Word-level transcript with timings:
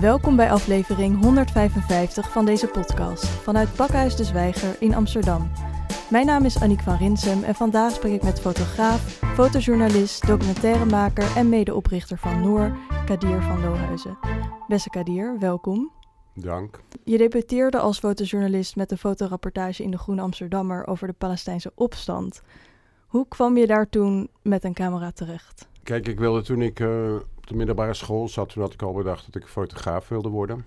Welkom 0.00 0.36
bij 0.36 0.50
aflevering 0.50 1.22
155 1.22 2.30
van 2.30 2.44
deze 2.44 2.66
podcast 2.66 3.26
vanuit 3.26 3.74
Pakhuis 3.76 4.16
de 4.16 4.24
Zwijger 4.24 4.76
in 4.80 4.94
Amsterdam. 4.94 5.50
Mijn 6.10 6.26
naam 6.26 6.44
is 6.44 6.60
Aniek 6.60 6.80
van 6.80 6.96
Rinsem 6.96 7.42
en 7.42 7.54
vandaag 7.54 7.92
spreek 7.92 8.14
ik 8.14 8.22
met 8.22 8.40
fotograaf, 8.40 9.00
fotojournalist, 9.34 10.26
documentairemaker 10.26 11.36
en 11.36 11.48
medeoprichter 11.48 12.18
van 12.18 12.40
Noor, 12.40 12.76
Kadir 13.06 13.42
van 13.42 13.60
Lohuizen. 13.60 14.18
Beste 14.68 14.90
Kadir, 14.90 15.38
welkom. 15.38 15.92
Dank. 16.34 16.80
Je 17.04 17.18
debuteerde 17.18 17.78
als 17.78 17.98
fotojournalist 17.98 18.76
met 18.76 18.90
een 18.90 18.98
fotorapportage 18.98 19.82
in 19.82 19.90
de 19.90 19.98
Groene 19.98 20.22
Amsterdammer 20.22 20.86
over 20.86 21.06
de 21.06 21.14
Palestijnse 21.18 21.72
opstand. 21.74 22.42
Hoe 23.06 23.28
kwam 23.28 23.56
je 23.56 23.66
daar 23.66 23.88
toen 23.88 24.28
met 24.42 24.64
een 24.64 24.74
camera 24.74 25.10
terecht? 25.10 25.68
Kijk, 25.82 26.08
ik 26.08 26.18
wilde 26.18 26.42
toen 26.42 26.62
ik 26.62 26.80
uh, 26.80 27.16
op 27.44 27.50
de 27.50 27.56
middelbare 27.56 27.94
school 27.94 28.28
zat, 28.28 28.48
toen 28.48 28.62
had 28.62 28.72
ik 28.72 28.82
al 28.82 28.92
bedacht 28.92 29.32
dat 29.32 29.42
ik 29.42 29.48
fotograaf 29.48 30.08
wilde 30.08 30.28
worden. 30.28 30.64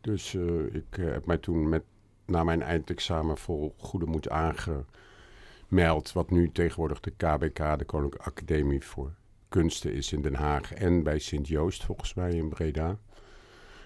Dus 0.00 0.32
uh, 0.32 0.74
ik 0.74 0.96
uh, 0.98 1.12
heb 1.12 1.26
mij 1.26 1.38
toen 1.38 1.68
met, 1.68 1.82
na 2.26 2.44
mijn 2.44 2.62
eindexamen 2.62 3.38
vol 3.38 3.74
goede 3.78 4.06
moed 4.06 4.28
aangemeld. 4.28 6.12
Wat 6.12 6.30
nu 6.30 6.50
tegenwoordig 6.52 7.00
de 7.00 7.10
KBK, 7.10 7.78
de 7.78 7.84
Koninklijke 7.84 8.30
Academie 8.30 8.84
voor 8.84 9.12
Kunsten 9.48 9.92
is 9.92 10.12
in 10.12 10.22
Den 10.22 10.34
Haag. 10.34 10.72
En 10.72 11.02
bij 11.02 11.18
Sint-Joost 11.18 11.84
volgens 11.84 12.14
mij 12.14 12.30
in 12.30 12.48
Breda. 12.48 12.98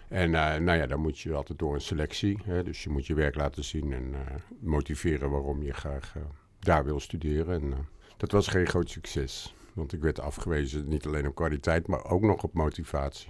En 0.08 0.30
nou 0.30 0.72
ja, 0.72 0.86
dan 0.86 1.00
moet 1.00 1.18
je 1.18 1.34
altijd 1.34 1.58
door 1.58 1.74
een 1.74 1.80
selectie. 1.80 2.38
Hè, 2.44 2.62
dus 2.62 2.82
je 2.82 2.90
moet 2.90 3.06
je 3.06 3.14
werk 3.14 3.34
laten 3.34 3.64
zien 3.64 3.92
en 3.92 4.14
motiveren 4.60 5.30
waarom 5.30 5.62
je 5.62 5.72
graag 5.72 6.14
daar 6.58 6.84
wil 6.84 7.00
studeren. 7.00 7.60
En 7.60 7.88
dat 8.16 8.32
was 8.32 8.46
geen 8.46 8.66
groot 8.66 8.90
succes. 8.90 9.54
Want 9.78 9.92
ik 9.92 10.00
werd 10.00 10.20
afgewezen 10.20 10.88
niet 10.88 11.06
alleen 11.06 11.26
op 11.26 11.34
kwaliteit, 11.34 11.86
maar 11.86 12.04
ook 12.04 12.22
nog 12.22 12.42
op 12.42 12.54
motivatie. 12.54 13.28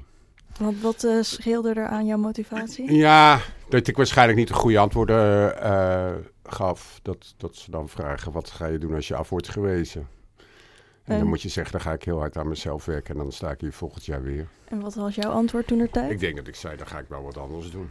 Want 0.58 0.80
wat 0.80 1.04
uh, 1.04 1.22
scheelde 1.22 1.72
er 1.72 1.86
aan 1.86 2.06
jouw 2.06 2.18
motivatie? 2.18 2.92
Ja, 2.92 3.40
dat 3.68 3.86
ik 3.86 3.96
waarschijnlijk 3.96 4.38
niet 4.38 4.48
de 4.48 4.54
goede 4.54 4.78
antwoorden 4.78 5.54
uh, 5.62 6.14
gaf. 6.44 7.00
Dat, 7.02 7.34
dat 7.36 7.56
ze 7.56 7.70
dan 7.70 7.88
vragen, 7.88 8.32
wat 8.32 8.50
ga 8.50 8.66
je 8.66 8.78
doen 8.78 8.94
als 8.94 9.08
je 9.08 9.14
af 9.14 9.28
wordt 9.28 9.48
gewezen? 9.48 10.08
En, 10.38 11.14
en 11.14 11.18
dan 11.18 11.28
moet 11.28 11.42
je 11.42 11.48
zeggen, 11.48 11.72
dan 11.72 11.80
ga 11.80 11.92
ik 11.92 12.02
heel 12.02 12.18
hard 12.18 12.36
aan 12.36 12.48
mezelf 12.48 12.84
werken 12.84 13.14
en 13.14 13.20
dan 13.20 13.32
sta 13.32 13.50
ik 13.50 13.60
hier 13.60 13.72
volgend 13.72 14.04
jaar 14.04 14.22
weer. 14.22 14.48
En 14.68 14.80
wat 14.80 14.94
was 14.94 15.14
jouw 15.14 15.30
antwoord 15.30 15.66
toen 15.66 15.78
er 15.78 15.90
tijd? 15.90 16.10
Ik 16.10 16.20
denk 16.20 16.36
dat 16.36 16.46
ik 16.46 16.54
zei, 16.54 16.76
dan 16.76 16.86
ga 16.86 16.98
ik 16.98 17.08
wel 17.08 17.22
wat 17.22 17.36
anders 17.36 17.70
doen. 17.70 17.90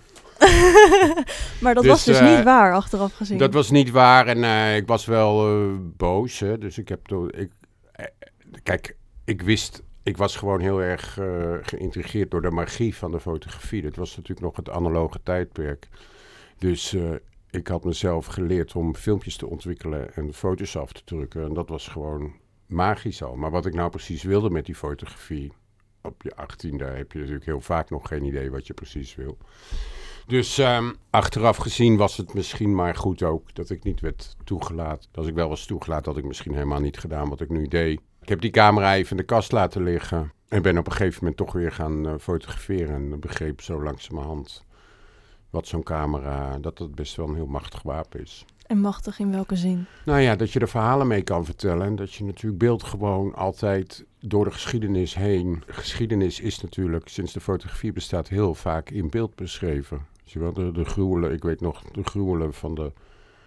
maar 1.62 1.74
dat 1.74 1.84
dus, 1.84 1.92
was 1.92 2.04
dus 2.04 2.20
uh, 2.20 2.36
niet 2.36 2.44
waar, 2.44 2.74
achteraf 2.74 3.14
gezien. 3.14 3.38
Dat 3.38 3.54
was 3.54 3.70
niet 3.70 3.92
waar 3.92 4.28
en 4.28 4.38
uh, 4.38 4.76
ik 4.76 4.88
was 4.88 5.06
wel 5.06 5.62
uh, 5.62 5.74
boos. 5.82 6.40
Hè? 6.40 6.58
Dus 6.58 6.78
ik 6.78 6.90
heb... 6.90 7.12
Ik, 7.30 7.52
kijk, 8.68 8.98
ik 9.26 9.42
wist... 9.42 9.84
Ik 10.04 10.18
was 10.18 10.36
gewoon 10.36 10.60
heel 10.60 10.82
erg 10.82 11.14
geïntrigeerd 11.62 12.32
door 12.32 12.42
de 12.42 12.52
magie 12.52 12.96
van 12.96 13.12
de 13.12 13.20
fotografie. 13.20 13.82
Dat 13.82 13.96
was 13.96 14.16
natuurlijk 14.16 14.46
nog 14.46 14.56
het 14.56 14.70
analoge 14.70 15.20
tijdperk. 15.24 15.88
Dus 16.58 16.96
ik 17.50 17.68
had 17.68 17.84
mezelf 17.84 18.26
geleerd 18.26 18.76
om 18.76 18.96
filmpjes 18.96 19.38
te 19.38 19.48
ontwikkelen 19.48 20.14
en 20.14 20.34
foto's 20.34 20.76
af 20.76 20.92
te 20.92 21.02
drukken. 21.04 21.44
En 21.44 21.54
dat 21.54 21.70
was 21.70 21.88
gewoon 21.88 22.34
magisch 22.66 23.24
al. 23.24 23.36
Maar 23.36 23.52
wat 23.52 23.66
ik 23.66 23.74
nou 23.74 23.90
precies 23.90 24.24
wilde 24.24 24.50
met 24.50 24.66
die 24.66 24.76
fotografie... 24.76 25.52
Op 26.02 26.22
je 26.22 26.36
achttiende 26.36 26.86
heb 26.86 27.12
je 27.12 27.20
natuurlijk 27.20 27.46
heel 27.46 27.62
vaak 27.62 27.90
nog 27.90 28.08
geen 28.08 28.24
idee 28.24 28.52
wat 28.52 28.68
je 28.68 28.74
precies 28.74 29.16
wil. 29.16 29.38
Dus 30.28 30.58
um, 30.58 30.96
achteraf 31.10 31.58
gezien 31.58 31.98
was 31.98 32.18
het 32.18 32.34
misschien 32.34 32.76
maar 32.76 32.96
goed 32.96 33.24
ook 33.24 33.56
dat 33.56 33.70
ik 33.70 33.84
niet 33.84 34.00
werd 34.00 34.36
toegelaten. 34.44 35.10
Als 35.14 35.28
ik 35.28 35.34
wel 35.34 35.50
was 35.50 35.66
toegelaten, 35.66 36.12
had 36.12 36.22
ik 36.22 36.28
misschien 36.28 36.54
helemaal 36.54 36.80
niet 36.80 36.98
gedaan 36.98 37.30
wat 37.30 37.42
ik 37.42 37.50
nu 37.50 37.68
deed. 37.68 38.02
Ik 38.28 38.34
heb 38.34 38.42
die 38.42 38.52
camera 38.52 38.96
even 38.96 39.12
in 39.12 39.18
de 39.18 39.24
kast 39.24 39.52
laten 39.52 39.84
liggen. 39.84 40.32
En 40.48 40.62
ben 40.62 40.78
op 40.78 40.86
een 40.86 40.92
gegeven 40.92 41.20
moment 41.20 41.38
toch 41.38 41.54
weer 41.54 41.72
gaan 41.72 42.08
uh, 42.08 42.14
fotograferen. 42.20 42.96
En 42.96 43.20
begreep 43.20 43.62
zo 43.62 43.84
langzamerhand 43.84 44.64
wat 45.50 45.68
zo'n 45.68 45.84
camera, 45.84 46.58
dat 46.60 46.78
het 46.78 46.96
best 46.96 47.16
wel 47.16 47.28
een 47.28 47.36
heel 47.36 47.46
machtig 47.46 47.82
wapen 47.82 48.22
is. 48.22 48.46
En 48.66 48.80
machtig 48.80 49.20
in 49.20 49.32
welke 49.32 49.56
zin? 49.56 49.86
Nou 50.06 50.20
ja, 50.20 50.36
dat 50.36 50.52
je 50.52 50.60
er 50.60 50.68
verhalen 50.68 51.08
mee 51.08 51.22
kan 51.22 51.46
vertellen. 51.46 51.86
En 51.86 51.96
dat 51.96 52.14
je 52.14 52.24
natuurlijk 52.24 52.60
beeld 52.60 52.84
gewoon 52.84 53.36
altijd 53.36 54.06
door 54.20 54.44
de 54.44 54.52
geschiedenis 54.52 55.16
heen. 55.16 55.64
Geschiedenis 55.68 56.40
is 56.40 56.62
natuurlijk 56.62 57.08
sinds 57.08 57.34
de 57.34 57.42
fotografie 57.42 57.92
bestaat 57.92 58.28
heel 58.28 58.54
vaak 58.54 58.90
in 58.90 59.10
beeld 59.10 59.36
beschreven. 59.36 60.06
Je 60.24 60.40
wel, 60.40 60.54
de, 60.54 60.72
de 60.72 60.86
gruwelen, 60.86 61.32
ik 61.32 61.44
weet 61.44 61.62
nog, 61.62 61.84
de 61.84 62.04
gruwelen 62.04 62.54
van 62.54 62.76
de 62.76 62.92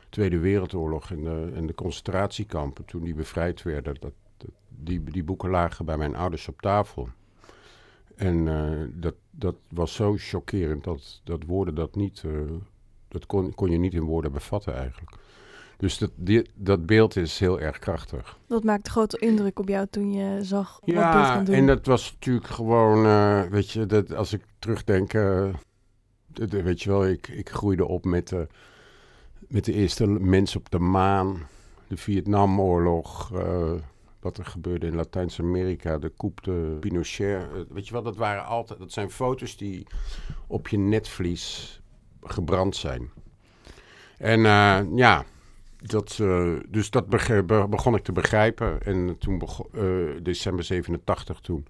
Tweede 0.09 0.39
Wereldoorlog 0.39 1.11
en 1.11 1.25
de, 1.25 1.51
en 1.55 1.67
de 1.67 1.75
concentratiekampen 1.75 2.85
toen 2.85 3.05
die 3.05 3.15
bevrijd 3.15 3.63
werden. 3.63 3.95
Dat, 4.01 4.03
dat, 4.03 4.13
die, 4.69 5.03
die 5.05 5.25
boeken 5.25 5.51
lagen 5.51 5.85
bij 5.85 5.97
mijn 5.97 6.17
ouders 6.17 6.49
op 6.49 6.61
tafel. 6.61 7.09
En 8.21 8.47
uh, 8.47 8.89
dat, 8.93 9.15
dat 9.31 9.57
was 9.69 9.95
zo 9.95 10.15
chockerend 10.19 10.85
dat, 10.85 11.21
dat 11.25 11.43
woorden 11.47 11.75
dat 11.75 11.95
niet, 11.95 12.23
uh, 12.27 12.51
dat 13.09 13.27
kon, 13.27 13.55
kon 13.55 13.71
je 13.71 13.79
niet 13.79 13.95
in 13.95 14.03
woorden 14.03 14.33
bevatten 14.33 14.75
eigenlijk. 14.75 15.11
Dus 15.77 15.99
dat, 15.99 16.11
die, 16.15 16.51
dat 16.55 16.87
beeld 16.87 17.17
is 17.17 17.39
heel 17.39 17.61
erg 17.61 17.79
krachtig. 17.79 18.39
Dat 18.47 18.65
maakte 18.65 18.91
grote 18.91 19.19
indruk 19.19 19.59
op 19.59 19.69
jou 19.69 19.87
toen 19.91 20.13
je 20.13 20.45
zag 20.45 20.81
ja, 20.85 20.95
wat 20.95 21.13
dit 21.13 21.31
gaan 21.31 21.45
doen. 21.45 21.55
en 21.55 21.67
dat 21.67 21.87
was 21.87 22.13
natuurlijk 22.13 22.47
gewoon, 22.47 23.07
uh, 23.07 23.43
weet 23.43 23.71
je, 23.71 23.87
dat 23.87 24.15
als 24.15 24.33
ik 24.33 24.45
terugdenk, 24.59 25.13
weet 26.33 26.83
je 26.83 26.91
wel, 26.91 27.07
ik, 27.07 27.29
ik 27.29 27.51
groeide 27.51 27.87
op 27.87 28.05
met 28.05 28.29
de, 28.29 28.47
met 29.39 29.65
de 29.65 29.73
eerste 29.73 30.07
mens 30.07 30.57
op 30.57 30.71
de 30.71 30.79
maan, 30.79 31.47
de 31.89 31.97
Vietnamoorlog, 31.97 33.33
wat 34.21 34.39
er 34.39 34.45
gebeurde 34.45 34.87
in 34.87 34.95
Latijns-Amerika, 34.95 35.99
de 35.99 36.13
coup 36.17 36.43
de 36.43 36.77
Pinochet. 36.81 37.47
Uh, 37.55 37.61
weet 37.69 37.87
je 37.87 37.93
wel, 37.93 38.03
dat 38.03 38.17
waren 38.17 38.45
altijd, 38.45 38.79
dat 38.79 38.93
zijn 38.93 39.11
foto's 39.11 39.57
die 39.57 39.87
op 40.47 40.69
je 40.69 40.79
netvlies 40.79 41.81
gebrand 42.23 42.77
zijn. 42.77 43.11
En 44.19 44.39
uh, 44.39 44.81
ja, 44.95 45.25
dat, 45.77 46.17
dus 46.69 46.91
dat 46.91 47.09
begon 47.71 47.95
ik 47.95 48.03
te 48.03 48.13
begrijpen. 48.13 48.83
En 48.83 49.19
toen 49.19 49.39
begon, 49.39 49.67
december 50.23 50.65
87 50.65 51.41
toen 51.41 51.67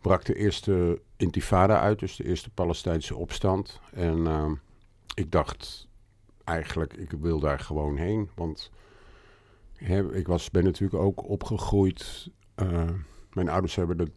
brak 0.00 0.24
de 0.24 0.34
eerste 0.34 1.00
intifada 1.16 1.80
uit, 1.80 1.98
dus 1.98 2.16
de 2.16 2.24
eerste 2.24 2.50
Palestijnse 2.50 3.16
opstand. 3.16 3.80
En 3.92 4.60
ik 5.14 5.30
dacht 5.30 5.88
eigenlijk, 6.44 6.92
ik 6.92 7.10
wil 7.10 7.40
daar 7.40 7.60
gewoon 7.60 7.96
heen. 7.96 8.30
Want 8.34 8.70
ik 10.12 10.26
was, 10.26 10.50
ben 10.50 10.64
natuurlijk 10.64 11.02
ook 11.02 11.28
opgegroeid. 11.28 12.30
Uh, 12.56 12.90
mijn 13.32 13.48
ouders 13.48 13.74
hebben 13.74 13.96
de 13.96 14.10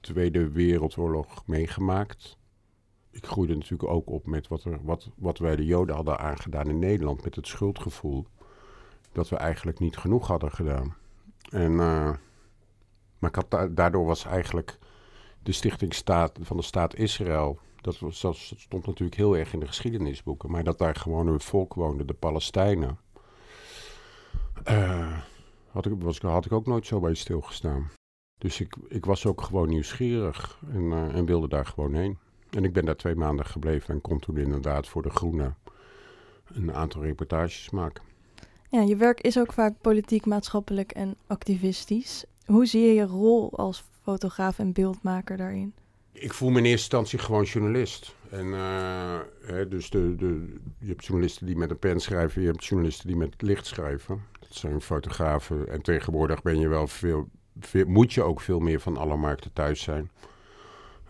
Tweede 0.00 0.50
Wereldoorlog 0.50 1.46
meegemaakt. 1.46 2.36
Ik 3.10 3.26
groeide 3.26 3.54
natuurlijk 3.54 3.90
ook 3.90 4.10
op 4.10 4.26
met 4.26 4.48
wat, 4.48 4.64
er, 4.64 4.78
wat, 4.82 5.10
wat 5.16 5.38
wij 5.38 5.56
de 5.56 5.64
Joden 5.64 5.94
hadden 5.94 6.18
aangedaan 6.18 6.68
in 6.68 6.78
Nederland. 6.78 7.24
Met 7.24 7.34
het 7.34 7.46
schuldgevoel 7.46 8.26
dat 9.12 9.28
we 9.28 9.36
eigenlijk 9.36 9.78
niet 9.78 9.96
genoeg 9.96 10.26
hadden 10.26 10.50
gedaan. 10.50 10.96
En, 11.50 11.72
uh, 11.72 12.12
maar 13.18 13.32
daardoor 13.70 14.04
was 14.04 14.24
eigenlijk 14.24 14.78
de 15.42 15.52
stichtingstaat 15.52 16.38
van 16.40 16.56
de 16.56 16.62
staat 16.62 16.94
Israël. 16.94 17.58
Dat, 17.80 17.98
dat 17.98 18.36
stond 18.36 18.86
natuurlijk 18.86 19.16
heel 19.16 19.36
erg 19.36 19.52
in 19.52 19.60
de 19.60 19.66
geschiedenisboeken. 19.66 20.50
Maar 20.50 20.64
dat 20.64 20.78
daar 20.78 20.94
gewoon 20.94 21.26
een 21.26 21.40
volk 21.40 21.74
woonde, 21.74 22.04
de 22.04 22.14
Palestijnen. 22.14 22.98
Uh, 24.70 25.18
had, 25.70 25.86
ik, 25.86 25.92
was, 25.98 26.18
had 26.18 26.44
ik 26.44 26.52
ook 26.52 26.66
nooit 26.66 26.86
zo 26.86 27.00
bij 27.00 27.14
stilgestaan. 27.14 27.90
Dus 28.38 28.60
ik, 28.60 28.76
ik 28.88 29.04
was 29.04 29.26
ook 29.26 29.42
gewoon 29.42 29.68
nieuwsgierig 29.68 30.60
en, 30.72 30.82
uh, 30.82 31.14
en 31.14 31.24
wilde 31.24 31.48
daar 31.48 31.66
gewoon 31.66 31.94
heen. 31.94 32.18
En 32.50 32.64
ik 32.64 32.72
ben 32.72 32.84
daar 32.84 32.96
twee 32.96 33.14
maanden 33.14 33.46
gebleven 33.46 33.94
en 33.94 34.00
kon 34.00 34.18
toen 34.18 34.36
inderdaad 34.36 34.88
voor 34.88 35.02
De 35.02 35.10
Groene 35.10 35.54
een 36.44 36.74
aantal 36.74 37.02
reportages 37.02 37.70
maken. 37.70 38.04
Ja, 38.70 38.80
je 38.80 38.96
werk 38.96 39.20
is 39.20 39.38
ook 39.38 39.52
vaak 39.52 39.80
politiek, 39.80 40.26
maatschappelijk 40.26 40.92
en 40.92 41.16
activistisch. 41.26 42.24
Hoe 42.46 42.66
zie 42.66 42.82
je 42.82 42.94
je 42.94 43.06
rol 43.06 43.56
als 43.56 43.84
fotograaf 44.02 44.58
en 44.58 44.72
beeldmaker 44.72 45.36
daarin? 45.36 45.74
Ik 46.20 46.32
voel 46.32 46.50
me 46.50 46.58
in 46.58 46.64
eerste 46.64 46.80
instantie 46.80 47.18
gewoon 47.18 47.44
journalist. 47.44 48.14
En, 48.30 48.46
uh, 48.46 49.18
hè, 49.42 49.68
dus 49.68 49.90
de, 49.90 50.14
de, 50.16 50.54
je 50.78 50.88
hebt 50.88 51.04
journalisten 51.04 51.46
die 51.46 51.56
met 51.56 51.70
een 51.70 51.78
pen 51.78 52.00
schrijven, 52.00 52.42
je 52.42 52.48
hebt 52.48 52.64
journalisten 52.64 53.06
die 53.06 53.16
met 53.16 53.42
licht 53.42 53.66
schrijven. 53.66 54.22
Dat 54.40 54.54
zijn 54.54 54.80
fotografen. 54.80 55.68
En 55.68 55.82
tegenwoordig 55.82 56.42
ben 56.42 56.58
je 56.58 56.68
wel 56.68 56.86
veel, 56.86 57.28
veel 57.60 57.86
moet 57.86 58.12
je 58.12 58.22
ook 58.22 58.40
veel 58.40 58.58
meer 58.58 58.80
van 58.80 58.96
alle 58.96 59.16
markten 59.16 59.52
thuis 59.52 59.82
zijn. 59.82 60.10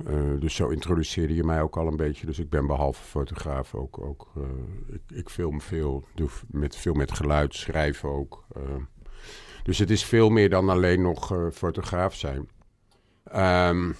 Uh, 0.08 0.40
dus 0.40 0.54
zo 0.54 0.68
introduceerde 0.68 1.34
je 1.34 1.44
mij 1.44 1.62
ook 1.62 1.76
al 1.76 1.86
een 1.86 1.96
beetje. 1.96 2.26
Dus 2.26 2.38
ik 2.38 2.50
ben 2.50 2.66
behalve 2.66 3.02
fotograaf 3.02 3.74
ook. 3.74 4.00
ook 4.00 4.28
uh, 4.36 4.44
ik, 4.88 5.16
ik, 5.16 5.28
film 5.28 5.60
veel, 5.60 6.04
doe 6.14 6.28
met, 6.46 6.76
veel 6.76 6.94
met 6.94 7.12
geluid, 7.12 7.54
schrijf 7.54 8.04
ook. 8.04 8.44
dus 9.62 9.78
het 9.78 9.90
is 9.90 10.04
veel 10.04 10.28
meer 10.30 10.50
dan 10.50 10.68
alleen 10.68 11.02
nog 11.02 11.50
fotograaf 11.52 12.14
zijn. 12.14 12.48
Um, 13.34 13.96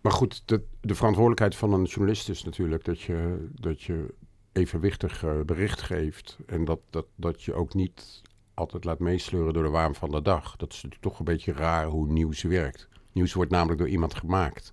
maar 0.00 0.12
goed, 0.12 0.42
de, 0.44 0.62
de, 0.80 0.94
verantwoordelijkheid 0.94 1.56
van 1.56 1.72
een 1.72 1.84
journalist 1.84 2.28
is 2.28 2.44
natuurlijk 2.44 2.84
dat 2.84 3.00
je, 3.00 3.48
dat 3.54 3.82
je 3.82 4.14
evenwichtig 4.52 5.22
uh, 5.24 5.40
bericht 5.40 5.82
geeft. 5.82 6.38
En 6.46 6.64
dat, 6.64 6.80
dat, 6.90 7.06
dat 7.14 7.42
je 7.42 7.54
ook 7.54 7.74
niet 7.74 8.22
altijd 8.54 8.84
laat 8.84 8.98
meesleuren 8.98 9.52
door 9.52 9.62
de 9.62 9.68
waan 9.68 9.94
van 9.94 10.10
de 10.10 10.22
dag. 10.22 10.56
Dat 10.56 10.72
is 10.72 10.76
natuurlijk 10.76 11.02
toch 11.02 11.18
een 11.18 11.24
beetje 11.24 11.52
raar 11.52 11.86
hoe 11.86 12.06
nieuws 12.06 12.42
werkt. 12.42 12.88
Nieuws 13.12 13.32
wordt 13.32 13.50
namelijk 13.50 13.78
door 13.78 13.88
iemand 13.88 14.14
gemaakt. 14.14 14.72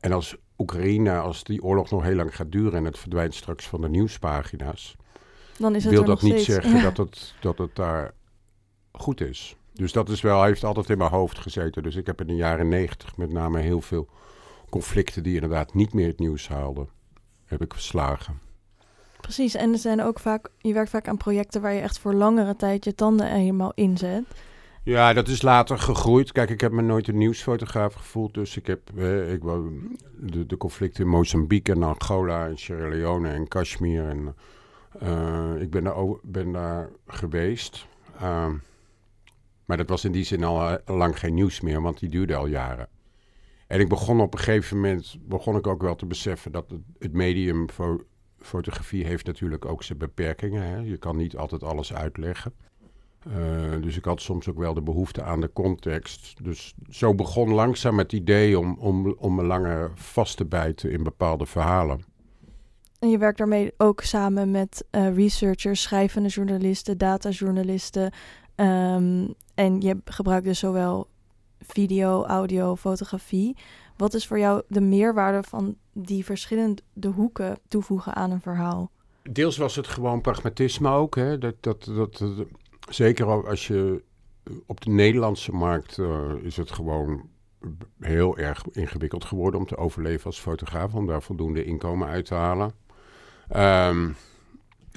En 0.00 0.12
als 0.12 0.36
Oekraïne, 0.58 1.18
als 1.18 1.44
die 1.44 1.62
oorlog 1.62 1.90
nog 1.90 2.02
heel 2.02 2.14
lang 2.14 2.36
gaat 2.36 2.52
duren 2.52 2.74
en 2.74 2.84
het 2.84 2.98
verdwijnt 2.98 3.34
straks 3.34 3.68
van 3.68 3.80
de 3.80 3.88
nieuwspagina's, 3.88 4.96
Dan 5.58 5.74
is 5.74 5.84
het 5.84 5.92
wil 5.92 6.04
dat 6.04 6.22
niet 6.22 6.32
steeds. 6.32 6.46
zeggen 6.46 6.76
Ja. 6.76 6.82
dat, 6.82 6.96
het, 6.96 7.34
dat 7.40 7.58
het 7.58 7.74
daar 7.74 8.14
goed 8.92 9.20
is. 9.20 9.56
Dus 9.76 9.92
dat 9.92 10.08
is 10.08 10.20
wel, 10.20 10.38
hij 10.38 10.48
heeft 10.48 10.64
altijd 10.64 10.90
in 10.90 10.98
mijn 10.98 11.10
hoofd 11.10 11.38
gezeten. 11.38 11.82
Dus 11.82 11.96
ik 11.96 12.06
heb 12.06 12.20
in 12.20 12.26
de 12.26 12.34
jaren 12.34 12.68
negentig 12.68 13.16
met 13.16 13.32
name 13.32 13.60
heel 13.60 13.80
veel 13.80 14.08
conflicten 14.70 15.22
die 15.22 15.34
inderdaad 15.34 15.74
niet 15.74 15.92
meer 15.92 16.06
het 16.06 16.18
nieuws 16.18 16.48
haalden, 16.48 16.88
heb 17.44 17.62
ik 17.62 17.72
verslagen. 17.72 18.40
Precies, 19.20 19.54
en 19.54 19.72
er 19.72 19.78
zijn 19.78 20.02
ook 20.02 20.18
vaak, 20.18 20.48
je 20.58 20.72
werkt 20.72 20.90
vaak 20.90 21.08
aan 21.08 21.16
projecten 21.16 21.60
waar 21.60 21.72
je 21.72 21.80
echt 21.80 21.98
voor 21.98 22.14
langere 22.14 22.56
tijd 22.56 22.84
je 22.84 22.94
tanden 22.94 23.30
helemaal 23.30 23.72
inzet. 23.74 24.24
Ja, 24.82 25.12
dat 25.12 25.28
is 25.28 25.42
later 25.42 25.78
gegroeid. 25.78 26.32
Kijk, 26.32 26.50
ik 26.50 26.60
heb 26.60 26.72
me 26.72 26.82
nooit 26.82 27.08
een 27.08 27.18
nieuwsfotograaf 27.18 27.94
gevoeld. 27.94 28.34
Dus 28.34 28.56
ik 28.56 28.66
heb 28.66 28.80
eh, 28.96 29.32
ik, 29.32 29.42
de, 30.20 30.46
de 30.46 30.56
conflicten 30.56 31.04
in 31.04 31.10
Mozambique 31.10 31.74
en 31.74 31.82
Angola 31.82 32.46
en 32.46 32.58
Sierra 32.58 32.88
Leone 32.88 33.28
en 33.28 33.48
Kashmir. 33.48 34.08
En, 34.08 34.34
eh, 35.00 35.60
ik 35.60 35.70
ben 35.70 35.84
daar, 35.84 35.94
ben 36.22 36.52
daar 36.52 36.88
geweest. 37.06 37.86
Ehm, 38.20 38.54
maar 39.66 39.76
dat 39.76 39.88
was 39.88 40.04
in 40.04 40.12
die 40.12 40.24
zin 40.24 40.44
al 40.44 40.68
eh, 40.68 40.96
lang 40.96 41.18
geen 41.18 41.34
nieuws 41.34 41.60
meer, 41.60 41.82
want 41.82 41.98
die 41.98 42.08
duurde 42.08 42.34
al 42.34 42.46
jaren. 42.46 42.88
En 43.66 43.80
ik 43.80 43.88
begon 43.88 44.20
op 44.20 44.32
een 44.32 44.38
gegeven 44.38 44.76
moment, 44.76 45.16
begon 45.20 45.56
ik 45.56 45.66
ook 45.66 45.82
wel 45.82 45.96
te 45.96 46.06
beseffen 46.06 46.52
dat 46.52 46.74
het, 46.98 47.12
medium 47.12 47.70
fo- 47.70 48.04
fotografie 48.38 49.04
heeft 49.04 49.26
natuurlijk 49.26 49.64
ook 49.64 49.82
zijn 49.82 49.98
beperkingen. 49.98 50.62
Hè? 50.62 50.76
Je 50.76 50.96
kan 50.96 51.16
niet 51.16 51.36
altijd 51.36 51.62
alles 51.62 51.94
uitleggen. 51.94 52.52
Eh, 53.18 53.80
dus 53.80 53.96
ik 53.96 54.04
had 54.04 54.20
soms 54.20 54.48
ook 54.48 54.58
wel 54.58 54.74
de 54.74 54.82
behoefte 54.82 55.22
aan 55.22 55.40
de 55.40 55.52
context. 55.52 56.44
Dus 56.44 56.74
zo 56.88 57.14
begon 57.14 57.52
langzaam 57.52 57.98
het 57.98 58.12
idee 58.12 58.58
om, 58.58 58.76
om, 58.78 59.14
om 59.18 59.34
me 59.34 59.42
langer 59.42 59.90
vast 59.94 60.36
te 60.36 60.44
bijten 60.44 60.90
in 60.90 61.02
bepaalde 61.02 61.46
verhalen. 61.46 62.04
En 62.98 63.08
je 63.10 63.18
werkt 63.18 63.38
daarmee 63.38 63.72
ook 63.76 64.00
samen 64.00 64.50
met 64.50 64.84
eh, 64.90 65.14
researchers, 65.14 65.82
schrijvende 65.82 66.28
journalisten, 66.28 66.98
datajournalisten. 66.98 68.12
Ehm, 68.56 69.26
en 69.54 69.80
je 69.80 69.96
gebruikt 70.04 70.44
dus 70.46 70.58
zowel 70.58 71.08
video, 71.60 72.24
audio, 72.24 72.76
fotografie. 72.76 73.56
Wat 73.96 74.14
is 74.14 74.26
voor 74.26 74.38
jou 74.38 74.62
de 74.68 74.80
meerwaarde 74.80 75.42
van 75.42 75.76
die 75.92 76.24
verschillende 76.24 76.82
hoeken 77.14 77.58
toevoegen 77.68 78.14
aan 78.14 78.30
een 78.30 78.40
verhaal? 78.40 78.90
Deels 79.30 79.56
was 79.56 79.76
het 79.76 79.86
gewoon 79.86 80.20
pragmatisme 80.20 80.90
ook. 80.90 81.14
Hè? 81.16 81.38
Dat, 81.38 81.54
dat, 81.60 81.84
dat, 81.84 82.18
dat- 82.18 82.46
zeker 82.88 83.26
ook 83.26 83.46
als 83.46 83.66
je 83.66 84.02
op 84.66 84.80
de 84.80 84.90
Nederlandse 84.90 85.52
markt 85.52 85.98
eh, 85.98 86.30
is 86.42 86.56
het 86.56 86.70
gewoon 86.72 87.28
heel 88.00 88.36
erg 88.38 88.62
ingewikkeld 88.72 89.24
geworden 89.24 89.60
om 89.60 89.66
te 89.66 89.76
overleven 89.76 90.24
als 90.26 90.38
fotograaf. 90.40 90.94
Om 90.94 91.06
daar 91.06 91.22
voldoende 91.22 91.64
inkomen 91.64 92.08
uit 92.08 92.24
te 92.26 92.34
halen. 92.34 92.72
Ehm, 93.48 94.08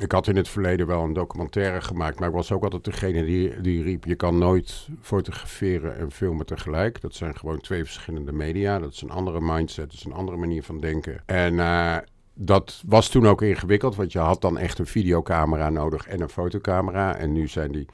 ik 0.01 0.11
had 0.11 0.27
in 0.27 0.35
het 0.35 0.49
verleden 0.49 0.87
wel 0.87 1.03
een 1.03 1.13
documentaire 1.13 1.81
gemaakt, 1.81 2.19
maar 2.19 2.29
ik 2.29 2.35
was 2.35 2.51
ook 2.51 2.63
altijd 2.63 2.83
degene 2.83 3.25
die, 3.25 3.61
die 3.61 3.83
riep: 3.83 4.05
je 4.05 4.15
kan 4.15 4.37
nooit 4.37 4.87
fotograferen 5.01 5.97
en 5.97 6.11
filmen 6.11 6.45
tegelijk. 6.45 7.01
Dat 7.01 7.15
zijn 7.15 7.37
gewoon 7.37 7.61
twee 7.61 7.83
verschillende 7.83 8.31
media. 8.31 8.79
Dat 8.79 8.93
is 8.93 9.01
een 9.01 9.09
andere 9.09 9.41
mindset, 9.41 9.85
dat 9.85 9.93
is 9.93 10.05
een 10.05 10.13
andere 10.13 10.37
manier 10.37 10.63
van 10.63 10.79
denken. 10.79 11.23
En 11.25 11.59
eh, 11.59 11.97
dat 12.33 12.83
was 12.85 13.09
toen 13.09 13.27
ook 13.27 13.41
ingewikkeld, 13.41 13.95
want 13.95 14.11
je 14.11 14.19
had 14.19 14.41
dan 14.41 14.57
echt 14.57 14.79
een 14.79 14.85
videocamera 14.85 15.69
nodig 15.69 16.07
en 16.07 16.21
een 16.21 16.29
fotocamera. 16.29 17.15
En 17.15 17.31
nu 17.31 17.47
zijn 17.47 17.71
die 17.71 17.87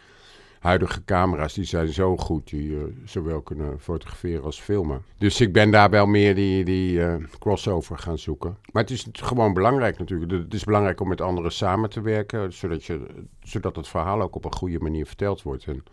huidige 0.65 1.03
camera's 1.03 1.53
die 1.53 1.63
zijn 1.63 1.87
zo 1.87 2.17
goed, 2.17 2.49
die 2.49 2.77
eh, 2.77 2.83
zowel 3.03 3.41
kunnen 3.41 3.79
fotograferen 3.79 4.43
als 4.43 4.61
filmen. 4.61 5.03
Dus 5.17 5.41
ik 5.41 5.53
ben 5.53 5.71
daar 5.71 5.89
wel 5.89 6.05
meer 6.05 6.35
die, 6.35 6.63
die 6.63 7.03
eh, 7.03 7.15
crossover 7.39 7.97
gaan 7.97 8.17
zoeken. 8.17 8.57
Maar 8.71 8.81
het 8.81 8.91
is 8.91 9.07
gewoon 9.11 9.53
belangrijk 9.53 9.97
natuurlijk. 9.97 10.31
Het 10.31 10.53
is 10.53 10.63
belangrijk 10.63 11.01
om 11.01 11.07
met 11.07 11.21
anderen 11.21 11.51
samen 11.51 11.89
te 11.89 12.01
werken, 12.01 12.53
zodat, 12.53 12.83
je, 12.83 13.05
zodat 13.39 13.75
het 13.75 13.87
verhaal 13.87 14.21
ook 14.21 14.35
op 14.35 14.45
een 14.45 14.55
goede 14.55 14.79
manier 14.79 15.05
verteld 15.05 15.41
wordt. 15.41 15.65
En 15.65 15.83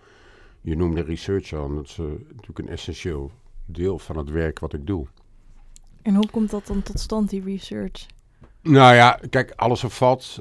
je 0.60 0.76
noemde 0.76 1.02
research 1.02 1.52
al, 1.52 1.74
dat 1.74 1.84
is 1.84 1.98
eh, 1.98 2.04
natuurlijk 2.06 2.58
een 2.58 2.68
essentieel 2.68 3.30
deel 3.66 3.98
van 3.98 4.16
het 4.16 4.30
werk 4.30 4.58
wat 4.58 4.72
ik 4.72 4.86
doe. 4.86 5.06
En 6.02 6.14
hoe 6.14 6.30
komt 6.30 6.50
dat 6.50 6.66
dan 6.66 6.82
tot 6.82 7.00
stand, 7.00 7.30
die 7.30 7.42
research? 7.44 8.06
Nou 8.62 8.94
ja, 8.94 9.20
kijk, 9.30 9.52
alles 9.56 9.84
of 9.84 9.96
valt, 9.96 10.38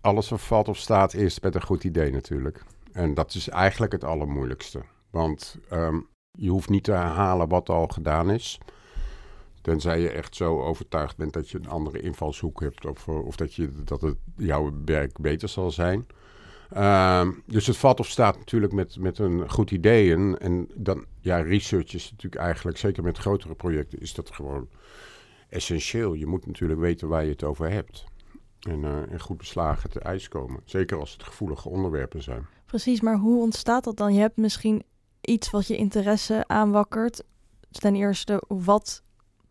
alles 0.00 0.30
valt 0.34 0.68
of 0.68 0.78
staat 0.78 1.12
eerst 1.12 1.42
met 1.42 1.54
een 1.54 1.62
goed 1.62 1.84
idee 1.84 2.10
natuurlijk. 2.10 2.64
En 2.94 3.14
dat 3.14 3.34
is 3.34 3.48
eigenlijk 3.48 3.92
het 3.92 4.04
allermoeilijkste. 4.04 4.82
Want 5.10 5.58
ehm, 5.68 6.00
je 6.30 6.50
hoeft 6.50 6.68
niet 6.68 6.84
te 6.84 6.92
herhalen 6.92 7.48
wat 7.48 7.68
al 7.68 7.86
gedaan 7.86 8.30
is. 8.30 8.58
Tenzij 9.60 10.00
je 10.00 10.10
echt 10.10 10.36
zo 10.36 10.62
overtuigd 10.62 11.16
bent 11.16 11.32
dat 11.32 11.50
je 11.50 11.58
een 11.58 11.68
andere 11.68 12.00
invalshoek 12.00 12.60
hebt. 12.60 12.86
Of, 12.86 13.08
eh, 13.08 13.26
of 13.26 13.36
dat, 13.36 13.54
je, 13.54 13.70
dat 13.84 14.00
het 14.00 14.16
jouw 14.36 14.72
werk 14.84 15.20
beter 15.20 15.48
zal 15.48 15.70
zijn. 15.70 16.06
Ehm, 16.70 17.32
dus 17.46 17.66
het 17.66 17.76
valt 17.76 18.00
of 18.00 18.08
staat 18.08 18.38
natuurlijk 18.38 18.72
met, 18.72 18.98
met 18.98 19.18
een 19.18 19.50
goed 19.50 19.70
idee. 19.70 20.12
En, 20.12 20.38
en 20.40 20.68
dan, 20.74 21.04
ja, 21.20 21.36
research 21.36 21.94
is 21.94 22.10
natuurlijk 22.10 22.42
eigenlijk, 22.42 22.78
zeker 22.78 23.02
met 23.02 23.18
grotere 23.18 23.54
projecten, 23.54 24.00
is 24.00 24.14
dat 24.14 24.30
gewoon 24.30 24.68
essentieel. 25.48 26.14
Je 26.14 26.26
moet 26.26 26.46
natuurlijk 26.46 26.80
weten 26.80 27.08
waar 27.08 27.24
je 27.24 27.30
het 27.30 27.44
over 27.44 27.70
hebt. 27.70 28.04
En, 28.68 28.84
eh, 28.84 29.12
en 29.12 29.20
goed 29.20 29.36
beslagen 29.36 29.90
te 29.90 30.00
ijs 30.00 30.28
komen. 30.28 30.60
Zeker 30.64 30.98
als 30.98 31.12
het 31.12 31.22
gevoelige 31.22 31.68
onderwerpen 31.68 32.22
zijn. 32.22 32.46
Precies, 32.66 33.00
maar 33.00 33.16
hoe 33.16 33.42
ontstaat 33.42 33.84
dat 33.84 33.96
dan? 33.96 34.14
Je 34.14 34.20
hebt 34.20 34.36
misschien 34.36 34.82
iets 35.20 35.50
wat 35.50 35.66
je 35.66 35.76
interesse 35.76 36.44
aanwakkert. 36.46 37.22
Ten 37.70 37.94
eerste, 37.94 38.42
wat 38.48 39.02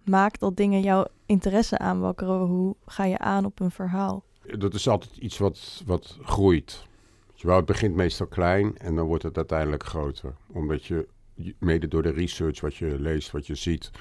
maakt 0.05 0.39
dat 0.39 0.57
dingen 0.57 0.81
jouw 0.81 1.05
interesse 1.25 1.77
aanwakkeren? 1.77 2.39
Hoe 2.39 2.75
ga 2.85 3.03
je 3.03 3.17
aan 3.17 3.45
op 3.45 3.59
een 3.59 3.71
verhaal? 3.71 4.23
Dat 4.57 4.73
is 4.73 4.87
altijd 4.87 5.17
iets 5.17 5.37
wat, 5.37 5.81
wat 5.85 6.17
groeit. 6.21 6.85
Wel, 7.41 7.55
het 7.55 7.65
begint 7.65 7.95
meestal 7.95 8.27
klein 8.27 8.77
en 8.77 8.95
dan 8.95 9.05
wordt 9.05 9.23
het 9.23 9.37
uiteindelijk 9.37 9.83
groter. 9.83 10.35
Omdat 10.47 10.85
je 10.85 11.07
je- 11.33 11.55
mede 11.59 11.87
door 11.87 12.01
de 12.01 12.11
research, 12.11 12.61
wat 12.61 12.75
je 12.75 12.99
leest, 12.99 13.31
wat 13.31 13.47
je 13.47 13.55
ziet, 13.55 13.91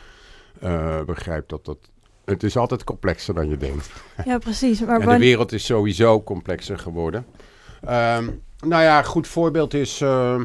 eh, 0.61 1.05
begrijpt 1.05 1.49
dat 1.49 1.65
dat... 1.65 1.91
Het 2.25 2.43
is 2.43 2.57
altijd 2.57 2.85
complexer 2.85 3.35
dan 3.35 3.49
je 3.49 3.57
denkt. 3.57 3.91
Ja, 4.25 4.39
precies. 4.39 4.81
Maar 4.81 5.01
En 5.01 5.09
de 5.09 5.19
wereld 5.19 5.53
is 5.53 5.65
sowieso 5.65 6.23
complexer 6.23 6.79
geworden. 6.79 7.27
Ehm, 7.83 8.31
nou 8.67 8.83
ja, 8.83 8.99
een 8.99 9.05
goed 9.05 9.27
voorbeeld 9.27 9.75
is... 9.75 10.01
eh, 10.01 10.41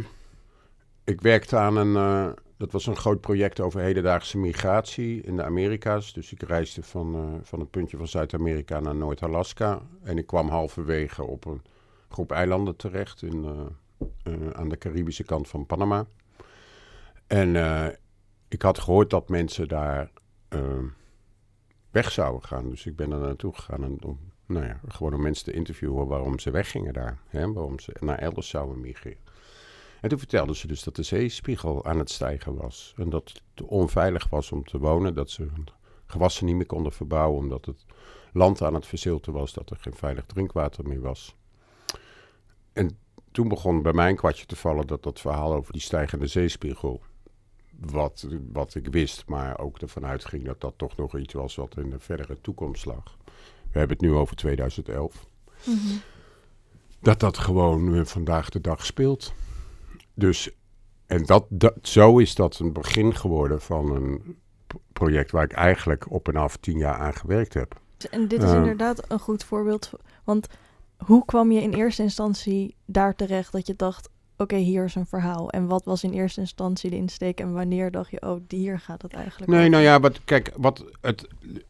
ik 1.03 1.21
werkte 1.21 1.57
aan 1.57 1.77
een... 1.77 1.95
eh, 1.95 2.27
dat 2.57 2.71
was 2.71 2.85
een 2.87 2.95
groot 2.95 3.21
project 3.21 3.59
over 3.59 3.79
hedendaagse 3.81 4.37
migratie 4.37 5.21
in 5.21 5.35
de 5.35 5.43
Amerika's. 5.43 6.13
Dus 6.13 6.31
ik 6.31 6.41
reisde 6.43 6.83
van, 6.83 7.13
eh, 7.15 7.39
van 7.41 7.59
een 7.59 7.69
puntje 7.69 7.97
van 7.97 8.07
Zuid-Amerika 8.07 8.79
naar 8.79 8.95
Noord-Alaska. 8.95 9.81
En 10.03 10.17
ik 10.17 10.27
kwam 10.27 10.49
halverwege 10.49 11.23
op 11.23 11.45
een 11.45 11.61
groep 12.09 12.31
eilanden 12.31 12.75
terecht 12.75 13.21
in, 13.21 13.45
eh, 14.23 14.33
aan 14.53 14.69
de 14.69 14.77
Caribische 14.77 15.23
kant 15.23 15.47
van 15.47 15.65
Panama. 15.65 16.05
En 17.27 17.55
ik 18.47 18.61
had 18.61 18.79
gehoord 18.79 19.09
dat 19.09 19.29
mensen 19.29 19.67
daar 19.67 20.11
eh, 20.47 20.59
weg 21.91 22.11
zouden 22.11 22.43
gaan. 22.43 22.69
Dus 22.69 22.85
ik 22.85 22.95
ben 22.95 23.11
er 23.11 23.19
naartoe 23.19 23.55
gegaan 23.55 23.83
en 23.83 24.03
om, 24.03 24.19
nou 24.45 24.65
ja, 24.65 24.79
gewoon 24.87 25.13
om 25.13 25.21
mensen 25.21 25.45
te 25.45 25.51
interviewen 25.51 26.07
waarom 26.07 26.39
ze 26.39 26.51
weggingen 26.51 26.93
daar. 26.93 27.17
Hè, 27.27 27.53
waarom 27.53 27.79
ze 27.79 27.95
naar 27.99 28.17
elders 28.17 28.49
zouden 28.49 28.81
migreren. 28.81 29.19
En 30.01 30.09
toen 30.09 30.19
vertelden 30.19 30.55
ze 30.55 30.67
dus 30.67 30.83
dat 30.83 30.95
de 30.95 31.03
zeespiegel 31.03 31.85
aan 31.85 31.99
het 31.99 32.09
stijgen 32.09 32.55
was. 32.55 32.93
En 32.97 33.09
dat 33.09 33.41
het 33.55 33.67
onveilig 33.67 34.29
was 34.29 34.51
om 34.51 34.63
te 34.63 34.77
wonen. 34.77 35.15
Dat 35.15 35.29
ze 35.29 35.41
hun 35.41 35.67
gewassen 36.05 36.45
niet 36.45 36.55
meer 36.55 36.65
konden 36.65 36.91
verbouwen 36.91 37.37
omdat 37.37 37.65
het 37.65 37.85
land 38.33 38.61
aan 38.61 38.73
het 38.73 38.85
verzilten 38.85 39.33
was. 39.33 39.53
Dat 39.53 39.69
er 39.69 39.77
geen 39.77 39.95
veilig 39.95 40.25
drinkwater 40.25 40.87
meer 40.87 41.01
was. 41.01 41.35
En 42.73 42.97
toen 43.31 43.47
begon 43.47 43.81
bij 43.81 43.93
mij 43.93 44.09
een 44.09 44.15
kwartje 44.15 44.45
te 44.45 44.55
vallen 44.55 44.87
dat 44.87 45.03
dat 45.03 45.19
verhaal 45.19 45.53
over 45.53 45.73
die 45.73 45.81
stijgende 45.81 46.27
zeespiegel... 46.27 47.01
Wat, 47.79 48.27
wat 48.51 48.75
ik 48.75 48.87
wist, 48.87 49.23
maar 49.27 49.59
ook 49.59 49.77
ervan 49.79 50.05
uitging 50.05 50.45
dat 50.45 50.61
dat 50.61 50.73
toch 50.77 50.95
nog 50.95 51.17
iets 51.17 51.33
was 51.33 51.55
wat 51.55 51.77
in 51.77 51.89
de 51.89 51.99
verdere 51.99 52.41
toekomst 52.41 52.85
lag. 52.85 53.17
We 53.71 53.79
hebben 53.79 53.97
het 53.97 54.05
nu 54.05 54.13
over 54.13 54.35
2011 54.35 55.27
Mhm. 55.65 55.77
dat 57.01 57.19
dat 57.19 57.37
gewoon 57.37 57.95
eh, 57.95 58.05
vandaag 58.05 58.49
de 58.49 58.61
dag 58.61 58.85
speelt. 58.85 59.33
Dus, 60.13 60.49
en 61.05 61.25
dat, 61.25 61.45
dat, 61.49 61.73
zo 61.81 62.17
is 62.17 62.35
dat 62.35 62.59
een 62.59 62.73
begin 62.73 63.15
geworden 63.15 63.61
van 63.61 63.91
een 63.95 64.37
project 64.93 65.31
waar 65.31 65.43
ik 65.43 65.51
eigenlijk 65.51 66.11
op 66.11 66.27
en 66.27 66.35
af 66.35 66.57
tien 66.57 66.77
jaar 66.77 66.95
aan 66.97 67.13
gewerkt 67.13 67.53
heb. 67.53 67.81
En 68.11 68.27
dit 68.27 68.43
is 68.43 68.49
Ja. 68.49 68.55
inderdaad 68.57 69.11
een 69.11 69.19
goed 69.19 69.43
voorbeeld. 69.43 69.91
Want 70.23 70.47
hoe 70.97 71.25
kwam 71.25 71.51
je 71.51 71.61
in 71.61 71.73
eerste 71.73 72.01
instantie 72.01 72.75
daar 72.85 73.15
terecht 73.15 73.51
dat 73.51 73.67
je 73.67 73.75
dacht... 73.75 74.09
oké, 74.37 74.55
hier 74.55 74.83
is 74.83 74.95
een 74.95 75.05
verhaal. 75.05 75.49
En 75.49 75.67
wat 75.67 75.85
was 75.85 76.03
in 76.03 76.11
eerste 76.11 76.39
instantie 76.39 76.89
de 76.89 76.95
insteek... 76.95 77.39
en 77.39 77.53
wanneer 77.53 77.91
dacht 77.91 78.11
je, 78.11 78.21
oh, 78.21 78.41
hier 78.47 78.79
gaat 78.79 79.01
het 79.01 79.13
eigenlijk 79.13 79.51
Nee, 79.51 79.59
over? 79.59 79.71
nou 79.71 79.83
ja, 79.83 79.99
wat, 79.99 80.23
kijk, 80.25 80.51
wat 80.55 80.85
het, 81.01 81.27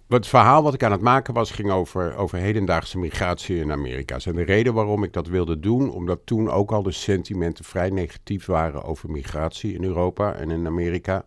wat 0.08 0.20
het 0.20 0.28
verhaal 0.28 0.64
wat 0.64 0.74
ik 0.74 0.84
aan 0.84 0.92
het 0.92 1.02
maken 1.02 1.34
was, 1.34 1.52
ging 1.52 1.72
over, 1.72 2.16
over 2.16 2.38
hedendaagse 2.38 2.98
migratie 2.98 3.60
in 3.60 3.72
Amerika's. 3.72 4.26
En 4.26 4.36
de 4.36 4.44
reden 4.44 4.74
waarom 4.74 5.04
ik 5.04 5.14
dat 5.14 5.28
wilde 5.28 5.60
doen, 5.60 5.92
omdat 5.92 6.20
toen 6.24 6.50
ook 6.50 6.72
al 6.72 6.84
de 6.84 6.92
sentimenten 6.92 7.66
vrij 7.66 7.90
negatief 7.90 8.46
waren 8.46 8.84
over 8.84 9.12
migratie 9.12 9.74
in 9.74 9.84
Europa 9.84 10.34
en 10.34 10.52
in 10.52 10.66
Amerika. 10.66 11.24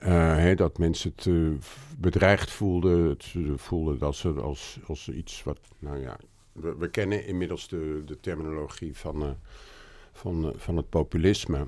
hè, 0.00 0.54
dat 0.54 0.78
mensen 0.78 1.12
het 1.16 1.24
uh, 1.26 1.50
bedreigd 1.98 2.50
voelden. 2.50 3.08
Het 3.08 3.26
voelden 3.56 4.00
als, 4.00 4.26
als, 4.36 4.78
als 4.86 5.08
iets 5.08 5.42
wat, 5.42 5.58
nou 5.78 6.00
ja, 6.00 6.16
we, 6.52 6.76
we 6.78 6.88
kennen 6.88 7.26
inmiddels 7.26 7.68
de, 7.68 8.02
de 8.06 8.20
terminologie 8.20 8.96
van, 8.96 9.36
van, 10.12 10.52
van 10.56 10.76
het 10.76 10.88
populisme. 10.88 11.66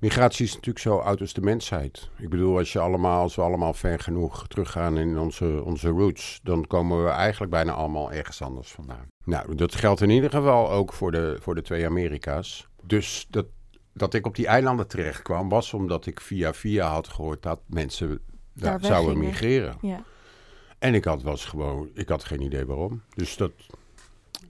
Migratie 0.00 0.44
is 0.44 0.54
natuurlijk 0.54 0.78
zo 0.78 0.96
oud 0.96 1.20
als 1.20 1.32
de 1.32 1.40
mensheid. 1.40 2.10
Ik 2.18 2.28
bedoel, 2.28 2.58
als, 2.58 2.72
je 2.72 2.78
allemaal, 2.78 3.22
als 3.22 3.34
we 3.34 3.42
allemaal 3.42 3.74
ver 3.74 3.98
genoeg 3.98 4.48
teruggaan 4.48 4.98
in 4.98 5.18
onze, 5.18 5.62
onze 5.64 5.88
roots, 5.88 6.40
dan 6.42 6.66
komen 6.66 7.04
we 7.04 7.10
eigenlijk 7.10 7.52
bijna 7.52 7.72
allemaal 7.72 8.12
ergens 8.12 8.42
anders 8.42 8.70
vandaan. 8.70 9.06
Nou, 9.24 9.54
dat 9.54 9.74
geldt 9.74 10.00
in 10.00 10.10
ieder 10.10 10.30
geval 10.30 10.70
ook 10.70 10.92
voor 10.92 11.10
de, 11.10 11.36
voor 11.40 11.54
de 11.54 11.62
twee 11.62 11.86
Amerika's. 11.86 12.68
Dus 12.82 13.26
dat, 13.30 13.46
dat 13.92 14.14
ik 14.14 14.26
op 14.26 14.34
die 14.34 14.46
eilanden 14.46 14.88
terecht 14.88 15.22
kwam, 15.22 15.48
was 15.48 15.74
omdat 15.74 16.06
ik 16.06 16.20
via 16.20 16.54
via 16.54 16.88
had 16.88 17.08
gehoord 17.08 17.42
dat 17.42 17.60
mensen 17.66 18.20
daar 18.52 18.84
zouden 18.84 19.18
migreren. 19.18 19.76
Ja. 19.80 20.02
En 20.78 20.94
ik 20.94 21.04
had, 21.04 21.22
was 21.22 21.44
gewoon, 21.44 21.90
ik 21.94 22.08
had 22.08 22.24
geen 22.24 22.40
idee 22.40 22.66
waarom. 22.66 23.02
Dus 23.14 23.36
dat, 23.36 23.52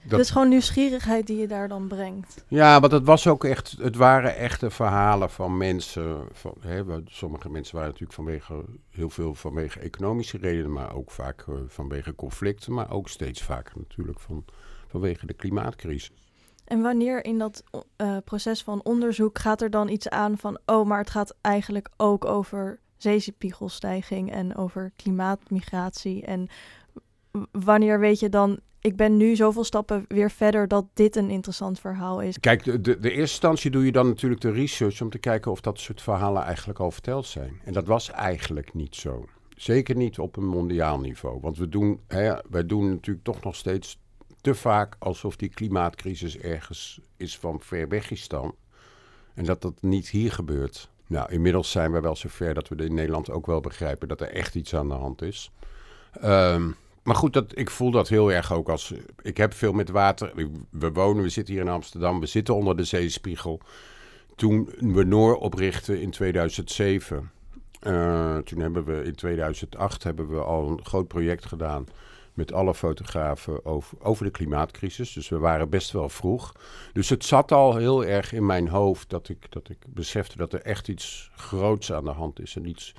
dat... 0.09 0.21
is 0.21 0.31
gewoon 0.31 0.49
nieuwsgierigheid 0.49 1.27
die 1.27 1.37
je 1.37 1.47
daar 1.47 1.69
dan 1.69 1.89
brengt. 1.89 2.45
Ja, 2.49 2.81
want 2.81 2.93
het 2.93 3.05
was 3.05 3.27
ook 3.27 3.45
echt, 3.45 3.77
het 3.81 3.97
waren 3.97 4.37
echte 4.37 4.71
verhalen 4.71 5.31
van 5.31 5.57
mensen. 5.57 6.29
Van, 6.33 6.55
hè, 6.61 6.83
sommige 7.05 7.49
mensen 7.49 7.75
waren 7.75 7.91
natuurlijk 7.91 8.19
vanwege, 8.19 8.65
heel 8.91 9.11
veel 9.11 9.35
vanwege 9.35 9.81
economische 9.81 10.39
redenen, 10.39 10.73
maar 10.73 10.95
ook 10.95 11.11
vaak 11.11 11.45
uh, 11.49 11.57
vanwege 11.67 12.15
conflicten, 12.15 12.73
maar 12.73 12.91
ook 12.91 13.09
steeds 13.09 13.43
vaker 13.43 13.75
natuurlijk 13.79 14.21
van, 14.21 14.45
vanwege 14.89 15.27
de 15.27 15.35
klimaatcrisis. 15.35 16.13
En 16.65 16.83
wanneer 16.83 17.25
in 17.25 17.39
dat 17.39 17.65
uh, 17.97 18.17
proces 18.25 18.63
van 18.63 18.85
onderzoek 18.85 19.39
gaat 19.39 19.63
er 19.63 19.71
dan 19.71 19.89
iets 19.89 20.09
aan 20.09 20.39
van, 20.39 20.59
oh, 20.67 20.87
maar 20.87 20.99
het 20.99 21.11
gaat 21.11 21.37
eigenlijk 21.41 21.89
ook 21.97 22.25
over 22.25 22.81
zeespiegelstijging 22.97 24.33
en 24.33 24.57
over 24.57 24.93
klimaatmigratie 24.97 26.25
en 26.25 26.49
wanneer 27.53 28.01
weet 28.01 28.21
je 28.21 28.29
dan, 28.29 28.59
ik 28.87 28.97
ben 28.97 29.17
nu 29.17 29.37
zoveel 29.37 29.65
stappen 29.65 30.05
weer 30.09 30.31
verder 30.31 30.69
dat 30.69 30.87
dit 30.95 31.17
een 31.17 31.31
interessant 31.31 31.81
verhaal 31.81 32.21
is. 32.21 32.39
Kijk, 32.41 32.65
de, 32.65 32.81
de, 32.81 32.97
eerste 32.99 33.21
instantie 33.21 33.71
doe 33.71 33.85
je 33.85 33.93
dan 33.93 34.07
natuurlijk 34.07 34.41
de 34.41 34.51
research 34.51 35.01
om 35.01 35.11
te 35.11 35.19
kijken 35.19 35.51
of 35.51 35.61
dat 35.61 35.79
soort 35.79 36.03
verhalen 36.03 36.43
eigenlijk 36.43 36.79
al 36.79 36.91
verteld 36.91 37.27
zijn. 37.27 37.61
En 37.65 37.73
dat 37.73 37.87
was 37.87 38.11
eigenlijk 38.11 38.75
niet 38.75 38.95
zo. 38.95 39.25
Zeker 39.57 39.97
niet 39.97 40.19
op 40.19 40.37
een 40.37 40.47
mondiaal 40.47 41.01
niveau. 41.01 41.41
Want 41.41 41.59
we 41.59 41.69
doen, 41.69 42.01
hè, 42.07 42.35
wij 42.51 42.67
doen 42.67 42.91
natuurlijk 42.91 43.25
toch 43.25 43.43
nog 43.43 43.57
steeds 43.57 43.99
te 44.41 44.55
vaak 44.55 44.97
alsof 44.99 45.37
die 45.37 45.49
klimaatcrisis 45.49 46.39
ergens 46.39 47.01
is 47.17 47.39
van 47.39 47.61
ver 47.61 47.89
Wegistan. 47.89 48.55
En 49.35 49.45
dat 49.45 49.63
dat 49.63 49.83
niet 49.83 50.09
hier 50.09 50.33
gebeurt. 50.33 50.91
Nou, 51.07 51.33
inmiddels 51.33 51.71
zijn 51.71 51.93
we 51.93 52.01
wel 52.01 52.17
zover 52.17 52.55
dat 52.55 52.69
we 52.69 52.77
in 52.77 52.95
Nederland 52.95 53.31
ook 53.31 53.47
wel 53.47 53.61
begrijpen 53.61 54.09
dat 54.09 54.21
er 54.21 54.31
echt 54.31 54.55
iets 54.55 54.75
aan 54.75 54.89
de 54.89 54.95
hand 54.95 55.23
is. 55.23 55.51
Um, 56.25 56.77
maar 57.07 57.17
goed, 57.17 57.33
dat, 57.33 57.59
ik 57.59 57.71
voel 57.71 57.91
dat 57.91 58.09
heel 58.09 58.33
erg 58.33 58.53
ook 58.53 58.69
als. 58.69 58.95
Ik 59.23 59.37
heb 59.37 59.55
veel 59.55 59.73
met 59.73 59.89
water. 59.89 60.33
We 60.71 60.93
wonen, 60.93 61.23
we 61.23 61.29
zitten 61.29 61.55
hier 61.55 61.63
in 61.63 61.69
Amsterdam, 61.69 62.21
we 62.21 62.27
zitten 62.27 62.55
onder 62.55 62.77
de 62.77 62.85
zeespiegel. 62.85 63.61
Toen 64.37 64.71
we 64.79 65.05
Noor 65.05 65.37
oprichten 65.37 66.01
in 66.01 66.11
2007. 66.11 67.31
Uh, 67.83 68.37
eh, 68.37 68.43
toen 68.43 68.61
hebben 68.61 68.85
we 68.85 69.05
in 69.05 69.15
2008 69.15 70.03
hebben 70.03 70.29
we 70.29 70.39
al 70.39 70.69
een 70.69 70.85
groot 70.85 71.09
project 71.09 71.47
gedaan 71.47 71.87
met 72.35 72.53
alle 72.53 72.75
fotografen 72.75 73.65
over, 73.65 73.99
over 74.01 74.25
de 74.25 74.31
klimaatcrisis. 74.31 75.13
Dus 75.13 75.29
we 75.29 75.39
waren 75.39 75.69
best 75.69 75.91
wel 75.91 76.09
vroeg. 76.09 76.53
Dus 76.93 77.09
het 77.09 77.25
zat 77.25 77.53
al 77.53 77.77
heel 77.77 78.05
erg 78.05 78.33
in 78.33 78.47
mijn 78.47 78.69
hoofd 78.69 79.11
dat 79.11 79.29
ik, 79.29 79.53
dat 79.53 79.69
ik 79.69 79.79
besefte 79.87 80.37
dat 80.37 80.53
er 80.53 80.63
echt 80.63 80.89
iets 80.89 81.31
groots 81.37 81.93
aan 81.93 82.05
de 82.05 82.11
hand 82.11 82.41
is. 82.41 82.57
En 82.57 82.69
iets 82.69 82.95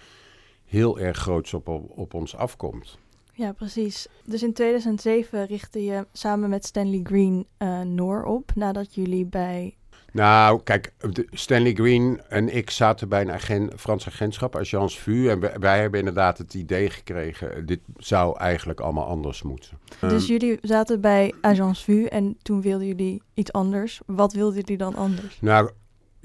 heel 0.65 0.99
erg 0.99 1.17
groots 1.17 1.53
op, 1.53 1.67
op 1.89 2.13
ons 2.13 2.35
afkomt. 2.35 2.97
Ja, 3.37 3.51
precies. 3.51 4.07
Dus 4.25 4.43
in 4.43 4.53
2007 4.53 5.45
richtte 5.45 5.83
je 5.83 6.07
samen 6.11 6.49
met 6.49 6.65
Stanley 6.65 6.99
Green 7.03 7.47
uh, 7.59 7.81
Noor 7.81 8.23
op, 8.23 8.51
nadat 8.55 8.95
jullie 8.95 9.25
bij... 9.25 9.75
Nou, 10.11 10.63
kijk, 10.63 10.93
Stanley 11.31 11.73
Green 11.73 12.21
en 12.29 12.55
ik 12.55 12.69
zaten 12.69 13.09
bij 13.09 13.21
een 13.21 13.31
agent, 13.31 13.73
Frans 13.75 14.07
agentschap, 14.07 14.55
Agence 14.55 15.01
VU. 15.01 15.29
En 15.29 15.59
wij, 15.59 15.79
hebben 15.79 15.99
inderdaad 15.99 16.37
het 16.37 16.53
idee 16.53 16.89
gekregen, 16.89 17.65
dit 17.65 17.79
zou 17.97 18.37
eigenlijk 18.37 18.79
allemaal 18.79 19.05
anders 19.05 19.41
moeten. 19.41 19.77
Dus 19.99 20.23
ehm, 20.23 20.31
jullie 20.31 20.57
zaten 20.61 21.01
bij 21.01 21.33
Agence 21.41 21.83
VU 21.83 22.05
en 22.05 22.37
toen 22.41 22.61
wilden 22.61 22.87
jullie 22.87 23.21
iets 23.33 23.51
anders. 23.51 24.01
Wat 24.05 24.33
wilden 24.33 24.55
jullie 24.59 24.77
dan 24.77 24.95
anders? 24.95 25.37
Nou, 25.41 25.71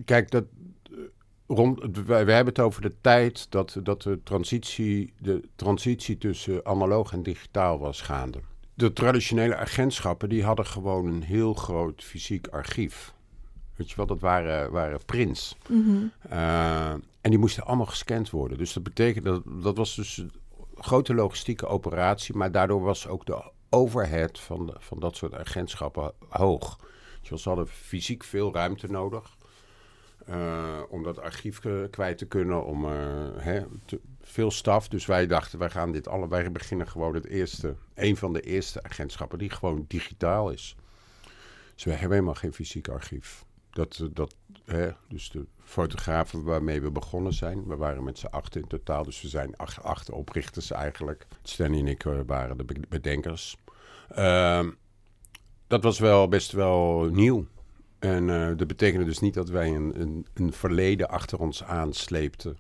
kijk, 0.05 0.31
dat, 0.31 0.45
rond, 1.57 1.81
we, 2.07 2.15
hebben 2.15 2.47
het 2.47 2.61
over 2.61 2.83
de 2.83 2.95
tijd 3.01 3.47
dat, 3.51 3.77
dat 3.83 4.03
de, 4.03 4.21
transitie, 4.23 5.13
de 5.19 5.49
transitie 5.57 6.19
tussen 6.19 6.67
analoog 6.67 7.13
en 7.13 7.23
digitaal 7.23 7.79
was 7.79 8.01
gaande. 8.01 8.39
De 8.75 8.93
traditionele 8.93 9.57
agentschappen 9.57 10.29
die 10.29 10.45
hadden 10.45 10.67
gewoon 10.67 11.07
een 11.07 11.23
heel 11.23 11.55
groot 11.55 12.03
fysiek 12.05 12.47
archief. 12.47 13.15
Weet 13.77 13.91
je 13.91 13.97
wel, 13.97 14.07
dat 14.07 14.21
waren, 14.21 14.71
waren 14.71 15.05
prints. 15.05 15.57
Mhm. 15.69 15.97
Eh, 16.29 16.91
en 17.21 17.31
die 17.31 17.39
moesten 17.39 17.65
allemaal 17.65 17.87
gescand 17.87 18.31
worden. 18.31 18.59
Dus 18.59 18.73
dat 18.73 18.83
betekent 18.83 19.25
dat 19.25 19.43
dat 19.63 19.77
was 19.77 19.95
dus 19.95 20.17
een 20.17 20.33
grote 20.75 21.15
logistieke 21.15 21.67
operatie, 21.67 22.37
maar 22.37 22.53
daardoor 22.53 22.83
was 22.83 23.07
ook 23.07 23.27
de 23.27 23.51
overhead 23.71 24.41
van, 24.41 24.75
van 24.79 25.01
dat 25.01 25.17
soort 25.17 25.35
agentschappen 25.35 26.13
hoog. 26.29 26.79
Dus 27.29 27.43
ze 27.43 27.49
hadden 27.49 27.69
fysiek 27.69 28.25
veel 28.25 28.53
ruimte 28.53 28.87
nodig. 28.87 29.37
Uh, 30.29 30.81
om 30.89 31.03
dat 31.03 31.21
archief 31.21 31.61
kwijt 31.91 32.19
te 32.19 32.27
kunnen, 32.27 32.65
om 32.65 32.85
uh, 32.85 32.91
hè, 33.37 33.63
veel 34.21 34.51
staf. 34.51 34.89
Dus 34.89 35.07
wij 35.07 35.27
dachten, 35.27 35.59
wij 35.59 35.71
gaan 35.71 35.93
dit 35.93 36.09
allebei 36.09 36.51
beginnen 36.51 36.89
gewoon 36.89 37.15
het 37.15 37.27
eerste, 37.27 37.75
een 37.95 38.17
van 38.17 38.33
de 38.33 38.41
eerste 38.41 38.83
agentschappen 38.83 39.39
die 39.39 39.51
gewoon 39.51 39.85
digitaal 39.89 40.51
is. 40.51 40.77
Dus 41.75 41.85
we 41.85 41.91
hebben 41.91 42.11
helemaal 42.11 42.35
geen 42.35 42.53
fysiek 42.53 42.89
archief. 42.89 43.45
Dat, 43.71 44.09
dat, 44.13 44.35
hè, 44.65 44.91
dus 45.09 45.31
de 45.31 45.47
fotografen 45.63 46.43
waarmee 46.43 46.83
we 46.83 46.91
begonnen 46.91 47.33
zijn, 47.33 47.67
we 47.67 47.77
waren 47.77 48.05
met 48.05 48.19
z'n 48.19 48.27
acht 48.27 48.57
in 48.57 48.67
totaal, 48.67 49.05
dus 49.05 49.23
we 49.23 49.29
zijn 49.29 49.57
acht, 49.57 50.11
oprichters 50.11 50.71
eigenlijk. 50.71 51.27
Stanley 51.43 51.79
en 51.79 51.87
ik 51.87 52.05
eh, 52.05 52.19
waren 52.27 52.57
de 52.57 52.65
bedenkers. 52.89 53.57
Uh, 54.19 54.67
dat 55.67 55.83
was 55.83 55.99
wel 55.99 56.29
best 56.29 56.53
wel 56.53 57.09
nieuw. 57.13 57.47
En 58.03 58.29
uh, 58.29 58.49
dat 58.57 58.67
betekende 58.67 59.05
dus 59.05 59.19
niet 59.19 59.35
dat 59.35 59.49
wij 59.49 59.69
een, 59.69 60.01
een, 60.01 60.27
een, 60.35 60.53
verleden 60.53 61.09
achter 61.09 61.39
ons 61.39 61.65
aansleepten. 61.65 62.57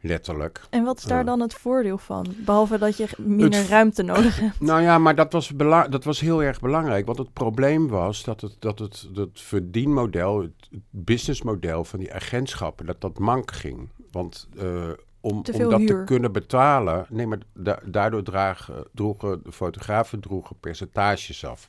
Letterlijk. 0.00 0.60
En 0.70 0.84
wat 0.84 0.98
is 0.98 1.04
daar 1.04 1.20
uh, 1.20 1.26
dan 1.26 1.40
het 1.40 1.54
voordeel 1.54 1.98
van? 1.98 2.34
Behalve 2.36 2.78
dat 2.78 2.96
je 2.96 3.08
minder 3.18 3.68
ruimte 3.68 4.02
nodig 4.02 4.40
hebt. 4.40 4.60
Nou 4.70 4.82
ja, 4.82 4.98
maar 4.98 5.14
dat 5.14 5.32
was, 5.32 5.52
dat 5.90 6.04
was 6.04 6.20
heel 6.20 6.42
erg 6.42 6.60
belangrijk. 6.60 7.06
Want 7.06 7.18
het 7.18 7.32
probleem 7.32 7.88
was 7.88 8.24
dat 8.24 8.40
het, 8.40 8.56
dat 8.58 8.78
het, 8.78 9.08
dat 9.12 9.28
verdienmodel, 9.32 10.40
het 10.40 10.68
businessmodel 10.90 11.84
van 11.84 11.98
die 11.98 12.14
agentschappen, 12.14 12.86
dat 12.86 13.00
dat 13.00 13.18
mank 13.18 13.52
ging. 13.52 13.88
Want 14.10 14.48
uh, 14.56 14.90
om, 15.20 15.42
om 15.52 15.68
dat 15.70 15.86
te 15.86 16.02
kunnen 16.04 16.32
betalen, 16.32 17.06
nee, 17.08 17.26
maar 17.26 17.38
da 17.54 17.78
daardoor 17.84 18.22
dragen, 18.22 18.86
droegen 18.92 19.40
de 19.44 19.52
fotografen 19.52 20.20
droegen 20.20 20.56
percentages 20.60 21.44
af. 21.44 21.68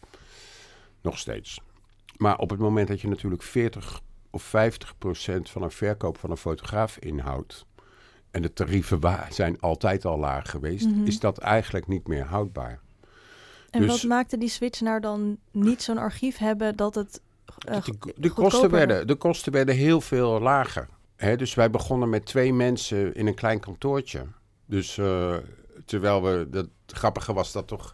Nog 1.02 1.18
steeds. 1.18 1.62
Maar 2.18 2.38
op 2.38 2.50
het 2.50 2.60
moment 2.60 2.88
dat 2.88 3.02
je 3.02 3.08
natuurlijk 3.08 3.44
40 3.44 4.02
of 4.30 4.44
50 4.44 4.98
procent 4.98 5.50
van 5.50 5.62
een 5.62 5.72
verkoop 5.72 6.18
van 6.18 6.32
een 6.32 6.38
fotograaf 6.38 6.98
inhoudt. 6.98 7.66
En 8.32 8.42
de 8.42 8.54
tarieven 8.54 9.00
zijn 9.30 9.60
altijd 9.60 10.06
al 10.06 10.20
laag 10.20 10.50
geweest, 10.50 10.88
mhm. 10.88 11.06
is 11.06 11.20
dat 11.20 11.38
eigenlijk 11.38 11.88
niet 11.88 12.08
meer 12.08 12.24
houdbaar. 12.26 12.80
En 13.70 13.82
dus, 13.82 13.90
wat 13.90 14.04
maakte 14.04 14.38
die 14.38 14.50
switch 14.50 14.82
nou 14.82 15.00
dan 15.00 15.38
niet 15.52 15.82
zo'n 15.82 15.98
archief 15.98 16.38
hebben 16.38 16.76
dat 16.76 16.96
het. 16.96 17.22
Uh, 17.70 17.78
de, 18.16 18.30
kosten 18.30 18.70
werden, 18.70 19.08
de 19.08 19.16
kosten 19.16 19.52
werden 19.52 19.76
heel 19.76 20.02
veel 20.02 20.40
lager. 20.40 20.88
Dus 21.16 21.54
wij 21.54 21.70
begonnen 21.70 22.10
met 22.10 22.26
twee 22.26 22.54
mensen 22.54 23.14
in 23.14 23.28
een 23.28 23.36
klein 23.36 23.60
kantoortje. 23.60 24.26
Dus 24.66 24.98
uh, 24.98 25.36
terwijl 25.86 26.24
we, 26.24 26.48
dat 26.50 26.68
grappige 26.88 27.34
was 27.34 27.52
dat 27.52 27.68
toch 27.68 27.94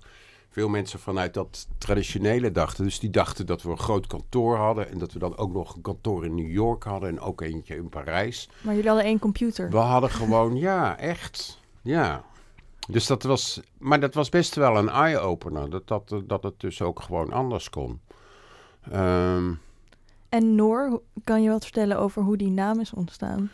veel 0.49 0.69
mensen 0.69 0.99
vanuit 0.99 1.33
dat 1.33 1.67
traditionele 1.77 2.51
dachten. 2.51 2.83
Dus 2.83 2.99
die 2.99 3.09
dachten 3.09 3.45
dat 3.45 3.61
we 3.61 3.69
een 3.69 3.79
groot 3.79 4.07
kantoor 4.07 4.57
hadden. 4.57 4.89
En 4.89 4.97
dat 4.97 5.13
we 5.13 5.19
dan 5.19 5.37
ook 5.37 5.53
nog 5.53 5.75
een 5.75 5.81
kantoor 5.81 6.25
in 6.25 6.35
New 6.35 6.51
York 6.51 6.83
hadden. 6.83 7.09
En 7.09 7.19
ook 7.19 7.41
eentje 7.41 7.75
in 7.75 7.89
Parijs. 7.89 8.49
Maar 8.61 8.73
jullie 8.73 8.89
hadden 8.89 9.07
één 9.07 9.19
computer. 9.19 9.69
We 9.69 9.77
hadden 9.77 10.09
gewoon, 10.09 10.55
ja, 10.55 10.97
echt. 10.97 11.59
Ja. 11.81 12.23
Dus 12.87 13.07
dat 13.07 13.23
was, 13.23 13.61
maar 13.77 13.99
dat 13.99 14.13
was 14.13 14.29
best 14.29 14.55
wel 14.55 14.77
een 14.77 14.89
eye-opener. 14.89 15.69
Dat, 15.69 15.87
dat, 15.87 16.21
dat 16.25 16.43
het 16.43 16.59
dus 16.59 16.81
ook 16.81 17.01
gewoon 17.01 17.31
anders 17.31 17.69
kon. 17.69 17.99
Um, 18.93 19.59
en 20.29 20.55
Noor, 20.55 21.01
kan 21.23 21.43
je 21.43 21.49
wat 21.49 21.63
vertellen 21.63 21.97
over 21.99 22.21
hoe 22.21 22.37
die 22.37 22.51
naam 22.51 22.79
is 22.79 22.93
ontstaan? 22.93 23.51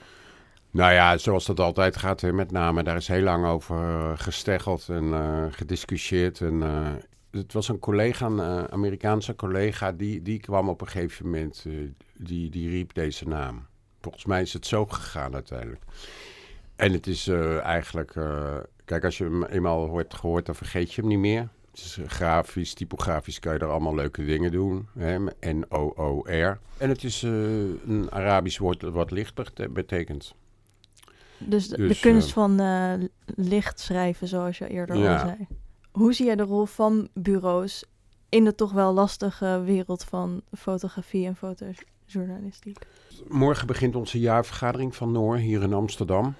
Nou 0.75 0.93
ja, 0.93 1.17
zoals 1.17 1.45
dat 1.45 1.59
altijd 1.59 1.97
gaat, 1.97 2.21
met 2.21 2.51
name, 2.51 2.83
daar 2.83 2.95
is 2.95 3.07
heel 3.07 3.21
lang 3.21 3.45
over 3.45 3.77
uh, 3.77 4.11
gesteggeld 4.15 4.89
en 4.89 5.03
uh, 5.03 5.45
gediscussieerd. 5.49 6.41
En, 6.41 6.53
uh, 6.61 6.93
het 7.31 7.53
was 7.53 7.67
een 7.67 7.79
collega, 7.79 8.25
een 8.25 8.71
Amerikaanse 8.71 9.35
collega, 9.35 9.91
die, 9.91 10.21
die 10.21 10.39
kwam 10.39 10.69
op 10.69 10.81
een 10.81 10.87
gegeven 10.87 11.25
moment, 11.25 11.65
die, 12.17 12.49
die 12.49 12.69
riep 12.69 12.93
deze 12.93 13.27
naam. 13.27 13.65
Volgens 14.01 14.25
mij 14.25 14.41
is 14.41 14.53
het 14.53 14.65
zo 14.65 14.85
gegaan 14.85 15.33
uiteindelijk. 15.33 15.83
En 16.75 16.91
het 16.91 17.07
is 17.07 17.27
eh, 17.27 17.59
eigenlijk... 17.59 18.15
eh, 18.15 18.55
kijk, 18.85 19.03
als 19.03 19.17
je 19.17 19.23
hem 19.23 19.43
eenmaal 19.43 19.87
hoort, 19.87 20.13
gehoord, 20.13 20.45
dan 20.45 20.55
vergeet 20.55 20.93
je 20.93 21.01
hem 21.01 21.09
niet 21.09 21.19
meer. 21.19 21.47
Eh, 21.73 22.07
grafisch, 22.07 22.73
typografisch 22.73 23.39
kan 23.39 23.53
je 23.53 23.59
er 23.59 23.69
allemaal 23.69 23.95
leuke 23.95 24.25
dingen 24.25 24.51
doen. 24.51 24.87
N-O-O-R. 25.39 26.59
En 26.77 26.89
het 26.89 27.03
is 27.03 27.23
eh, 27.23 27.31
een 27.87 28.07
Arabisch 28.09 28.57
woord 28.57 28.81
wat 28.81 29.11
licht 29.11 29.35
bete- 29.35 29.69
betekent. 29.69 30.35
Dus 31.37 31.67
de, 31.67 31.77
de 31.77 31.87
Dus, 31.87 31.99
kunst 31.99 32.27
eh, 32.27 32.33
van 32.33 32.59
eh, 32.59 32.93
licht 33.25 33.79
schrijven, 33.79 34.27
zoals 34.27 34.57
je 34.57 34.67
eerder 34.67 34.97
Ja. 34.97 35.13
al 35.13 35.19
zei. 35.19 35.47
Hoe 35.91 36.13
zie 36.13 36.25
jij 36.25 36.35
de 36.35 36.43
rol 36.43 36.65
van 36.65 37.07
bureaus 37.13 37.85
in 38.29 38.43
de 38.43 38.55
toch 38.55 38.71
wel 38.71 38.93
lastige 38.93 39.61
wereld 39.65 40.03
van 40.03 40.41
fotografie 40.57 41.25
en 41.25 41.35
fotojournalistiek? 41.35 42.77
Morgen 43.27 43.67
begint 43.67 43.95
onze 43.95 44.19
jaarvergadering 44.19 44.95
van 44.95 45.11
Noor 45.11 45.37
hier 45.37 45.61
in 45.61 45.73
Amsterdam. 45.73 46.33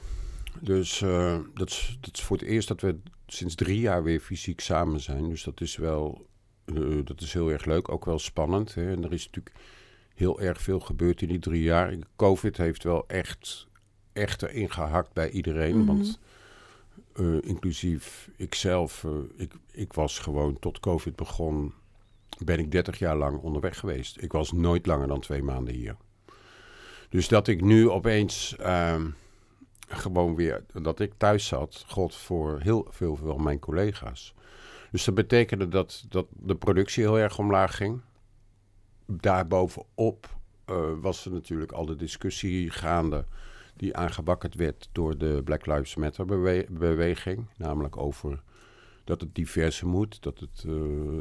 Dus 0.60 1.02
eh, 1.02 1.38
dat, 1.54 1.70
is, 1.70 1.98
dat 2.02 2.14
is 2.14 2.24
voor 2.24 2.38
het 2.38 2.46
eerst 2.46 2.68
dat 2.68 2.82
we 2.82 3.00
sinds 3.28 3.56
drie 3.56 3.80
jaar 3.80 4.04
weer 4.04 4.20
fysiek 4.20 4.60
samen 4.60 5.00
zijn. 5.00 5.30
Dus 5.30 5.44
dat 5.44 5.62
is 5.62 5.76
wel 5.76 6.26
dat 7.04 7.22
is 7.22 7.34
heel 7.34 7.52
erg 7.52 7.66
leuk, 7.66 7.90
ook 7.90 8.06
wel 8.06 8.20
spannend. 8.20 8.76
Hè? 8.76 8.92
En 8.92 9.04
er 9.04 9.14
is 9.14 9.26
natuurlijk 9.26 9.56
heel 10.16 10.40
erg 10.40 10.62
veel 10.62 10.80
gebeurd 10.80 11.22
in 11.22 11.28
die 11.28 11.40
drie 11.40 11.64
jaar. 11.64 11.96
Covid 12.16 12.58
heeft 12.58 12.84
wel 12.84 13.08
echt, 13.08 13.68
echt 14.16 14.42
erin 14.42 14.72
gehakt 14.72 15.14
bij 15.14 15.30
iedereen. 15.30 15.78
Mhm. 15.78 15.86
Want 15.86 16.20
eh, 17.14 17.42
inclusief 17.42 18.30
ikzelf, 18.36 19.04
eh, 19.04 19.12
ik, 19.36 19.54
ik 19.72 19.94
was 19.94 20.20
gewoon 20.20 20.60
tot 20.60 20.80
Covid 20.80 21.16
begon, 21.16 21.74
ben 22.44 22.60
ik 22.60 22.72
30 22.72 23.00
jaar 23.00 23.16
lang 23.16 23.38
onderweg 23.38 23.80
geweest. 23.80 24.22
Ik 24.22 24.32
was 24.32 24.52
nooit 24.52 24.86
langer 24.86 25.08
dan 25.08 25.20
twee 25.20 25.44
maanden 25.44 25.74
hier. 25.74 25.96
Dus 27.10 27.28
dat 27.28 27.48
ik 27.48 27.62
nu 27.62 27.90
opeens 27.90 28.56
ehm, 28.56 29.10
gewoon 29.88 30.36
weer, 30.36 30.64
dat 30.82 31.00
ik 31.00 31.14
thuis 31.18 31.48
zat, 31.48 31.86
god 31.88 32.16
voor 32.16 32.60
heel 32.60 32.88
veel 32.90 33.16
van 33.16 33.44
mijn 33.44 33.60
collega's. 33.60 34.34
Dus 34.92 35.06
dat 35.06 35.16
betekende 35.16 35.68
dat, 35.68 36.06
dat 36.10 36.26
de 36.30 36.56
productie 36.56 37.04
heel 37.04 37.20
erg 37.20 37.40
omlaag 37.40 37.76
ging. 37.76 38.02
Daarbovenop 39.06 40.34
eh 40.66 40.92
was 41.02 41.26
er 41.26 41.32
natuurlijk 41.32 41.72
al 41.72 41.86
de 41.86 41.96
discussie 41.96 42.70
gaande 42.70 43.26
die 43.76 43.96
aangewakkerd 43.96 44.56
werd 44.56 44.90
door 44.92 45.18
de 45.18 45.42
Black 45.44 45.66
Lives 45.66 45.96
Matter 45.96 46.26
bewe- 46.26 46.66
beweging. 46.70 47.46
Namelijk 47.58 47.98
over 47.98 48.44
dat 49.04 49.22
het 49.22 49.36
diverser 49.36 49.88
moet, 49.88 50.24
dat, 50.24 50.40
het, 50.40 50.64
eh, 50.68 50.74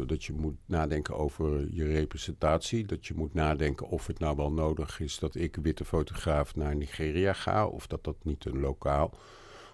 dat 0.07 0.25
je 0.25 0.33
moet 0.33 0.57
nadenken 0.67 1.17
over 1.17 1.75
je 1.75 1.85
representatie. 1.85 2.87
Dat 2.87 3.07
je 3.07 3.15
moet 3.15 3.35
nadenken 3.35 3.89
of 3.89 4.07
het 4.07 4.19
nou 4.19 4.37
wel 4.37 4.53
nodig 4.53 5.01
is 5.01 5.19
dat 5.19 5.35
ik, 5.35 5.57
witte 5.63 5.85
fotograaf, 5.85 6.57
naar 6.57 6.77
Nigeria 6.77 7.33
ga. 7.33 7.67
Of 7.67 7.87
dat 7.87 8.05
dat 8.05 8.17
niet 8.23 8.45
een 8.45 8.61
lokaal, 8.61 9.11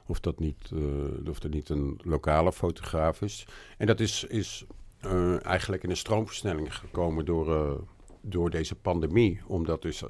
of 0.07 0.21
dat 0.21 0.39
niet, 0.39 0.71
eh, 0.75 1.29
of 1.29 1.41
dat 1.41 1.51
niet 1.51 1.69
een 1.69 2.01
lokale 2.03 2.53
fotograaf 2.53 3.23
is. 3.23 3.47
En 3.79 3.87
dat 3.87 4.01
is, 4.01 4.25
is 4.25 4.65
eh, 5.01 5.45
eigenlijk 5.45 5.83
in 5.83 5.91
een 5.91 5.97
stroomversnelling 5.97 6.77
gekomen 6.77 7.25
door, 7.25 7.81
door 8.23 8.51
deze 8.51 8.75
pandemie. 8.75 9.41
Omdat 9.47 9.83
dus 9.83 10.03
eh, 10.03 10.09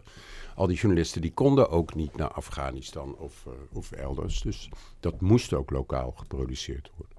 al 0.54 0.66
die 0.66 0.76
journalisten 0.76 1.20
die 1.20 1.32
konden 1.32 1.70
ook 1.70 1.94
niet 1.94 2.16
naar 2.16 2.30
Afghanistan 2.32 3.16
of, 3.18 3.46
eh, 3.46 3.52
of 3.76 3.92
elders. 3.92 4.40
Dus 4.40 4.68
dat 5.00 5.20
moest 5.20 5.52
ook 5.54 5.70
lokaal 5.70 6.12
geproduceerd 6.16 6.90
worden. 6.96 7.18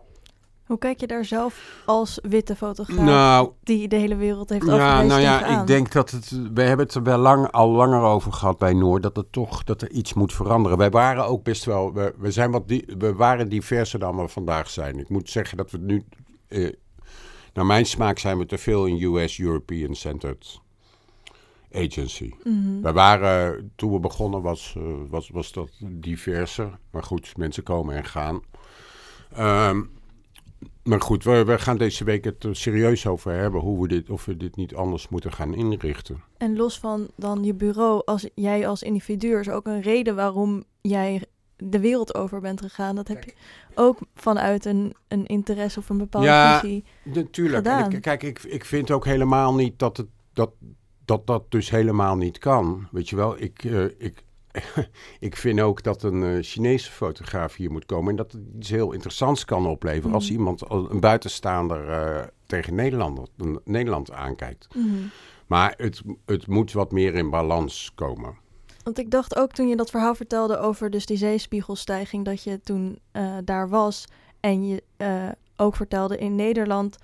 Hoe 0.72 0.80
kijk 0.80 1.00
je 1.00 1.08
daar 1.08 1.26
zelf 1.26 1.82
als 1.86 2.20
witte 2.22 2.56
fotograaf 2.56 3.06
Nou, 3.06 3.52
die 3.64 3.88
de 3.88 3.96
hele 3.96 4.16
wereld 4.16 4.50
heeft 4.50 4.66
ja, 4.66 4.72
afgereisd 4.72 5.08
nou 5.10 5.22
ja, 5.22 5.62
ik 5.62 5.68
denk 5.68 5.92
dat 5.92 6.12
het. 6.12 6.30
We 6.54 6.62
hebben 6.62 6.86
het 6.86 6.96
er 6.96 7.04
wel 7.04 7.18
lang, 7.18 7.52
al 7.52 7.70
langer 7.70 8.02
over 8.02 8.34
gehad 8.34 8.58
bij 8.58 8.74
Noord. 8.74 9.04
Dat 9.04 9.16
het 9.16 9.32
toch 9.32 9.64
dat 9.64 9.82
er 9.82 9.92
iets 9.92 10.14
moet 10.14 10.34
veranderen. 10.34 10.78
Wij 10.78 10.90
waren 10.90 11.26
ook 11.26 11.44
best 11.44 11.66
wel. 11.66 11.94
We, 11.94 12.14
we, 12.18 12.32
zijn 12.32 12.52
wat 12.52 12.68
di- 12.68 12.86
we 12.98 13.14
waren 13.14 13.50
diverser 13.50 14.00
dan 14.00 14.18
we 14.18 14.28
vandaag 14.28 14.70
zijn. 14.70 15.00
Ik 15.00 15.10
moet 15.10 15.30
zeggen 15.30 15.58
dat 15.58 15.72
we 15.72 15.78
nu. 15.78 16.06
Eh, 16.48 16.70
naar 17.54 17.66
mijn 17.66 17.86
smaak 17.86 18.20
zijn 18.20 18.38
we 18.38 18.46
te 18.46 18.58
veel 18.58 18.88
een 18.88 19.02
US 19.02 19.40
European 19.40 19.96
Centered 19.96 20.60
Agency. 21.74 22.34
Mhm. 22.44 22.82
Wij 22.82 22.94
waren, 22.94 23.72
toen 23.76 23.92
we 23.92 24.00
begonnen, 24.00 24.42
was, 24.42 24.74
eh, 24.78 24.84
was, 25.10 25.30
was 25.30 25.52
dat 25.52 25.70
diverser. 25.82 26.80
Maar 26.92 27.04
goed, 27.04 27.38
mensen 27.38 27.64
komen 27.64 27.96
en 27.96 28.06
gaan. 28.06 28.42
Ehm, 29.34 29.82
maar 30.84 31.02
goed, 31.02 31.24
we, 31.24 31.46
we 31.46 31.60
gaan 31.60 31.78
deze 31.78 32.04
week 32.04 32.24
het 32.24 32.44
er 32.44 32.56
serieus 32.56 33.08
over 33.08 33.32
hebben. 33.32 33.62
Hoe 33.62 33.82
we 33.82 33.88
dit, 33.88 34.10
of 34.10 34.26
we 34.26 34.38
dit 34.38 34.56
niet 34.56 34.76
anders 34.76 35.10
moeten 35.10 35.32
gaan 35.32 35.54
inrichten. 35.56 36.24
En 36.38 36.56
los 36.56 36.80
van 36.80 37.08
dan 37.16 37.44
je 37.44 37.54
bureau, 37.54 38.02
als 38.06 38.30
jij 38.36 38.68
als 38.68 38.84
individu, 38.84 39.32
er 39.32 39.40
is 39.40 39.50
ook 39.50 39.68
een 39.68 39.82
reden 39.82 40.16
waarom 40.16 40.64
jij 40.82 41.24
de 41.64 41.80
wereld 41.80 42.16
over 42.16 42.40
bent 42.40 42.62
gegaan. 42.62 42.96
Dat 42.96 43.08
heb 43.08 43.24
je 43.24 43.34
ook 43.76 44.00
vanuit 44.16 44.66
een, 44.66 44.96
een 45.08 45.26
interesse 45.26 45.80
of 45.80 45.90
een 45.90 45.98
bepaalde 45.98 46.28
Ja, 46.28 46.60
visie. 46.60 46.84
Natuurlijk. 47.04 47.56
Gedaan. 47.56 47.92
ik, 47.92 48.02
kijk, 48.02 48.24
ik, 48.24 48.44
ik 48.44 48.66
vind 48.66 48.92
ook 48.92 49.06
helemaal 49.06 49.56
niet 49.56 49.80
dat 49.80 49.98
het, 49.98 50.08
dat, 50.34 50.52
dat 51.12 51.28
dat 51.28 51.52
dus 51.52 51.70
helemaal 51.70 52.16
niet 52.16 52.38
kan. 52.38 52.88
Weet 52.92 53.10
je 53.10 53.16
wel, 53.16 53.42
ik, 53.42 53.64
eh, 53.64 53.84
ik, 53.84 54.24
ik 55.20 55.36
vind 55.36 55.60
ook 55.62 55.84
dat 55.84 56.04
een 56.04 56.24
eh, 56.24 56.44
Chinese 56.44 56.92
fotograaf 56.92 57.56
hier 57.56 57.72
moet 57.72 57.86
komen. 57.86 58.10
En 58.10 58.16
dat 58.16 58.32
het 58.32 58.42
iets 58.58 58.70
heel 58.70 58.92
interessants 58.92 59.46
kan 59.46 59.66
opleveren 59.68 60.14
als 60.16 60.30
Mhm. 60.30 60.34
iemand, 60.34 60.64
een 60.70 61.00
buitenstaander, 61.00 61.90
eh, 61.90 62.28
tegen 62.46 62.76
Nederland, 62.76 63.30
Nederland 63.64 64.12
aankijkt. 64.12 64.68
Mhm. 64.76 64.88
Maar 65.48 65.74
het, 65.78 66.02
het 66.26 66.48
moet 66.48 66.72
wat 66.72 66.92
meer 66.92 67.16
in 67.16 67.30
balans 67.30 67.92
komen. 67.96 68.36
Want 68.84 69.00
ik 69.00 69.12
dacht 69.12 69.36
ook 69.36 69.52
toen 69.52 69.68
je 69.68 69.76
dat 69.76 69.90
verhaal 69.90 70.16
vertelde 70.16 70.58
over 70.58 70.90
dus 70.90 71.06
die 71.06 71.18
zeespiegelstijging, 71.18 72.26
dat 72.26 72.44
je 72.44 72.60
toen 72.62 73.00
daar 73.44 73.70
was 73.70 74.06
en 74.40 74.68
je 74.68 74.84
ook 75.56 75.76
vertelde 75.76 76.18
in 76.18 76.36
Nederland 76.36 76.98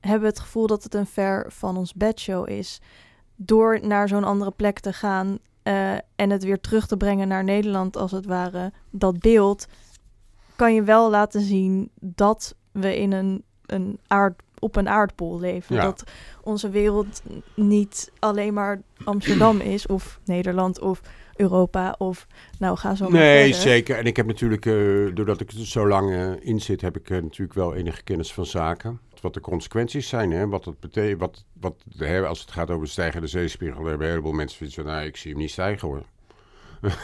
hebben 0.00 0.20
we 0.20 0.26
het 0.34 0.40
gevoel 0.40 0.66
dat 0.66 0.82
het 0.82 0.94
een 0.94 1.06
ver 1.06 1.52
van 1.52 1.76
ons 1.76 1.94
bedshow 1.94 2.48
is. 2.48 2.80
Door 3.36 3.78
naar 3.82 4.08
zo'n 4.08 4.24
andere 4.24 4.50
plek 4.50 4.78
te 4.78 4.92
gaan 4.92 5.38
eh, 5.62 5.92
en 5.94 6.30
het 6.30 6.44
weer 6.44 6.60
terug 6.60 6.86
te 6.86 6.96
brengen 6.96 7.28
naar 7.28 7.44
Nederland 7.44 7.96
als 7.96 8.12
het 8.12 8.26
ware, 8.26 8.72
dat 8.90 9.18
beeld, 9.18 9.66
kan 10.56 10.74
je 10.74 10.82
wel 10.82 11.10
laten 11.10 11.40
zien 11.40 11.90
dat 12.00 12.54
we 12.72 12.96
in 12.98 13.12
een, 13.12 13.42
een 13.66 13.98
aard, 14.06 14.42
op 14.58 14.76
een 14.76 14.88
aardbol 14.88 15.40
leven. 15.40 15.76
Ja. 15.76 15.82
Dat 15.82 16.04
onze 16.42 16.70
wereld 16.70 17.22
niet 17.54 18.12
alleen 18.18 18.54
maar 18.54 18.82
Amsterdam 19.04 19.60
is 19.60 19.86
of 19.86 20.20
Nederland 20.24 20.80
of 20.80 21.00
Europa 21.36 21.94
of 21.98 22.26
nou 22.58 22.76
ga 22.76 22.94
zo 22.94 23.04
maar 23.08 23.20
Nee, 23.20 23.42
verder. 23.42 23.60
zeker. 23.70 23.98
En 23.98 24.04
ik 24.04 24.16
heb 24.16 24.26
natuurlijk, 24.26 24.66
eh, 24.66 24.74
doordat 25.14 25.40
ik 25.40 25.50
er 25.50 25.66
zo 25.66 25.88
lang 25.88 26.12
eh, 26.12 26.30
in 26.40 26.60
zit, 26.60 26.80
heb 26.80 26.96
ik 26.96 27.08
natuurlijk 27.08 27.54
wel 27.54 27.74
enige 27.74 28.02
kennis 28.02 28.32
van 28.32 28.46
zaken. 28.46 29.00
Wat 29.20 29.34
de 29.34 29.40
consequenties 29.40 30.08
zijn, 30.08 30.30
hè? 30.30 30.48
wat 30.48 30.64
dat 30.64 30.80
betekent. 30.80 31.20
Wat, 31.20 31.44
wat, 31.60 32.24
als 32.26 32.40
het 32.40 32.50
gaat 32.50 32.70
over 32.70 32.88
stijgende 32.88 33.26
zeespiegel, 33.26 33.84
hebben 33.84 34.06
een 34.06 34.10
heleboel 34.10 34.32
mensen 34.32 34.58
zoiets 34.58 34.76
van, 34.76 34.84
nou, 34.84 35.04
ik 35.04 35.16
zie 35.16 35.30
hem 35.30 35.40
niet 35.40 35.50
stijgen 35.50 35.88
hoor. 35.88 36.02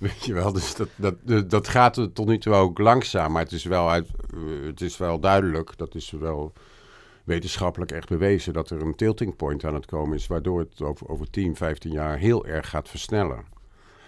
Weet 0.00 0.24
je 0.24 0.32
wel, 0.32 0.52
dus 0.52 0.74
dat, 0.74 0.88
dat, 0.96 1.50
dat 1.50 1.68
gaat 1.68 2.08
tot 2.14 2.26
nu 2.26 2.38
toe 2.38 2.54
ook 2.54 2.78
langzaam. 2.78 3.32
Maar 3.32 3.42
het 3.42 3.52
is 3.52 3.64
wel, 3.64 3.90
uit, 3.90 4.08
eh, 4.30 4.66
het 4.66 4.80
is 4.80 4.96
wel 4.96 5.20
duidelijk, 5.20 5.76
dat 5.76 5.94
is 5.94 6.10
wel 6.10 6.52
wetenschappelijk 7.24 7.92
echt 7.92 8.08
bewezen, 8.08 8.52
dat 8.52 8.70
er 8.70 8.82
een 8.82 8.94
tilting 8.94 9.36
point 9.36 9.64
aan 9.64 9.74
het 9.74 9.86
komen 9.86 10.16
is, 10.16 10.26
waardoor 10.26 10.58
het 10.58 10.82
over, 10.82 11.08
over 11.08 11.30
10, 11.30 11.56
15 11.56 11.92
jaar 11.92 12.18
heel 12.18 12.46
erg 12.46 12.68
gaat 12.68 12.88
versnellen. 12.88 13.44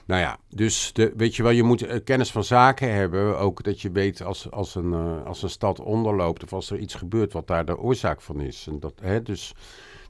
Nou 0.06 0.20
ja, 0.20 0.38
dus 0.48 0.92
de, 0.92 1.12
weet 1.16 1.36
je 1.36 1.42
wel, 1.42 1.52
je 1.52 1.62
moet 1.62 1.82
eh, 1.82 2.04
kennis 2.04 2.32
van 2.32 2.44
zaken 2.44 2.92
hebben. 2.94 3.38
Ook 3.38 3.62
dat 3.62 3.80
je 3.80 3.90
weet 3.90 4.22
als, 4.22 4.50
als, 4.50 4.74
een, 4.74 4.92
eh, 4.92 5.24
als 5.24 5.42
een 5.42 5.50
stad 5.50 5.80
onderloopt 5.80 6.42
of 6.42 6.52
als 6.52 6.70
er 6.70 6.78
iets 6.78 6.94
gebeurt 6.94 7.32
wat 7.32 7.46
daar 7.46 7.64
de 7.64 7.78
oorzaak 7.78 8.20
van 8.20 8.40
is. 8.40 8.66
En 8.66 8.80
dat, 8.80 8.92
hè, 9.00 9.22
dus 9.22 9.54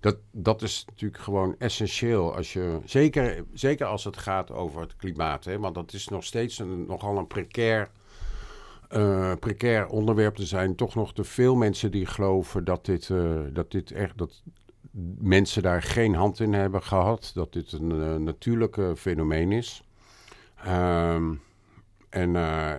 dat, 0.00 0.16
dat 0.30 0.62
is 0.62 0.84
natuurlijk 0.86 1.22
gewoon 1.22 1.54
essentieel. 1.58 2.34
Als 2.36 2.52
je, 2.52 2.78
zeker, 2.84 3.44
zeker 3.52 3.86
als 3.86 4.04
het 4.04 4.16
gaat 4.16 4.50
over 4.50 4.80
het 4.80 4.96
klimaat. 4.96 5.44
Hè, 5.44 5.58
want 5.58 5.74
dat 5.74 5.92
is 5.92 6.08
nog 6.08 6.24
steeds 6.24 6.58
een, 6.58 6.86
nogal 6.86 7.18
een 7.18 7.26
precair, 7.26 7.90
precair 9.40 9.86
onderwerp. 9.86 10.38
Er 10.38 10.46
zijn 10.46 10.74
toch 10.74 10.94
nog 10.94 11.12
te 11.12 11.24
veel 11.24 11.54
mensen 11.54 11.90
die 11.90 12.06
geloven 12.06 12.64
dat 12.64 12.84
dit, 12.84 13.10
dat 13.52 13.70
dit 13.70 13.90
echt. 13.90 14.18
Dat, 14.18 14.42
mensen 15.18 15.62
daar 15.62 15.82
geen 15.82 16.14
hand 16.14 16.40
in 16.40 16.52
hebben 16.52 16.82
gehad. 16.82 17.30
Dat 17.34 17.52
dit 17.52 17.72
een 17.72 17.90
uh, 17.90 18.16
natuurlijke 18.16 18.94
fenomeen 18.96 19.52
is. 19.52 19.83
Um, 20.66 21.42
en 22.08 22.34
uh, 22.34 22.72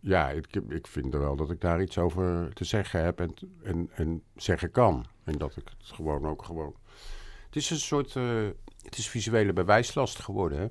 ja, 0.00 0.30
ik, 0.30 0.46
ik 0.68 0.86
vind 0.86 1.14
wel 1.14 1.36
dat 1.36 1.50
ik 1.50 1.60
daar 1.60 1.82
iets 1.82 1.98
over 1.98 2.54
te 2.54 2.64
zeggen 2.64 3.04
heb 3.04 3.20
en, 3.20 3.34
en, 3.62 3.90
en 3.94 4.22
zeggen 4.36 4.70
kan. 4.70 5.06
En 5.24 5.38
dat 5.38 5.56
ik 5.56 5.68
het 5.78 5.88
gewoon 5.94 6.26
ook 6.26 6.44
gewoon... 6.44 6.74
Het 7.46 7.56
is 7.56 7.70
een 7.70 7.76
soort... 7.76 8.14
Uh, 8.14 8.48
het 8.82 8.98
is 8.98 9.08
visuele 9.08 9.52
bewijslast 9.52 10.18
geworden, 10.18 10.58
hè? 10.58 10.66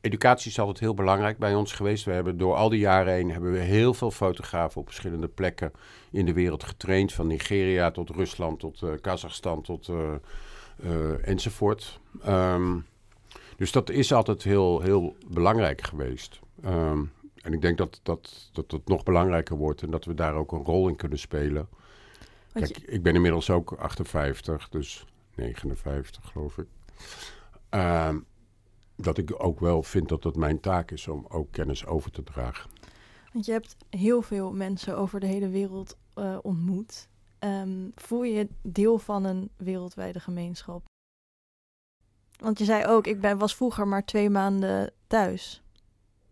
Educatie 0.00 0.50
is 0.50 0.58
altijd 0.58 0.78
heel 0.78 0.94
belangrijk 0.94 1.38
bij 1.38 1.54
ons 1.54 1.72
geweest. 1.72 2.04
We 2.04 2.12
hebben 2.12 2.38
door 2.38 2.54
al 2.54 2.68
die 2.68 2.78
jaren 2.78 3.12
heen 3.12 3.30
hebben 3.30 3.52
we 3.52 3.58
heel 3.58 3.94
veel 3.94 4.10
fotografen 4.10 4.80
op 4.80 4.86
verschillende 4.86 5.28
plekken 5.28 5.72
in 6.10 6.26
de 6.26 6.32
wereld 6.32 6.64
getraind. 6.64 7.12
Van 7.12 7.26
Nigeria 7.26 7.90
tot 7.90 8.10
Rusland, 8.10 8.60
tot 8.60 8.80
uh, 8.82 8.92
Kazachstan, 9.00 9.62
tot 9.62 9.90
enzovoort. 11.22 12.00
Um, 12.26 12.86
dus 13.62 13.72
dat 13.72 13.90
is 13.90 14.12
altijd 14.12 14.42
heel, 14.42 14.80
heel 14.80 15.16
belangrijk 15.28 15.82
geweest. 15.82 16.40
Um, 16.64 17.12
en 17.42 17.52
ik 17.52 17.60
denk 17.60 17.78
dat, 17.78 18.00
dat, 18.02 18.50
dat 18.52 18.70
het 18.70 18.88
nog 18.88 19.02
belangrijker 19.02 19.56
wordt 19.56 19.82
en 19.82 19.90
dat 19.90 20.04
we 20.04 20.14
daar 20.14 20.34
ook 20.34 20.52
een 20.52 20.64
rol 20.64 20.88
in 20.88 20.96
kunnen 20.96 21.18
spelen. 21.18 21.68
Kijk, 22.52 22.78
ik 22.78 23.02
ben 23.02 23.14
inmiddels 23.14 23.50
ook 23.50 23.72
58, 23.72 24.68
dus 24.68 25.06
59 25.34 26.24
geloof 26.24 26.58
ik. 26.58 26.66
Ehm, 27.68 28.18
dat 28.96 29.18
ik 29.18 29.44
ook 29.44 29.60
wel 29.60 29.82
vind 29.82 30.08
dat 30.08 30.24
het 30.24 30.36
mijn 30.36 30.60
taak 30.60 30.90
is 30.90 31.08
om 31.08 31.26
ook 31.28 31.52
kennis 31.52 31.86
over 31.86 32.10
te 32.10 32.22
dragen. 32.22 32.70
Want 33.32 33.44
je 33.44 33.52
hebt 33.52 33.76
heel 33.90 34.22
veel 34.22 34.52
mensen 34.52 34.96
over 34.96 35.20
de 35.20 35.26
hele 35.26 35.48
wereld 35.48 35.96
eh, 36.14 36.38
ontmoet. 36.42 37.08
Ehm, 37.38 37.88
voel 37.94 38.22
je 38.22 38.34
je 38.34 38.48
deel 38.62 38.98
van 38.98 39.24
een 39.24 39.50
wereldwijde 39.56 40.20
gemeenschap? 40.20 40.90
Want 42.42 42.58
je 42.58 42.64
zei 42.64 42.86
ook, 42.86 43.06
ik 43.06 43.20
ben, 43.20 43.38
was 43.38 43.56
vroeger 43.56 43.88
maar 43.88 44.04
twee 44.04 44.30
maanden 44.30 44.90
thuis. 45.06 45.62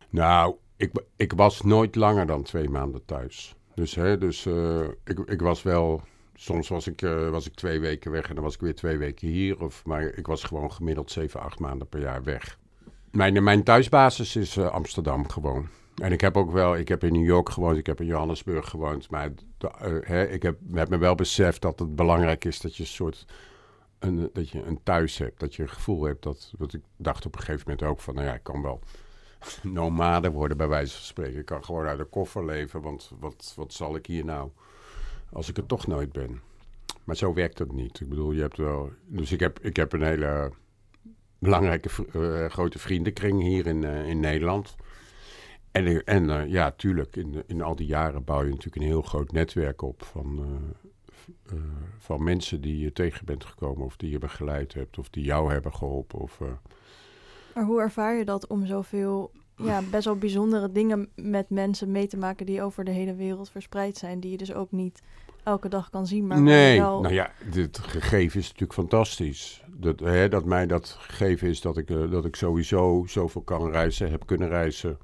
Nou, 0.08 0.54
ik, 0.76 0.90
ik 1.16 1.32
was 1.32 1.62
nooit 1.62 1.94
langer 1.94 2.26
dan 2.26 2.42
twee 2.42 2.68
maanden 2.68 3.04
thuis. 3.04 3.54
Dus, 3.74 3.94
hè, 3.94 4.18
dus 4.18 4.46
eh, 4.46 4.84
ik, 5.04 5.18
ik 5.18 5.40
was 5.40 5.62
wel. 5.62 6.02
Soms 6.34 6.68
was 6.68 6.86
ik, 6.86 7.02
eh, 7.02 7.28
was 7.28 7.46
ik 7.46 7.54
twee 7.54 7.80
weken 7.80 8.10
weg 8.10 8.28
en 8.28 8.34
dan 8.34 8.44
was 8.44 8.54
ik 8.54 8.60
weer 8.60 8.74
twee 8.74 8.98
weken 8.98 9.28
hier. 9.28 9.62
Of, 9.62 9.84
maar 9.84 10.02
ik 10.02 10.26
was 10.26 10.44
gewoon 10.44 10.72
gemiddeld 10.72 11.10
zeven, 11.10 11.40
acht 11.40 11.58
maanden 11.58 11.88
per 11.88 12.00
jaar 12.00 12.22
weg. 12.22 12.58
Mijn, 13.10 13.44
mijn 13.44 13.62
thuisbasis 13.62 14.36
is 14.36 14.56
eh, 14.56 14.66
Amsterdam 14.66 15.28
gewoon. 15.28 15.68
En 15.94 16.12
ik 16.12 16.20
heb 16.20 16.36
ook 16.36 16.50
wel, 16.50 16.76
ik 16.76 16.88
heb 16.88 17.04
in 17.04 17.12
New 17.12 17.24
York 17.24 17.48
gewoond, 17.48 17.76
ik 17.76 17.86
heb 17.86 18.00
in 18.00 18.06
Johannesburg 18.06 18.68
gewoond. 18.68 19.10
Maar 19.10 19.30
hè, 20.00 20.24
ik 20.24 20.42
heb, 20.42 20.58
heb 20.72 20.88
me 20.88 20.98
wel 20.98 21.14
beseft 21.14 21.62
dat 21.62 21.78
het 21.78 21.96
belangrijk 21.96 22.44
is 22.44 22.60
dat 22.60 22.76
je 22.76 22.82
een 22.82 22.88
soort 22.88 23.26
een, 24.00 24.30
dat 24.32 24.48
je 24.48 24.62
een 24.62 24.82
thuis 24.82 25.18
hebt. 25.18 25.40
Dat 25.40 25.54
je 25.54 25.62
een 25.62 25.68
gevoel 25.68 26.02
hebt 26.02 26.22
dat, 26.22 26.52
dat 26.58 26.72
ik 26.72 26.82
dacht 26.96 27.26
op 27.26 27.34
een 27.34 27.40
gegeven 27.40 27.62
moment 27.66 27.82
ook 27.88 28.00
van, 28.00 28.14
nou 28.14 28.26
ja, 28.26 28.34
ik 28.34 28.42
kan 28.42 28.62
wel 28.62 28.80
nomade 29.62 30.30
worden 30.30 30.56
bij 30.56 30.68
wijze 30.68 30.94
van 30.94 31.04
spreken. 31.04 31.38
Ik 31.38 31.46
kan 31.46 31.64
gewoon 31.64 31.86
uit 31.86 31.98
de 31.98 32.04
koffer 32.04 32.44
leven, 32.44 32.80
want 32.80 33.10
wat, 33.18 33.52
wat 33.56 33.72
zal 33.72 33.96
ik 33.96 34.06
hier 34.06 34.24
nou 34.24 34.50
als 35.32 35.48
ik 35.48 35.56
er 35.56 35.66
toch 35.66 35.86
nooit 35.86 36.12
ben? 36.12 36.40
Maar 37.04 37.16
zo 37.16 37.34
werkt 37.34 37.58
het 37.58 37.72
niet. 37.72 38.00
Ik 38.00 38.08
bedoel, 38.08 38.32
je 38.32 38.40
hebt 38.40 38.56
wel... 38.56 38.90
Dus 39.06 39.32
ik 39.32 39.40
heb, 39.40 39.58
ik 39.58 39.76
heb 39.76 39.92
een 39.92 40.02
hele 40.02 40.52
belangrijke 41.38 41.88
eh, 42.12 42.50
grote 42.50 42.78
vriendenkring 42.78 43.42
hier 43.42 43.66
in, 43.66 43.84
eh, 43.84 44.08
in 44.08 44.20
Nederland. 44.20 44.76
En, 45.72 45.86
eh, 45.86 46.00
en 46.04 46.30
eh, 46.30 46.48
ja, 46.48 46.70
tuurlijk, 46.70 47.16
in, 47.16 47.42
in 47.46 47.62
al 47.62 47.76
die 47.76 47.86
jaren 47.86 48.24
bouw 48.24 48.42
je 48.42 48.50
natuurlijk 48.50 48.76
een 48.76 48.88
heel 48.88 49.02
groot 49.02 49.32
netwerk 49.32 49.82
op 49.82 50.02
van, 50.02 50.58
eh, 51.46 51.54
van 51.98 52.22
mensen 52.24 52.60
die 52.60 52.78
je 52.78 52.92
tegen 52.92 53.26
bent 53.26 53.44
gekomen 53.44 53.84
of 53.84 53.96
die 53.96 54.10
je 54.10 54.18
begeleid 54.18 54.74
hebt 54.74 54.98
of 54.98 55.08
die 55.08 55.24
jou 55.24 55.52
hebben 55.52 55.74
geholpen. 55.74 56.18
Of, 56.18 56.40
eh, 56.40 56.46
Maar 57.54 57.64
hoe 57.64 57.80
ervaar 57.80 58.16
je 58.16 58.24
dat 58.24 58.46
om 58.46 58.66
zoveel 58.66 59.32
ja, 59.56 59.82
best 59.90 60.04
wel 60.04 60.16
bijzondere 60.16 60.72
dingen 60.72 61.08
met 61.14 61.50
mensen 61.50 61.90
mee 61.90 62.06
te 62.06 62.16
maken 62.16 62.46
die 62.46 62.62
over 62.62 62.84
de 62.84 62.90
hele 62.90 63.14
wereld 63.14 63.50
verspreid 63.50 63.96
zijn, 63.96 64.20
die 64.20 64.30
je 64.30 64.36
dus 64.36 64.52
ook 64.52 64.72
niet 64.72 65.02
elke 65.42 65.68
dag 65.68 65.90
kan 65.90 66.06
zien, 66.06 66.26
maar 66.26 66.40
nee, 66.40 66.78
wel... 66.78 67.00
nou 67.00 67.14
ja, 67.14 67.32
dit 67.50 67.78
gegeven 67.78 68.38
is 68.38 68.44
natuurlijk 68.44 68.72
fantastisch. 68.72 69.64
Dat, 69.66 70.00
hè, 70.00 70.28
dat 70.28 70.44
mij 70.44 70.66
dat 70.66 70.96
gegeven 70.98 71.48
is 71.48 71.60
dat 71.60 71.76
ik, 71.76 71.90
eh, 71.90 72.10
dat 72.10 72.24
ik 72.24 72.36
sowieso 72.36 73.04
zoveel 73.06 73.42
kan 73.42 73.70
reizen, 73.70 74.10
heb 74.10 74.26
kunnen 74.26 74.48
reizen. 74.48 74.98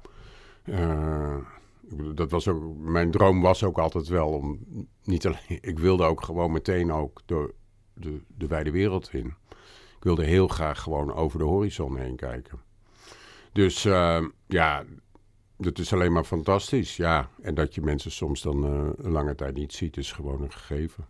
Dat 2.13 2.31
was 2.31 2.47
ook, 2.47 2.77
mijn 2.77 3.11
droom 3.11 3.41
was 3.41 3.63
ook 3.63 3.77
altijd 3.77 4.07
wel 4.07 4.29
om, 4.29 4.59
niet 5.03 5.25
alleen, 5.25 5.59
ik 5.71 5.79
wilde 5.79 6.03
ook 6.03 6.23
gewoon 6.23 6.51
meteen 6.51 6.91
ook 6.91 7.21
de, 7.25 7.53
de, 7.93 8.21
de 8.27 8.47
wijde 8.47 8.71
wereld 8.71 9.13
in. 9.13 9.33
Ik 9.97 10.03
wilde 10.03 10.25
heel 10.25 10.47
graag 10.47 10.81
gewoon 10.81 11.13
over 11.13 11.39
de 11.39 11.45
horizon 11.45 11.97
heen 11.97 12.15
kijken. 12.15 12.59
Dus 13.51 13.85
eh, 13.85 14.25
ja, 14.47 14.83
dat 15.57 15.79
is 15.79 15.93
alleen 15.93 16.11
maar 16.11 16.23
fantastisch, 16.23 16.95
ja. 16.95 17.29
En 17.41 17.55
dat 17.55 17.75
je 17.75 17.81
mensen 17.81 18.11
soms 18.11 18.41
dan 18.41 18.65
eh, 18.65 19.05
een 19.05 19.11
lange 19.11 19.35
tijd 19.35 19.55
niet 19.55 19.73
ziet, 19.73 19.97
is 19.97 20.11
gewoon 20.11 20.41
een 20.41 20.51
gegeven. 20.51 21.05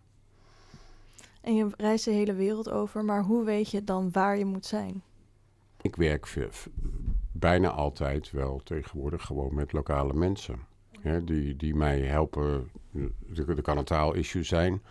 En 1.40 1.54
je 1.54 1.68
reist 1.76 2.04
de 2.04 2.10
hele 2.10 2.34
wereld 2.34 2.70
over, 2.70 3.04
maar 3.04 3.22
hoe 3.22 3.44
weet 3.44 3.70
je 3.70 3.84
dan 3.84 4.10
waar 4.12 4.38
je 4.38 4.44
moet 4.44 4.66
zijn? 4.66 5.02
Ik 5.80 5.96
werk 5.96 6.48
bijna 7.32 7.70
altijd 7.70 8.30
wel 8.30 8.60
tegenwoordig 8.64 9.24
gewoon 9.24 9.54
met 9.54 9.72
lokale 9.72 10.14
mensen. 10.14 10.60
Hè, 11.00 11.24
die, 11.24 11.56
die 11.56 11.74
mij 11.74 12.00
helpen. 12.00 12.70
Er, 13.36 13.62
kan 13.62 13.78
een 13.78 13.84
taalissue 13.84 14.42
zijn. 14.42 14.82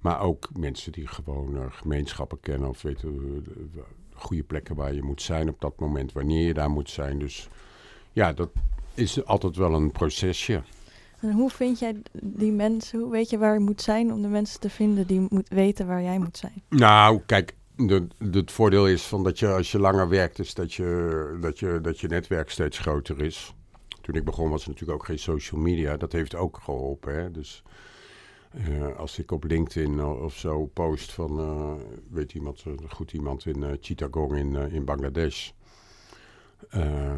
Maar 0.00 0.20
ook 0.20 0.48
mensen 0.58 0.92
die 0.92 1.06
gewoon 1.06 1.56
eh, 1.56 1.64
gemeenschappen 1.70 2.40
kennen. 2.40 2.68
Of 2.68 2.82
weten 2.82 3.08
eh, 3.08 3.44
de- 3.44 3.68
de 3.72 3.82
goede 4.14 4.42
plekken 4.42 4.74
waar 4.76 4.94
je 4.94 5.02
moet 5.02 5.22
zijn 5.22 5.48
op 5.48 5.60
dat 5.60 5.78
moment. 5.78 6.12
Wanneer 6.12 6.46
je 6.46 6.54
daar 6.54 6.70
moet 6.70 6.90
zijn. 6.90 7.18
Dus 7.18 7.48
ja, 8.12 8.32
dat 8.32 8.50
is 8.94 9.24
altijd 9.24 9.56
wel 9.56 9.74
een 9.74 9.92
procesje. 9.92 10.62
En 11.20 11.32
hoe 11.32 11.50
vind 11.50 11.78
jij 11.78 12.02
die 12.22 12.52
mensen, 12.52 12.98
hoe 13.00 13.10
weet 13.10 13.30
je 13.30 13.38
waar 13.38 13.54
je 13.54 13.60
moet 13.60 13.82
zijn 13.82 14.12
om 14.12 14.22
de 14.22 14.28
mensen 14.28 14.60
te 14.60 14.70
vinden 14.70 15.06
die 15.06 15.26
moet 15.28 15.48
weten 15.48 15.86
waar 15.86 16.02
jij 16.02 16.18
moet 16.18 16.36
zijn? 16.36 16.62
Nou, 16.68 17.20
kijk, 17.26 17.54
de, 17.76 18.06
de- 18.18 18.38
het 18.38 18.52
voordeel 18.52 18.88
is 18.88 19.02
van 19.02 19.24
dat 19.24 19.38
je 19.38 19.46
als 19.48 19.72
je 19.72 19.78
langer 19.78 20.08
werkt, 20.08 20.38
is 20.38 20.54
dat 20.54 20.72
je, 20.74 21.38
dat, 21.40 21.58
je, 21.58 21.78
dat 21.82 22.00
je 22.00 22.08
netwerk 22.08 22.50
steeds 22.50 22.78
groter 22.78 23.22
is. 23.22 23.54
Toen 24.00 24.14
ik 24.14 24.24
begon 24.24 24.50
was 24.50 24.62
er 24.62 24.68
natuurlijk 24.68 24.98
ook 24.98 25.06
geen 25.06 25.18
social 25.18 25.60
media. 25.60 25.96
Dat 25.96 26.12
heeft 26.12 26.34
ook 26.34 26.58
geholpen. 26.62 27.14
Hè? 27.14 27.30
Dus 27.30 27.62
eh, 28.50 28.96
als 28.96 29.18
ik 29.18 29.30
op 29.30 29.44
LinkedIn 29.44 30.04
of 30.04 30.34
zo 30.36 30.66
post 30.66 31.12
van, 31.12 31.38
eh, 31.38 31.72
weet 32.10 32.32
iemand, 32.34 32.62
eh, 32.66 32.72
goed 32.88 33.12
iemand 33.12 33.46
in 33.46 33.62
eh 33.62 33.72
Chittagong 33.80 34.36
in, 34.36 34.56
eh, 34.56 34.72
in 34.72 34.84
Bangladesh. 34.84 35.50
eh, 36.70 37.12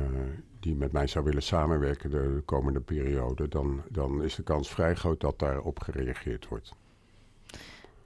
die 0.60 0.74
met 0.74 0.92
mij 0.92 1.06
zou 1.06 1.24
willen 1.24 1.42
samenwerken 1.42 2.10
de 2.10 2.42
komende 2.44 2.80
periode, 2.80 3.48
dan, 3.48 3.82
dan 3.90 4.22
is 4.22 4.34
de 4.34 4.42
kans 4.42 4.68
vrij 4.70 4.94
groot 4.94 5.20
dat 5.20 5.38
daarop 5.38 5.80
gereageerd 5.80 6.48
wordt. 6.48 6.72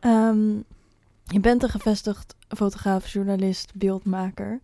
Ehm, 0.00 0.56
je 1.24 1.40
bent 1.40 1.62
een 1.62 1.68
gevestigd 1.68 2.36
fotograaf, 2.48 3.08
journalist, 3.08 3.74
beeldmaker. 3.74 4.60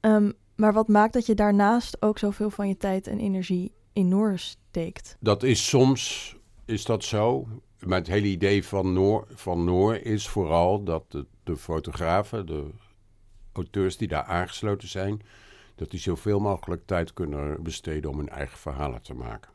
Ehm, 0.00 0.30
maar 0.56 0.72
wat 0.72 0.88
maakt 0.88 1.12
dat 1.12 1.26
je 1.26 1.34
daarnaast 1.34 2.02
ook 2.02 2.18
zoveel 2.18 2.50
van 2.50 2.68
je 2.68 2.76
tijd 2.76 3.06
en 3.06 3.18
energie 3.18 3.72
in 3.92 4.08
Noor 4.08 4.38
steekt? 4.38 5.16
Dat 5.20 5.42
is 5.42 5.68
soms 5.68 6.36
is 6.64 6.84
dat 6.84 7.04
zo. 7.04 7.46
Maar 7.86 7.98
het 7.98 8.06
hele 8.06 8.26
idee 8.26 8.64
van 8.64 8.92
Noor, 8.92 9.26
van 9.34 9.64
Noor 9.64 9.94
is 9.96 10.28
vooral 10.28 10.84
dat 10.84 11.04
de, 11.08 11.26
de 11.42 11.56
fotografen, 11.56 12.46
de 12.46 12.70
auteurs 13.52 13.96
die 13.96 14.08
daar 14.08 14.24
aangesloten 14.24 14.88
zijn, 14.88 15.20
dat 15.74 15.90
die 15.90 16.00
zoveel 16.00 16.40
mogelijk 16.40 16.86
tijd 16.86 17.12
kunnen 17.12 17.62
besteden 17.62 18.10
om 18.10 18.16
hun 18.18 18.28
eigen 18.28 18.58
verhalen 18.58 19.02
te 19.02 19.14
maken. 19.14 19.50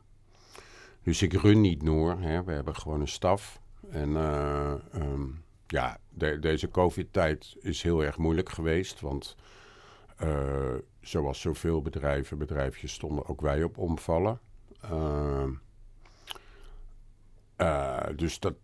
Dus 1.02 1.22
ik 1.22 1.32
run 1.32 1.60
niet 1.60 1.82
Noor, 1.82 2.18
hè. 2.20 2.44
we 2.44 2.52
hebben 2.52 2.76
gewoon 2.76 3.00
een 3.00 3.08
staf. 3.08 3.60
En 3.90 4.16
eh, 4.16 4.72
ehm, 4.92 5.26
ja, 5.66 5.98
de- 6.08 6.38
deze 6.38 6.68
COVID-tijd 6.68 7.56
is 7.60 7.82
heel 7.82 8.04
erg 8.04 8.18
moeilijk 8.18 8.48
geweest, 8.48 9.00
want 9.00 9.36
eh, 10.16 10.74
zoals 11.00 11.40
zoveel 11.40 11.82
bedrijven, 11.82 12.38
bedrijfjes 12.38 12.92
stonden 12.92 13.26
ook 13.26 13.40
wij 13.40 13.62
op 13.62 13.78
omvallen. 13.78 14.40
Ehm, 14.80 15.50
eh, 17.56 18.06
dus 18.16 18.38
dat. 18.38 18.54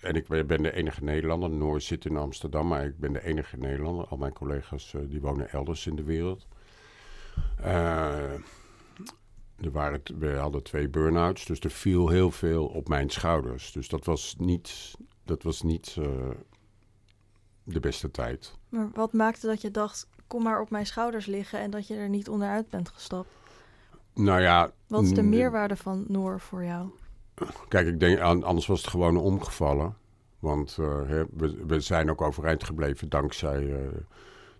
En 0.00 0.14
ik 0.14 0.46
ben 0.46 0.62
de 0.62 0.72
enige 0.72 1.04
Nederlander. 1.04 1.50
Noor 1.50 1.80
zit 1.80 2.04
in 2.04 2.16
Amsterdam, 2.16 2.68
maar 2.68 2.84
ik 2.84 2.98
ben 2.98 3.12
de 3.12 3.24
enige 3.24 3.56
Nederlander. 3.56 4.06
Al 4.06 4.16
mijn 4.16 4.32
collega's 4.32 4.94
eh, 4.94 5.00
die 5.06 5.20
wonen 5.20 5.50
elders 5.50 5.86
in 5.86 5.96
de 5.96 6.02
wereld. 6.02 6.46
Eh, 7.56 8.32
er 9.56 9.70
waren, 9.70 10.02
we 10.18 10.32
hadden 10.32 10.62
twee 10.62 10.88
burn-outs, 10.88 11.44
dus 11.44 11.60
er 11.60 11.70
viel 11.70 12.08
heel 12.08 12.30
veel 12.30 12.66
op 12.66 12.88
mijn 12.88 13.10
schouders. 13.10 13.72
Dus 13.72 13.88
dat 13.88 14.04
was 14.04 14.34
niet, 14.38 14.94
dat 15.24 15.42
was 15.42 15.62
niet 15.62 15.94
de 17.64 17.80
beste 17.80 18.10
tijd. 18.10 18.58
Maar 18.68 18.90
wat 18.92 19.12
maakte 19.12 19.46
dat 19.46 19.60
je 19.60 19.70
dacht, 19.70 20.08
kom 20.32 20.42
maar 20.42 20.60
op 20.60 20.70
mijn 20.70 20.86
schouders 20.86 21.26
liggen 21.26 21.58
en 21.60 21.70
dat 21.70 21.86
je 21.86 21.94
er 21.94 22.08
niet 22.08 22.28
onderuit 22.28 22.68
bent 22.70 22.88
gestapt? 22.88 23.28
Nou 24.14 24.40
ja. 24.40 24.70
Wat 24.86 25.02
is 25.02 25.12
de 25.14 25.22
mm, 25.22 25.28
meerwaarde 25.28 25.76
van 25.76 26.04
Noor 26.08 26.40
voor 26.40 26.64
jou? 26.64 26.88
Kijk, 27.68 27.86
ik 27.86 28.00
denk, 28.00 28.18
an- 28.20 28.42
anders 28.42 28.66
was 28.66 28.80
het 28.80 28.90
gewoon 28.90 29.16
omgevallen. 29.16 29.96
Want 30.38 30.76
eh, 30.80 31.00
we, 31.36 31.64
we 31.66 31.80
zijn 31.80 32.10
ook 32.10 32.20
overeind 32.20 32.64
gebleven 32.64 33.08
dankzij 33.08 33.72
eh, 33.72 33.78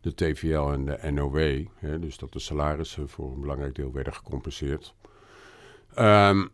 de 0.00 0.14
TVL 0.14 0.72
en 0.72 0.84
de 0.84 1.10
NOW. 1.10 1.66
Hè, 1.74 1.98
dus 1.98 2.16
dat 2.18 2.32
de 2.32 2.38
salarissen 2.38 3.08
voor 3.08 3.32
een 3.32 3.40
belangrijk 3.40 3.74
deel 3.74 3.92
werden 3.92 4.14
gecompenseerd. 4.14 4.94
Ehm, 5.94 6.46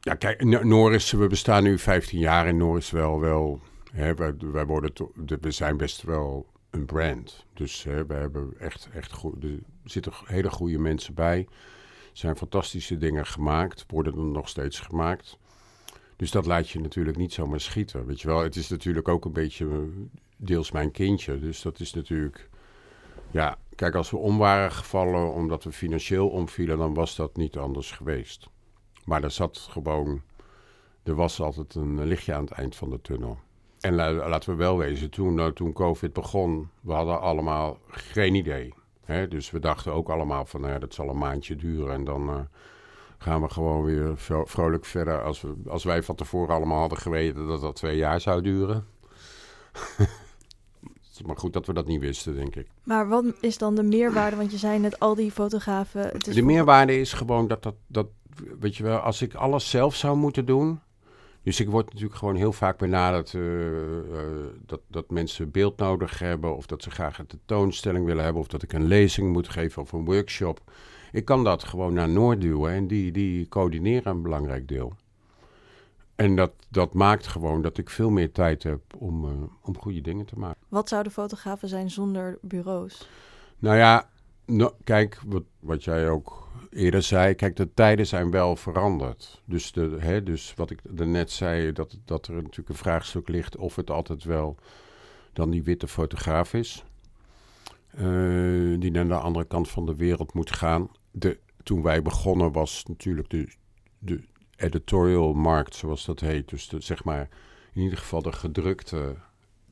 ja, 0.00 0.14
kijk, 0.14 0.44
N- 0.44 0.68
Noris, 0.68 1.10
we 1.12 1.26
bestaan 1.26 1.62
nu 1.62 1.78
15 1.78 2.18
jaar 2.18 2.46
en 2.46 2.56
Noris 2.56 2.90
wel, 2.90 3.20
wel 3.20 3.60
hè, 3.92 4.14
wij, 4.14 4.34
wij 4.52 4.66
worden 4.66 4.92
to- 4.92 5.12
we 5.40 5.50
zijn 5.50 5.76
best 5.76 6.02
wel 6.02 6.46
een 6.70 6.86
brand. 6.86 7.46
Dus 7.54 7.82
hè, 7.82 8.06
we 8.06 8.14
hebben 8.14 8.54
echt, 8.58 8.88
echt 8.92 9.12
goed, 9.12 9.44
er 9.44 9.58
zitten 9.84 10.12
hele 10.24 10.50
goede 10.50 10.78
mensen 10.78 11.14
bij. 11.14 11.48
Zijn 12.12 12.36
fantastische 12.36 12.96
dingen 12.96 13.26
gemaakt, 13.26 13.84
worden 13.88 14.14
er 14.14 14.24
nog 14.24 14.48
steeds 14.48 14.80
gemaakt. 14.80 15.38
Dus 16.16 16.30
dat 16.30 16.46
laat 16.46 16.70
je 16.70 16.80
natuurlijk 16.80 17.16
niet 17.16 17.32
zomaar 17.32 17.60
schieten. 17.60 18.06
Weet 18.06 18.20
je 18.20 18.28
wel, 18.28 18.42
het 18.42 18.56
is 18.56 18.68
natuurlijk 18.68 19.08
ook 19.08 19.24
een 19.24 19.32
beetje 19.32 19.68
eh, 19.68 19.78
deels 20.36 20.70
mijn 20.70 20.90
kindje. 20.90 21.38
Dus 21.38 21.62
dat 21.62 21.80
is 21.80 21.92
natuurlijk. 21.92 22.48
Ja, 23.30 23.58
kijk, 23.74 23.94
als 23.94 24.10
we 24.10 24.16
om 24.16 24.38
waren 24.38 24.72
gevallen 24.72 25.32
omdat 25.32 25.64
we 25.64 25.72
financieel 25.72 26.28
omvielen, 26.28 26.78
dan 26.78 26.94
was 26.94 27.16
dat 27.16 27.36
niet 27.36 27.56
anders 27.56 27.90
geweest. 27.90 28.48
Maar 29.04 29.22
er 29.22 29.30
zat 29.30 29.58
gewoon, 29.58 30.22
er 31.02 31.14
was 31.14 31.40
altijd 31.40 31.74
een 31.74 32.06
lichtje 32.06 32.34
aan 32.34 32.44
het 32.44 32.52
eind 32.52 32.76
van 32.76 32.90
de 32.90 33.00
tunnel. 33.00 33.38
En 33.80 33.94
laten 33.94 34.50
we 34.50 34.56
wel 34.56 34.78
wezen, 34.78 35.10
toen, 35.10 35.34
nou, 35.34 35.52
toen 35.52 35.72
COVID 35.72 36.12
begon, 36.12 36.68
we 36.80 36.92
hadden 36.92 37.20
allemaal 37.20 37.78
geen 37.88 38.34
idee. 38.34 38.74
Hè? 39.04 39.28
Dus 39.28 39.50
we 39.50 39.58
dachten 39.58 39.92
ook 39.92 40.08
allemaal 40.08 40.44
van, 40.44 40.60
nou 40.60 40.72
ja, 40.72 40.78
dat 40.78 40.94
zal 40.94 41.08
een 41.08 41.18
maandje 41.18 41.56
duren 41.56 41.94
en 41.94 42.04
dan... 42.04 42.30
Uh, 42.30 42.40
gaan 43.22 43.42
we 43.42 43.48
gewoon 43.48 43.84
weer 43.84 44.12
vrolijk 44.44 44.84
verder. 44.84 45.22
Als, 45.22 45.40
we, 45.40 45.54
als 45.68 45.84
wij 45.84 46.02
van 46.02 46.14
tevoren 46.14 46.54
allemaal 46.54 46.80
hadden 46.80 46.98
geweten 46.98 47.46
dat 47.46 47.60
dat 47.60 47.76
twee 47.76 47.96
jaar 47.96 48.20
zou 48.20 48.42
duren. 48.42 48.86
maar 51.26 51.36
goed 51.36 51.52
dat 51.52 51.66
we 51.66 51.72
dat 51.72 51.86
niet 51.86 52.00
wisten, 52.00 52.34
denk 52.34 52.56
ik. 52.56 52.66
Maar 52.84 53.08
wat 53.08 53.24
is 53.40 53.58
dan 53.58 53.74
de 53.74 53.82
meerwaarde? 53.82 54.36
Want 54.36 54.50
je 54.50 54.58
zei 54.58 54.78
net 54.78 55.00
al 55.00 55.14
die 55.14 55.30
fotografen. 55.30 56.18
De 56.18 56.42
meerwaarde 56.42 57.00
is 57.00 57.12
gewoon 57.12 57.46
dat, 57.46 57.62
dat, 57.62 57.74
dat, 57.86 58.06
weet 58.60 58.76
je 58.76 58.82
wel, 58.82 58.98
als 58.98 59.22
ik 59.22 59.34
alles 59.34 59.70
zelf 59.70 59.94
zou 59.94 60.16
moeten 60.16 60.46
doen. 60.46 60.80
Dus 61.42 61.60
ik 61.60 61.70
word 61.70 61.86
natuurlijk 61.86 62.14
gewoon 62.14 62.34
heel 62.34 62.52
vaak 62.52 62.78
benaderd 62.78 63.32
uh, 63.32 63.42
uh, 63.42 63.96
dat, 64.66 64.80
dat 64.86 65.10
mensen 65.10 65.50
beeld 65.50 65.76
nodig 65.78 66.18
hebben. 66.18 66.56
Of 66.56 66.66
dat 66.66 66.82
ze 66.82 66.90
graag 66.90 67.18
een 67.18 67.26
tentoonstelling 67.26 68.04
willen 68.04 68.24
hebben. 68.24 68.42
Of 68.42 68.48
dat 68.48 68.62
ik 68.62 68.72
een 68.72 68.86
lezing 68.86 69.32
moet 69.32 69.48
geven 69.48 69.82
of 69.82 69.92
een 69.92 70.04
workshop. 70.04 70.60
Ik 71.12 71.24
kan 71.24 71.44
dat 71.44 71.64
gewoon 71.64 71.92
naar 71.94 72.08
Noord 72.08 72.40
duwen 72.40 72.72
en 72.72 72.86
die, 72.86 73.12
die 73.12 73.48
coördineren 73.48 74.12
een 74.12 74.22
belangrijk 74.22 74.68
deel. 74.68 74.92
En 76.14 76.36
dat, 76.36 76.52
dat 76.68 76.94
maakt 76.94 77.26
gewoon 77.26 77.62
dat 77.62 77.78
ik 77.78 77.90
veel 77.90 78.10
meer 78.10 78.32
tijd 78.32 78.62
heb 78.62 78.80
om, 78.98 79.24
uh, 79.24 79.30
om 79.62 79.78
goede 79.78 80.00
dingen 80.00 80.26
te 80.26 80.38
maken. 80.38 80.60
Wat 80.68 80.88
zouden 80.88 81.12
fotografen 81.12 81.68
zijn 81.68 81.90
zonder 81.90 82.38
bureaus? 82.42 83.08
Nou 83.58 83.76
ja, 83.76 84.08
kijk, 84.84 85.20
wat, 85.26 85.42
wat 85.60 85.84
jij 85.84 86.08
ook 86.08 86.39
eerder 86.70 87.02
zei, 87.02 87.34
kijk, 87.34 87.56
de 87.56 87.74
tijden 87.74 88.06
zijn 88.06 88.30
wel 88.30 88.56
veranderd. 88.56 89.42
Dus, 89.44 89.72
de, 89.72 89.96
hè, 89.98 90.22
dus 90.22 90.54
wat 90.56 90.70
ik 90.70 90.80
net 90.92 91.30
zei, 91.30 91.72
dat, 91.72 91.98
dat 92.04 92.26
er 92.26 92.34
natuurlijk 92.34 92.68
een 92.68 92.74
vraagstuk 92.74 93.28
ligt 93.28 93.56
of 93.56 93.76
het 93.76 93.90
altijd 93.90 94.24
wel 94.24 94.56
dan 95.32 95.50
die 95.50 95.62
witte 95.62 95.88
fotograaf 95.88 96.54
is. 96.54 96.84
Uh, 97.94 98.80
die 98.80 98.90
naar 98.90 99.08
de 99.08 99.14
andere 99.14 99.44
kant 99.44 99.68
van 99.68 99.86
de 99.86 99.96
wereld 99.96 100.34
moet 100.34 100.56
gaan 100.56 100.90
de, 101.10 101.38
toen 101.62 101.82
wij 101.82 102.02
begonnen 102.02 102.52
was 102.52 102.84
natuurlijk 102.84 103.30
de, 103.30 103.48
de 103.98 104.20
editorial 104.56 105.32
markt, 105.32 105.74
zoals 105.74 106.04
dat 106.04 106.20
heet. 106.20 106.48
Dus 106.48 106.68
de, 106.68 106.80
zeg 106.80 107.04
maar 107.04 107.28
in 107.72 107.82
ieder 107.82 107.98
geval 107.98 108.22
de 108.22 108.32
gedrukte 108.32 109.16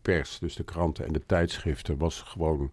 pers, 0.03 0.39
dus 0.39 0.55
de 0.55 0.65
kranten 0.65 1.07
en 1.07 1.13
de 1.13 1.27
tijdschriften, 1.27 1.99
was 1.99 2.21
gewoon 2.21 2.71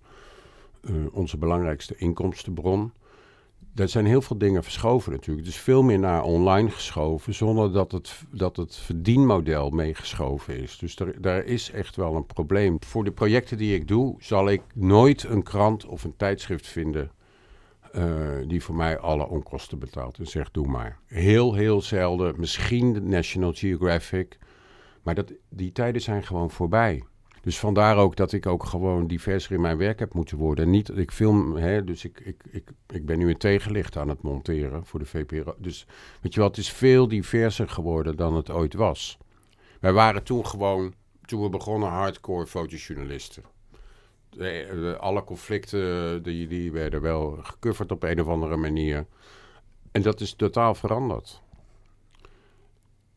uh, 0.81 1.05
onze 1.11 1.37
belangrijkste 1.37 1.95
inkomstenbron. 1.95 2.93
Er 3.75 3.89
zijn 3.89 4.05
heel 4.05 4.21
veel 4.21 4.38
dingen 4.38 4.63
verschoven 4.63 5.11
natuurlijk. 5.11 5.47
Is 5.47 5.57
veel 5.57 5.83
meer 5.83 5.99
naar 5.99 6.23
online 6.23 6.69
geschoven, 6.69 7.33
zonder 7.33 7.71
dat 7.71 7.91
het, 7.91 8.21
dat 8.31 8.55
het 8.55 8.75
verdienmodel 8.75 9.69
meegeschoven 9.69 10.61
is. 10.61 10.77
Dus 10.77 10.95
er, 10.95 11.21
daar 11.21 11.43
is 11.43 11.71
echt 11.71 11.95
wel 11.95 12.15
een 12.15 12.25
probleem. 12.25 12.77
Voor 12.79 13.03
de 13.03 13.11
projecten 13.11 13.57
die 13.57 13.75
ik 13.75 13.88
doe, 13.88 14.15
zal 14.19 14.49
ik 14.49 14.61
nooit 14.73 15.23
een 15.23 15.43
krant 15.43 15.85
of 15.85 16.03
een 16.03 16.15
tijdschrift 16.17 16.67
vinden 16.67 17.11
uh, 17.95 18.47
die 18.47 18.63
voor 18.63 18.75
mij 18.75 18.99
alle 18.99 19.27
onkosten 19.27 19.79
betaalt 19.79 20.17
en 20.17 20.27
zegt 20.27 20.53
doe 20.53 20.67
maar. 20.67 20.99
Heel, 21.05 21.53
heel 21.53 21.81
zelden. 21.81 22.39
Misschien 22.39 23.09
National 23.09 23.53
Geographic. 23.53 24.38
Maar 25.03 25.15
dat, 25.15 25.33
die 25.49 25.71
tijden 25.71 26.01
zijn 26.01 26.23
gewoon 26.23 26.51
voorbij. 26.51 27.03
Dus 27.45 27.60
vandaar 27.60 27.97
ook 27.97 28.15
dat 28.15 28.31
ik 28.31 28.45
ook 28.45 28.63
gewoon 28.63 29.08
diverser 29.08 29.51
in 29.51 29.62
mijn 29.62 29.77
werk 29.77 29.99
heb 29.99 30.13
moeten 30.13 30.38
worden. 30.38 30.69
Niet, 30.69 30.97
ik 30.97 31.12
film, 31.12 31.55
hè, 31.55 31.84
dus 31.84 32.05
ik, 32.05 32.19
ik, 32.19 32.43
ik, 32.51 32.69
ik 32.88 33.05
ben 33.05 33.17
nu 33.17 33.29
een 33.29 33.38
tegenlicht 33.38 33.97
aan 33.97 34.10
het 34.10 34.21
monteren 34.21 34.86
voor 34.86 34.99
de 34.99 35.05
VPRO. 35.05 35.55
Dus 35.58 35.86
weet 36.21 36.34
je 36.34 36.39
wel, 36.39 36.49
het 36.49 36.58
is 36.58 36.71
veel 36.71 37.08
diverser 37.08 37.69
geworden 37.69 38.15
dan 38.15 38.36
het 38.36 38.49
ooit 38.49 38.73
was. 38.73 39.17
Wij 39.79 39.93
waren 39.93 40.23
toen 40.23 40.45
gewoon, 40.45 40.93
toen 41.25 41.41
we 41.41 41.49
begonnen, 41.49 41.89
hardcore 41.89 42.47
fotojournalisten 42.47 43.43
alle 44.99 45.23
conflicten 45.23 46.23
die, 46.23 46.47
die 46.47 46.71
werden 46.71 47.01
wel 47.01 47.38
gecoverd 47.41 47.91
op 47.91 48.03
een 48.03 48.21
of 48.21 48.27
andere 48.27 48.55
manier. 48.55 49.05
En 49.91 50.01
dat 50.01 50.21
is 50.21 50.34
totaal 50.34 50.75
veranderd. 50.75 51.41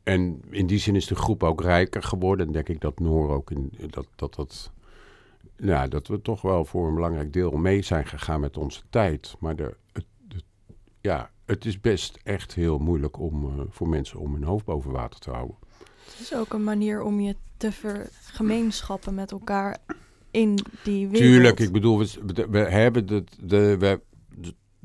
En 0.09 0.41
in 0.51 0.67
die 0.67 0.79
zin 0.79 0.97
is 0.97 1.07
de 1.07 1.15
groep 1.15 1.43
ook 1.43 1.61
rijker 1.61 2.03
geworden. 2.03 2.47
En 2.47 2.53
denk 2.53 2.69
ik 2.69 2.81
dat 2.81 2.99
Noor 2.99 3.31
ook 3.31 3.51
in 3.51 3.73
dat, 3.91 4.07
dat, 4.17 4.35
dat, 4.35 4.73
ja, 5.57 5.87
dat 5.87 6.07
we 6.07 6.23
toch 6.23 6.43
wel 6.43 6.65
voor 6.65 6.89
een 6.89 6.95
belangrijk 6.95 7.33
deel 7.33 7.51
mee 7.51 7.83
zijn 7.83 8.07
gegaan 8.07 8.41
met 8.41 8.57
onze 8.57 8.83
tijd. 8.91 9.37
Maar 9.39 9.57
de, 9.57 9.77
het, 9.93 10.05
ja, 11.01 11.31
het 11.45 11.65
is 11.65 11.81
best 11.81 12.19
echt 12.23 12.55
heel 12.55 12.79
moeilijk 12.79 13.19
om, 13.19 13.45
uh, 13.45 13.65
voor 13.69 13.89
mensen 13.89 14.19
om 14.19 14.33
hun 14.33 14.45
hoofd 14.45 14.65
boven 14.65 14.91
water 14.91 15.21
te 15.21 15.31
houden. 15.31 15.57
Het 16.05 16.21
is 16.21 16.35
ook 16.35 16.53
een 16.53 16.65
manier 16.65 17.03
om 17.03 17.21
je 17.21 17.37
te 17.57 17.73
vergemeenschappen 17.73 19.15
met 19.15 19.31
elkaar 19.31 19.79
in 20.31 20.59
die 20.85 21.09
wereld. 21.09 21.31
Tuurlijk, 21.31 21.61
ik 21.61 21.73
bedoel, 21.73 21.99
we, 21.99 22.47
we 22.51 22.59
hebben 22.59 23.07
de, 23.07 23.25
de, 23.41 23.77
we, 23.79 24.01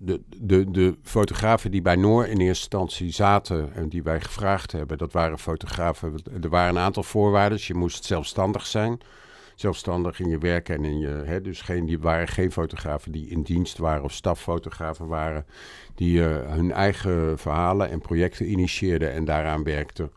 de, 0.06 0.22
de, 0.38 0.72
de 0.72 0.98
fotografen 1.04 1.72
die 1.72 1.82
bij 1.82 1.96
Noor 1.96 2.24
in 2.24 2.30
eerste 2.30 2.46
instantie 2.46 3.12
zaten 3.12 3.74
en 3.74 3.90
die 3.90 4.04
wij 4.04 4.22
gevraagd 4.22 4.72
hebben, 4.72 4.98
dat 4.98 5.12
waren 5.12 5.40
fotografen. 5.40 6.16
Er 6.42 6.50
waren 6.50 6.76
een 6.76 6.82
aantal 6.82 7.04
voorwaarden. 7.04 7.60
Je 7.62 7.74
moest 7.74 8.06
zelfstandig 8.06 8.66
zijn. 8.66 9.00
Zelfstandig 9.56 10.20
in 10.20 10.30
je 10.30 10.38
werk 10.38 10.70
en 10.70 10.86
in 10.86 11.00
je. 11.00 11.08
Hè, 11.08 11.42
dus 11.42 11.62
geen, 11.62 11.86
die 11.86 12.00
waren 12.00 12.28
geen 12.28 12.52
fotografen 12.52 13.12
die 13.12 13.28
in 13.28 13.42
dienst 13.42 13.78
waren 13.78 14.04
of 14.04 14.12
staffotografen 14.12 15.08
waren. 15.08 15.46
Die 15.96 16.18
uh, 16.18 16.26
hun 16.52 16.72
eigen 16.72 17.40
verhalen 17.40 17.90
en 17.90 18.00
projecten 18.00 18.50
initieerden 18.50 19.12
en 19.12 19.26
daaraan 19.26 19.64
werkten. 19.64 20.12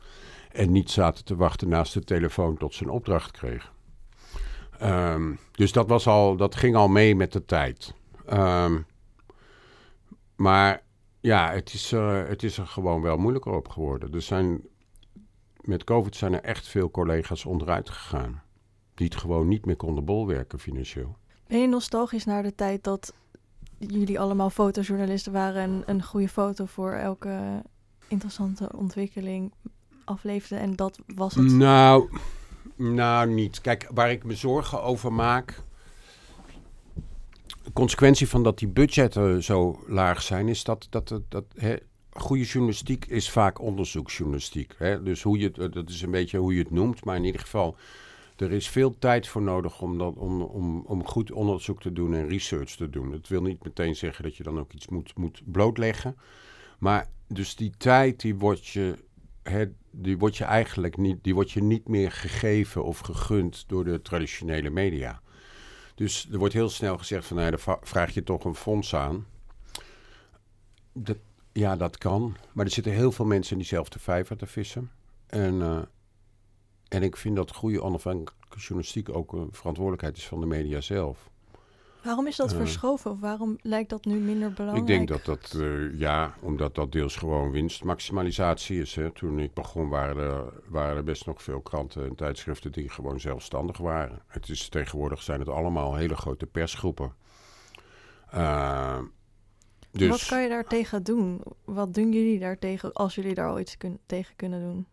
En 0.53 0.73
niet 0.73 0.91
zaten 0.91 1.25
te 1.25 1.37
wachten 1.37 1.69
naast 1.69 1.95
de 1.95 2.05
telefoon 2.05 2.57
tot 2.57 2.75
ze 2.75 2.85
een 2.85 2.91
opdracht 2.91 3.31
kregen. 3.31 3.71
Um, 4.83 5.39
dus 5.53 5.73
dat, 5.73 5.89
was 5.89 6.07
al, 6.07 6.37
dat 6.37 6.55
ging 6.55 6.77
al 6.77 6.89
mee 6.89 7.17
met 7.17 7.33
de 7.33 7.45
tijd. 7.45 7.95
Um, 8.33 8.87
maar 10.37 10.83
ja, 11.21 11.53
het 11.53 11.73
is, 11.73 11.93
uh, 11.93 12.23
het 12.27 12.43
is 12.43 12.59
er 12.59 12.67
gewoon 12.67 13.03
wel 13.03 13.17
moeilijker 13.17 13.53
op 13.53 13.69
geworden. 13.69 14.13
Er 14.13 14.23
zijn, 14.23 14.61
met 15.61 15.85
COVID 15.85 16.17
zijn 16.17 16.33
er 16.33 16.43
echt 16.43 16.69
veel 16.69 16.91
collega's 16.91 17.45
onderuit 17.45 17.91
gegaan. 17.91 18.43
Die 18.95 19.07
het 19.07 19.17
gewoon 19.17 19.49
niet 19.49 19.67
meer 19.67 19.77
konden 19.77 20.05
bolwerken 20.05 20.59
financieel. 20.59 21.17
Ben 21.47 21.61
je 21.61 21.67
nostalgisch 21.67 22.25
naar 22.25 22.43
de 22.43 22.55
tijd 22.55 22.85
dat 22.85 23.13
jullie 23.79 24.21
allemaal 24.21 24.51
fotojournalisten 24.51 25.33
waren... 25.33 25.63
en 25.63 25.83
een 25.87 26.03
goede 26.03 26.29
foto 26.29 26.65
voor 26.65 26.93
elke 26.93 27.63
interessante 28.09 28.71
ontwikkeling 28.77 29.53
afleefde 30.05 30.57
en 30.57 30.77
dat 30.77 30.99
was 31.07 31.35
het? 31.35 31.53
Nou... 31.53 32.09
Nou, 32.77 33.31
niet. 33.31 33.61
Kijk, 33.61 33.91
waar 33.95 34.11
ik 34.11 34.25
me 34.25 34.35
zorgen 34.35 34.83
over 34.83 35.13
maak. 35.13 35.63
Consequentie 37.73 38.29
van 38.29 38.43
dat 38.43 38.59
die 38.59 38.69
budgetten 38.69 39.43
zo 39.43 39.85
laag 39.87 40.23
zijn, 40.23 40.49
is 40.49 40.65
dat, 40.65 40.87
dat, 40.91 41.21
dat, 41.29 41.45
hè, 41.55 41.77
goede 42.11 42.45
journalistiek 42.45 43.07
is 43.07 43.31
vaak 43.31 43.61
onderzoeksjournalistiek. 43.61 44.75
Hè? 44.79 45.03
Dus 45.03 45.23
hoe 45.23 45.39
je 45.39 45.53
het, 45.55 45.73
dat 45.73 45.91
is 45.91 46.03
een 46.03 46.11
beetje 46.11 46.39
hoe 46.39 46.55
je 46.55 46.63
het 46.63 46.71
noemt, 46.71 47.05
maar 47.05 47.17
in 47.17 47.25
ieder 47.25 47.41
geval, 47.41 47.77
er 48.37 48.53
is 48.53 48.69
veel 48.69 48.99
tijd 48.99 49.29
voor 49.29 49.43
nodig 49.43 49.81
om, 49.81 49.99
dat, 49.99 50.17
om, 50.17 50.43
om, 50.43 50.83
om 50.87 51.07
goed 51.07 51.33
onderzoek 51.33 51.81
te 51.81 51.93
doen 51.93 52.15
en 52.15 52.29
research 52.29 52.71
te 52.71 52.91
doen. 52.91 53.13
Het 53.13 53.29
wil 53.29 53.43
niet 53.43 53.65
meteen 53.65 53.97
zeggen 53.97 54.25
dat 54.25 54.37
je 54.37 54.43
dan 54.43 54.59
ook 54.59 54.73
iets 54.73 54.89
moet, 54.89 55.17
moet 55.17 55.43
blootleggen. 55.45 56.17
Maar 56.79 57.09
dus 57.29 57.57
die 57.57 57.73
tijd, 57.79 58.21
die 58.21 58.35
wordt 58.35 58.67
je 58.67 59.05
die 59.91 60.19
wordt 60.19 60.37
je 60.37 60.45
eigenlijk 60.45 60.97
niet, 60.97 61.25
die 61.25 61.35
wordt 61.35 61.51
je 61.51 61.63
niet 61.63 61.89
meer 61.89 62.13
gegeven 62.13 62.85
of 62.85 62.99
gegund 62.99 63.65
door 63.67 63.85
de 63.85 64.03
traditionele 64.03 64.71
media. 64.71 65.21
Dus 65.97 66.29
er 66.33 66.39
wordt 66.39 66.55
heel 66.55 66.69
snel 66.69 66.99
gezegd 66.99 67.27
van, 67.27 67.37
nou, 67.37 67.51
dan 67.51 67.79
vraag 67.83 68.15
je 68.15 68.23
toch 68.23 68.45
een 68.45 68.55
fonds 68.55 68.95
aan. 68.95 69.27
Ja, 71.53 71.77
dat 71.77 71.99
kan. 71.99 72.37
Maar 72.53 72.65
er 72.65 72.71
zitten 72.71 72.93
heel 72.93 73.13
veel 73.13 73.25
mensen 73.25 73.53
in 73.53 73.59
diezelfde 73.59 73.99
vijver 73.99 74.37
te 74.37 74.47
vissen. 74.47 74.91
En, 75.27 75.55
uh, 75.55 75.79
en 76.89 77.03
ik 77.03 77.17
vind 77.17 77.37
dat 77.37 77.55
goede 77.55 77.83
onafhankelijke 77.83 78.59
journalistiek 78.59 79.09
ook 79.09 79.33
een 79.33 79.49
verantwoordelijkheid 79.53 80.17
is 80.17 80.27
van 80.27 80.41
de 80.41 80.47
media 80.47 80.81
zelf. 80.81 81.31
Waarom 82.07 82.27
is 82.27 82.37
dat 82.37 82.53
uh, 82.53 82.59
verschoven 82.59 83.11
of 83.11 83.21
waarom 83.21 83.57
lijkt 83.61 83.91
dat 83.91 84.05
nu 84.05 84.19
minder 84.19 84.53
belangrijk? 84.53 84.89
Ik 84.89 84.97
denk 84.97 85.09
dat 85.09 85.25
dat, 85.25 85.55
uh, 85.57 85.99
ja, 85.99 86.35
omdat 86.41 86.75
dat 86.75 86.93
deels 86.93 87.17
gewoon 87.17 87.51
winstmaximalisatie 87.51 88.81
is. 88.81 88.95
Hè. 88.95 89.11
Toen 89.11 89.39
ik 89.39 89.55
begon 89.55 89.89
waren 89.89 90.17
er, 90.17 90.53
waren 90.69 90.97
er 90.97 91.05
best 91.05 91.27
nog 91.27 91.43
veel 91.43 91.61
kranten 91.61 92.05
en 92.05 92.15
tijdschriften 92.15 92.73
die 92.73 92.89
gewoon 92.89 93.21
zelfstandig 93.21 93.79
waren. 93.79 94.23
Het 94.27 94.49
is, 94.49 94.69
tegenwoordig 94.69 95.23
zijn 95.23 95.41
het 95.41 95.49
allemaal 95.49 95.95
hele 95.95 96.17
grote 96.17 96.47
persgroepen. 96.47 97.13
Uh, 98.35 98.99
dus... 99.91 100.09
Wat 100.09 100.27
kan 100.27 100.43
je 100.43 100.49
daar 100.49 100.67
tegen 100.67 101.03
doen? 101.03 101.43
Wat 101.65 101.95
doen 101.95 102.13
jullie 102.13 102.39
daar 102.39 102.59
tegen 102.59 102.93
als 102.93 103.15
jullie 103.15 103.35
daar 103.35 103.49
al 103.49 103.61
iets 103.61 103.77
kun 103.77 103.99
tegen 104.07 104.37
kunnen 104.37 104.61
doen? 104.61 104.87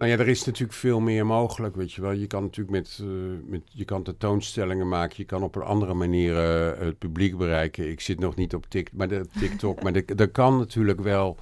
Nou 0.00 0.12
ja, 0.12 0.18
er 0.18 0.28
is 0.28 0.44
natuurlijk 0.44 0.78
veel 0.78 1.00
meer 1.00 1.26
mogelijk, 1.26 1.76
weet 1.76 1.92
je 1.92 2.00
wel. 2.00 2.10
Je 2.10 2.26
kan 2.26 2.42
natuurlijk 2.42 2.76
met, 2.76 2.98
uh, 3.02 3.38
met 3.44 3.62
je 3.64 3.84
kan 3.84 4.02
tentoonstellingen 4.02 4.88
maken, 4.88 5.14
je 5.16 5.24
kan 5.24 5.42
op 5.42 5.56
een 5.56 5.62
andere 5.62 5.94
manier 5.94 6.32
uh, 6.32 6.78
het 6.86 6.98
publiek 6.98 7.36
bereiken. 7.36 7.90
Ik 7.90 8.00
zit 8.00 8.18
nog 8.18 8.34
niet 8.34 8.54
op 8.54 8.66
TikTok, 8.70 8.96
maar 8.96 9.08
de, 9.08 9.26
TikTok, 9.38 9.82
maar 9.82 9.92
er 10.16 10.30
kan 10.30 10.58
natuurlijk 10.58 11.00
wel. 11.00 11.36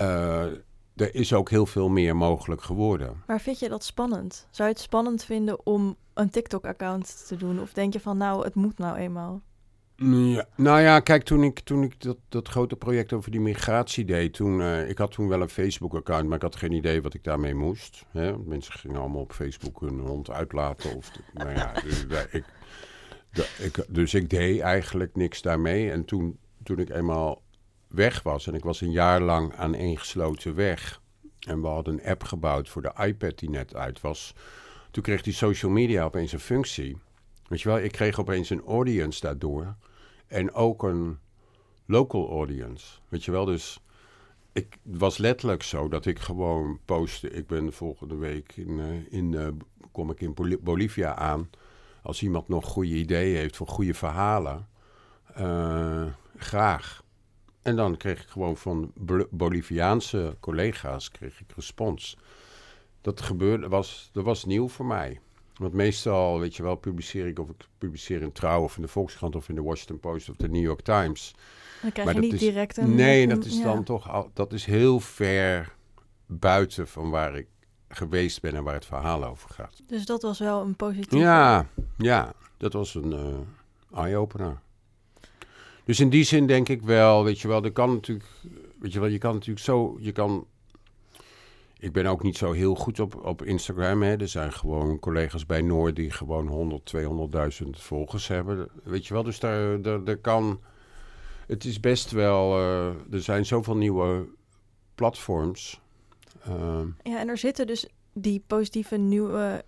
Uh, 0.00 0.42
er 0.96 1.14
is 1.14 1.32
ook 1.32 1.50
heel 1.50 1.66
veel 1.66 1.88
meer 1.88 2.16
mogelijk 2.16 2.62
geworden. 2.62 3.22
Maar 3.26 3.40
vind 3.40 3.58
je 3.58 3.68
dat 3.68 3.84
spannend? 3.84 4.46
Zou 4.50 4.68
je 4.68 4.74
het 4.74 4.82
spannend 4.82 5.24
vinden 5.24 5.66
om 5.66 5.96
een 6.14 6.30
TikTok-account 6.30 7.26
te 7.26 7.36
doen? 7.36 7.60
Of 7.60 7.72
denk 7.72 7.92
je 7.92 8.00
van, 8.00 8.16
nou, 8.16 8.44
het 8.44 8.54
moet 8.54 8.78
nou 8.78 8.96
eenmaal? 8.96 9.42
Ja, 10.02 10.46
nou 10.56 10.80
ja, 10.80 11.00
kijk, 11.00 11.22
toen 11.22 11.42
ik, 11.42 11.60
toen 11.60 11.82
ik 11.82 12.00
dat, 12.00 12.16
dat 12.28 12.48
grote 12.48 12.76
project 12.76 13.12
over 13.12 13.30
die 13.30 13.40
migratie 13.40 14.04
deed, 14.04 14.34
toen, 14.34 14.60
uh, 14.60 14.88
ik 14.88 14.98
had 14.98 15.12
toen 15.12 15.28
wel 15.28 15.40
een 15.40 15.48
Facebook-account, 15.48 16.26
maar 16.26 16.36
ik 16.36 16.42
had 16.42 16.56
geen 16.56 16.72
idee 16.72 17.02
wat 17.02 17.14
ik 17.14 17.24
daarmee 17.24 17.54
moest. 17.54 18.04
Hè? 18.10 18.38
Mensen 18.38 18.72
gingen 18.72 19.00
allemaal 19.00 19.20
op 19.20 19.32
Facebook 19.32 19.80
hun 19.80 19.98
hond 19.98 20.30
uitlaten. 20.30 20.96
Of 20.96 21.10
nou 21.32 21.50
ja, 21.50 21.72
dus, 21.84 22.04
ik, 22.30 22.44
ik, 23.58 23.84
dus 23.88 24.14
ik 24.14 24.30
deed 24.30 24.60
eigenlijk 24.60 25.16
niks 25.16 25.42
daarmee. 25.42 25.90
En 25.90 26.04
toen, 26.04 26.38
toen 26.62 26.78
ik 26.78 26.90
eenmaal 26.90 27.42
weg 27.88 28.22
was, 28.22 28.46
en 28.46 28.54
ik 28.54 28.64
was 28.64 28.80
een 28.80 28.92
jaar 28.92 29.20
lang 29.20 29.54
aan 29.54 29.74
één 29.74 29.98
gesloten 29.98 30.54
weg, 30.54 31.00
en 31.40 31.60
we 31.60 31.66
hadden 31.66 31.94
een 31.94 32.10
app 32.10 32.24
gebouwd 32.24 32.68
voor 32.68 32.82
de 32.82 32.92
iPad 33.06 33.38
die 33.38 33.50
net 33.50 33.74
uit 33.74 34.00
was, 34.00 34.34
toen 34.90 35.02
kreeg 35.02 35.22
die 35.22 35.32
social 35.32 35.70
media 35.70 36.04
opeens 36.04 36.32
een 36.32 36.40
functie. 36.40 36.98
Weet 37.48 37.60
je 37.60 37.68
wel, 37.68 37.78
ik 37.78 37.92
kreeg 37.92 38.20
opeens 38.20 38.50
een 38.50 38.62
audience 38.64 39.20
daardoor. 39.20 39.76
En 40.30 40.52
ook 40.54 40.82
een 40.82 41.18
local 41.86 42.30
audience. 42.30 42.98
Weet 43.08 43.24
je 43.24 43.30
wel, 43.30 43.44
dus 43.44 43.80
ik 44.52 44.76
was 44.82 45.18
letterlijk 45.18 45.62
zo 45.62 45.88
dat 45.88 46.06
ik 46.06 46.18
gewoon 46.18 46.78
postte. 46.84 47.30
Ik 47.30 47.46
ben 47.46 47.72
volgende 47.72 48.16
week 48.16 48.56
in, 48.56 48.70
uh, 48.70 49.12
in 49.12 49.32
uh, 49.32 49.48
kom 49.92 50.10
ik 50.10 50.20
in 50.20 50.58
Bolivia 50.60 51.14
aan. 51.14 51.50
Als 52.02 52.22
iemand 52.22 52.48
nog 52.48 52.66
goede 52.66 52.94
ideeën 52.94 53.36
heeft 53.36 53.56
voor 53.56 53.66
goede 53.66 53.94
verhalen, 53.94 54.68
uh, 55.38 56.06
graag. 56.36 57.02
En 57.62 57.76
dan 57.76 57.96
kreeg 57.96 58.22
ik 58.22 58.28
gewoon 58.28 58.56
van 58.56 58.92
Boliviaanse 59.30 60.36
collega's 60.40 61.10
kreeg 61.10 61.40
ik 61.40 61.52
respons. 61.56 62.16
Dat 63.00 63.20
gebeurde, 63.20 63.68
was, 63.68 64.10
dat 64.12 64.24
was 64.24 64.44
nieuw 64.44 64.68
voor 64.68 64.86
mij. 64.86 65.20
Want 65.60 65.72
meestal, 65.72 66.38
weet 66.38 66.56
je 66.56 66.62
wel, 66.62 66.74
publiceer 66.74 67.26
ik 67.26 67.38
of 67.38 67.48
ik 67.48 67.66
publiceer 67.78 68.22
in 68.22 68.32
Trouw 68.32 68.62
of 68.62 68.76
in 68.76 68.82
de 68.82 68.88
Volkskrant 68.88 69.36
of 69.36 69.48
in 69.48 69.54
de 69.54 69.62
Washington 69.62 70.00
Post 70.00 70.30
of 70.30 70.36
de 70.36 70.48
New 70.48 70.62
York 70.62 70.80
Times. 70.80 71.34
Dan 71.82 71.92
krijg 71.92 72.06
maar 72.06 72.14
je 72.14 72.20
niet 72.20 72.32
is, 72.32 72.40
direct 72.40 72.76
een... 72.76 72.94
Nee, 72.94 73.28
dat 73.28 73.44
is 73.44 73.62
dan 73.62 73.84
toch 73.84 74.10
al, 74.10 74.30
dat 74.34 74.52
is 74.52 74.64
heel 74.64 75.00
ver 75.00 75.74
buiten 76.26 76.88
van 76.88 77.10
waar 77.10 77.36
ik 77.36 77.46
geweest 77.88 78.40
ben 78.40 78.54
en 78.54 78.62
waar 78.62 78.74
het 78.74 78.84
verhaal 78.84 79.24
over 79.24 79.50
gaat. 79.50 79.82
Dus 79.86 80.04
dat 80.04 80.22
was 80.22 80.38
wel 80.38 80.62
een 80.62 80.76
positief. 80.76 81.20
Ja, 81.20 81.66
ja, 81.98 82.32
dat 82.56 82.72
was 82.72 82.94
een 82.94 83.12
uh, 83.12 83.98
eye-opener. 84.02 84.60
Dus 85.84 86.00
in 86.00 86.10
die 86.10 86.24
zin 86.24 86.46
denk 86.46 86.68
ik 86.68 86.82
wel, 86.82 87.24
weet 87.24 87.40
je 87.40 87.48
wel, 87.48 87.64
er 87.64 87.72
kan 87.72 87.92
natuurlijk, 87.92 88.28
weet 88.78 88.92
je 88.92 89.00
wel, 89.00 89.08
je 89.08 89.18
kan 89.18 89.32
natuurlijk 89.34 89.64
zo, 89.64 89.96
je 90.00 90.12
kan 90.12 90.46
ik 91.80 91.92
ben 91.92 92.06
ook 92.06 92.22
niet 92.22 92.36
zo 92.36 92.52
heel 92.52 92.74
goed 92.74 93.00
op, 93.00 93.24
op 93.24 93.42
Instagram. 93.42 94.02
Hè. 94.02 94.16
Er 94.16 94.28
zijn 94.28 94.52
gewoon 94.52 94.98
collega's 94.98 95.46
bij 95.46 95.62
Noord 95.62 95.96
die 95.96 96.10
gewoon 96.10 96.46
100, 96.46 96.92
200.000 97.62 97.68
volgers 97.70 98.28
hebben. 98.28 98.68
Weet 98.82 99.06
je 99.06 99.14
wel, 99.14 99.22
dus 99.22 99.38
daar, 99.38 99.82
daar, 99.82 100.16
kan... 100.16 100.60
Het 101.46 101.64
is 101.64 101.80
best 101.80 102.10
wel... 102.10 102.58
Uh, 102.58 102.86
er 103.10 103.22
zijn 103.22 103.46
zoveel 103.46 103.76
nieuwe 103.76 104.28
platforms. 104.94 105.80
Uh, 106.48 106.80
ja, 107.02 107.18
en 107.18 107.28
er 107.28 107.38
zitten 107.38 107.66
dus 107.66 107.88
die 108.12 108.42
positieve 108.46 108.96
nieuwe 108.96 109.64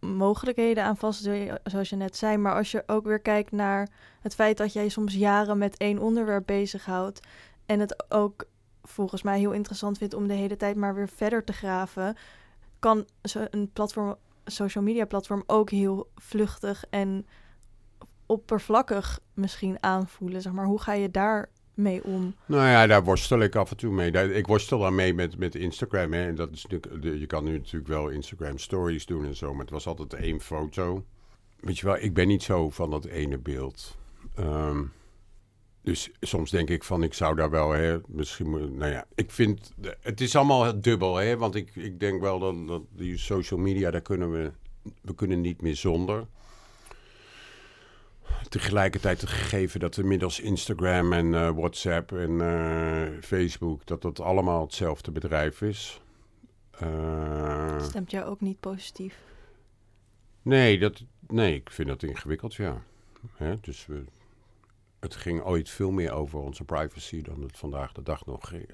mogelijkheden 0.00 0.84
aan 0.84 0.96
vast, 0.96 1.28
zoals 1.64 1.88
je 1.88 1.96
net 1.96 2.16
zei. 2.16 2.36
Maar 2.36 2.54
als 2.54 2.70
je 2.70 2.82
ook 2.86 3.04
weer 3.04 3.20
kijkt 3.20 3.52
naar 3.52 3.88
het 4.20 4.34
feit 4.34 4.56
dat 4.56 4.72
jij 4.72 4.88
soms 4.88 5.14
jaren 5.14 5.58
met 5.58 5.76
één 5.76 5.98
onderwerp 5.98 6.46
bezighoudt... 6.46 7.20
en 7.66 7.80
het 7.80 8.04
ook 8.08 8.46
volgens 8.90 9.22
mij 9.22 9.38
heel 9.38 9.52
interessant 9.52 9.98
vindt 9.98 10.14
om 10.14 10.26
de 10.26 10.34
hele 10.34 10.56
tijd 10.56 10.76
maar 10.76 10.94
weer 10.94 11.08
verder 11.08 11.44
te 11.44 11.52
graven, 11.52 12.16
kan 12.78 13.06
een 13.50 13.70
platform, 13.72 14.16
social 14.44 14.84
media 14.84 15.04
platform 15.04 15.42
ook 15.46 15.70
heel 15.70 16.10
vluchtig 16.16 16.84
en 16.90 17.26
oppervlakkig 18.26 19.20
misschien 19.34 19.82
aanvoelen. 19.82 20.42
Zeg 20.42 20.52
maar, 20.52 20.66
hoe 20.66 20.80
ga 20.80 20.92
je 20.92 21.10
daar 21.10 21.50
mee 21.74 22.04
om? 22.04 22.34
Nou 22.46 22.68
ja, 22.68 22.86
daar 22.86 23.04
worstel 23.04 23.40
ik 23.40 23.56
af 23.56 23.70
en 23.70 23.76
toe 23.76 23.92
mee. 23.92 24.34
Ik 24.34 24.46
worstel 24.46 24.78
daar 24.78 24.92
mee 24.92 25.14
met, 25.14 25.38
met 25.38 25.54
Instagram. 25.54 26.12
Hè. 26.12 26.26
En 26.26 26.34
dat 26.34 26.52
is 26.52 26.66
natuurlijk, 26.66 27.18
je 27.18 27.26
kan 27.26 27.44
nu 27.44 27.52
natuurlijk 27.52 27.88
wel 27.88 28.08
Instagram 28.08 28.58
stories 28.58 29.06
doen 29.06 29.24
en 29.24 29.36
zo, 29.36 29.52
maar 29.52 29.60
het 29.60 29.70
was 29.70 29.86
altijd 29.86 30.14
één 30.14 30.40
foto. 30.40 31.04
Weet 31.60 31.78
je 31.78 31.86
wel, 31.86 31.96
ik 31.96 32.14
ben 32.14 32.28
niet 32.28 32.42
zo 32.42 32.70
van 32.70 32.90
dat 32.90 33.04
ene 33.04 33.38
beeld. 33.38 33.96
Um, 34.38 34.92
dus 35.82 36.10
soms 36.20 36.50
denk 36.50 36.68
ik 36.68 36.84
van, 36.84 37.02
ik 37.02 37.14
zou 37.14 37.36
daar 37.36 37.50
wel, 37.50 37.70
hè, 37.70 37.98
misschien, 38.06 38.76
nou 38.76 38.92
ja, 38.92 39.06
ik 39.14 39.30
vind, 39.30 39.72
het 40.00 40.20
is 40.20 40.36
allemaal 40.36 40.80
dubbel, 40.80 41.16
hè, 41.16 41.36
want 41.36 41.54
ik, 41.54 41.76
ik 41.76 42.00
denk 42.00 42.20
wel 42.20 42.38
dat, 42.38 42.66
dat 42.66 42.82
die 42.90 43.16
social 43.16 43.60
media, 43.60 43.90
daar 43.90 44.00
kunnen 44.00 44.32
we, 44.32 44.52
we 45.00 45.14
kunnen 45.14 45.40
niet 45.40 45.62
meer 45.62 45.76
zonder. 45.76 46.26
Tegelijkertijd 48.48 49.20
het 49.20 49.30
gegeven 49.30 49.80
dat 49.80 49.96
inmiddels 49.96 50.40
Instagram 50.40 51.12
en 51.12 51.26
uh, 51.26 51.50
WhatsApp 51.50 52.12
en 52.12 52.30
uh, 52.30 53.20
Facebook, 53.20 53.86
dat 53.86 54.02
dat 54.02 54.20
allemaal 54.20 54.62
hetzelfde 54.62 55.10
bedrijf 55.10 55.62
is. 55.62 56.00
Uh, 56.82 57.82
Stemt 57.82 58.10
jou 58.10 58.24
ook 58.24 58.40
niet 58.40 58.60
positief? 58.60 59.18
Nee, 60.42 60.78
dat, 60.78 61.04
nee, 61.28 61.54
ik 61.54 61.70
vind 61.70 61.88
dat 61.88 62.02
ingewikkeld, 62.02 62.54
ja. 62.54 62.82
Hè, 63.34 63.60
dus 63.60 63.86
we 63.86 64.04
het 65.00 65.16
ging 65.16 65.42
ooit 65.42 65.68
veel 65.68 65.90
meer 65.90 66.12
over 66.12 66.38
onze 66.38 66.64
privacy 66.64 67.22
dan 67.22 67.42
het 67.42 67.56
vandaag 67.56 67.92
de 67.92 68.02
dag 68.02 68.26
nog 68.26 68.48
ging. 68.48 68.66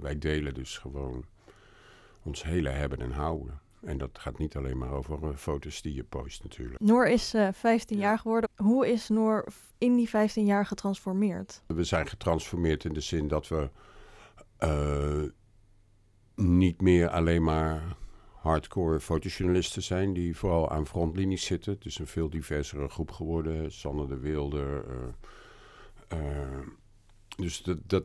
Wij 0.00 0.18
delen 0.18 0.54
dus 0.54 0.78
gewoon 0.78 1.24
ons 2.22 2.42
hele 2.42 2.68
hebben 2.68 2.98
en 2.98 3.10
houden. 3.10 3.60
En 3.80 3.98
dat 3.98 4.10
gaat 4.12 4.38
niet 4.38 4.56
alleen 4.56 4.78
maar 4.78 4.90
over 4.90 5.18
uh, 5.22 5.28
foto's 5.36 5.82
die 5.82 5.94
je 5.94 6.04
post 6.04 6.42
natuurlijk. 6.42 6.80
Noor 6.80 7.06
is 7.06 7.34
uh, 7.34 7.46
eh, 7.46 7.54
15 7.54 7.98
jaar 7.98 8.18
geworden. 8.18 8.50
Hoe 8.56 8.88
is 8.88 9.08
Noor 9.08 9.44
in 9.78 9.96
die 9.96 10.08
15 10.08 10.44
jaar 10.44 10.66
getransformeerd? 10.66 11.62
We 11.66 11.84
zijn 11.84 12.08
getransformeerd 12.08 12.84
in 12.84 12.92
de 12.92 13.00
zin 13.00 13.28
dat 13.28 13.48
we 13.48 13.70
uh, 14.60 15.30
niet 16.34 16.80
meer 16.80 17.08
alleen 17.08 17.42
maar 17.42 17.96
hardcore 18.34 19.00
fotojournalisten 19.00 19.82
zijn... 19.82 20.12
die 20.12 20.36
vooral 20.36 20.70
aan 20.70 20.86
frontlinies 20.86 21.44
zitten. 21.44 21.72
Het 21.72 21.84
is 21.84 21.98
een 21.98 22.06
veel 22.06 22.30
diversere 22.30 22.88
groep 22.88 23.10
geworden. 23.10 23.72
Sanne 23.72 24.06
de 24.06 24.18
Wilde... 24.18 24.84
Uh, 24.88 24.94
dus 27.36 27.62
dat, 27.62 27.78
dat, 27.86 28.04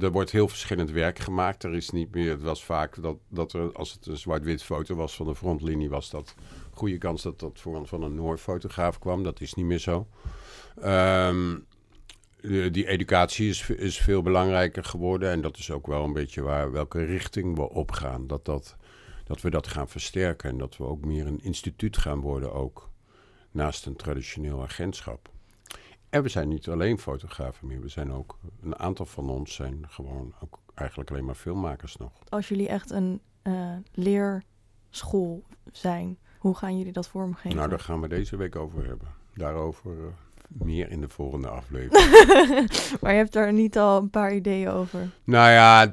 er 0.00 0.12
wordt 0.12 0.30
heel 0.30 0.48
verschillend 0.48 0.90
werk 0.90 1.18
gemaakt. 1.18 1.62
Er 1.64 1.74
is 1.74 1.90
niet 1.90 2.14
meer, 2.14 2.30
het 2.30 2.42
was 2.42 2.64
vaak 2.64 3.02
dat, 3.02 3.16
dat 3.28 3.52
er, 3.52 3.72
als 3.72 3.92
het 3.92 4.06
een 4.06 4.16
zwart-wit 4.16 4.62
foto 4.62 4.94
was 4.94 5.16
van 5.16 5.26
de 5.26 5.34
frontlinie, 5.34 5.90
was 5.90 6.10
dat 6.10 6.34
goede 6.70 6.98
kans 6.98 7.22
dat 7.22 7.40
dat 7.40 7.60
voor, 7.60 7.86
van 7.86 8.02
een 8.02 8.14
Noorfotograaf 8.14 8.98
kwam. 8.98 9.22
Dat 9.22 9.40
is 9.40 9.54
niet 9.54 9.66
meer 9.66 9.78
zo. 9.78 10.06
De, 12.40 12.68
die 12.70 12.86
educatie 12.86 13.48
is, 13.48 13.70
is 13.70 13.98
veel 13.98 14.22
belangrijker 14.22 14.84
geworden. 14.84 15.30
En 15.30 15.40
dat 15.40 15.58
is 15.58 15.70
ook 15.70 15.86
wel 15.86 16.04
een 16.04 16.12
beetje 16.12 16.42
waar, 16.42 16.72
welke 16.72 17.04
richting 17.04 17.56
we 17.56 17.70
opgaan. 17.70 18.26
Dat, 18.26 18.44
dat, 18.44 18.76
dat 19.24 19.40
we 19.40 19.50
dat 19.50 19.66
gaan 19.66 19.88
versterken. 19.88 20.50
En 20.50 20.58
dat 20.58 20.76
we 20.76 20.84
ook 20.84 21.04
meer 21.04 21.26
een 21.26 21.42
instituut 21.42 21.96
gaan 21.96 22.20
worden 22.20 22.52
ook. 22.52 22.90
Naast 23.50 23.86
een 23.86 23.96
traditioneel 23.96 24.62
agentschap. 24.62 25.30
En 26.12 26.22
we 26.22 26.28
zijn 26.28 26.48
niet 26.48 26.68
alleen 26.68 26.98
fotografen 26.98 27.66
meer. 27.66 27.80
We 27.80 27.88
zijn 27.88 28.12
ook, 28.12 28.38
een 28.62 28.78
aantal 28.78 29.06
van 29.06 29.30
ons 29.30 29.54
zijn 29.54 29.84
gewoon 29.88 30.34
ook 30.40 30.58
eigenlijk 30.74 31.10
alleen 31.10 31.24
maar 31.24 31.34
filmmakers 31.34 31.96
nog. 31.96 32.12
Als 32.28 32.48
jullie 32.48 32.68
echt 32.68 32.90
een 32.90 33.20
uh, 33.42 33.76
leerschool 33.92 35.42
zijn, 35.70 36.18
hoe 36.38 36.54
gaan 36.54 36.78
jullie 36.78 36.92
dat 36.92 37.08
vormgeven? 37.08 37.56
Nou, 37.56 37.68
daar 37.68 37.80
gaan 37.80 38.00
we 38.00 38.08
deze 38.08 38.36
week 38.36 38.56
over 38.56 38.86
hebben. 38.86 39.08
Daarover 39.34 39.92
uh, 39.92 40.06
meer 40.48 40.90
in 40.90 41.00
de 41.00 41.08
volgende 41.08 41.48
aflevering. 41.48 42.10
maar 43.00 43.10
je 43.10 43.18
hebt 43.18 43.32
daar 43.32 43.52
niet 43.52 43.78
al 43.78 43.98
een 43.98 44.10
paar 44.10 44.34
ideeën 44.34 44.68
over? 44.68 45.10
Nou 45.24 45.50
ja, 45.50 45.92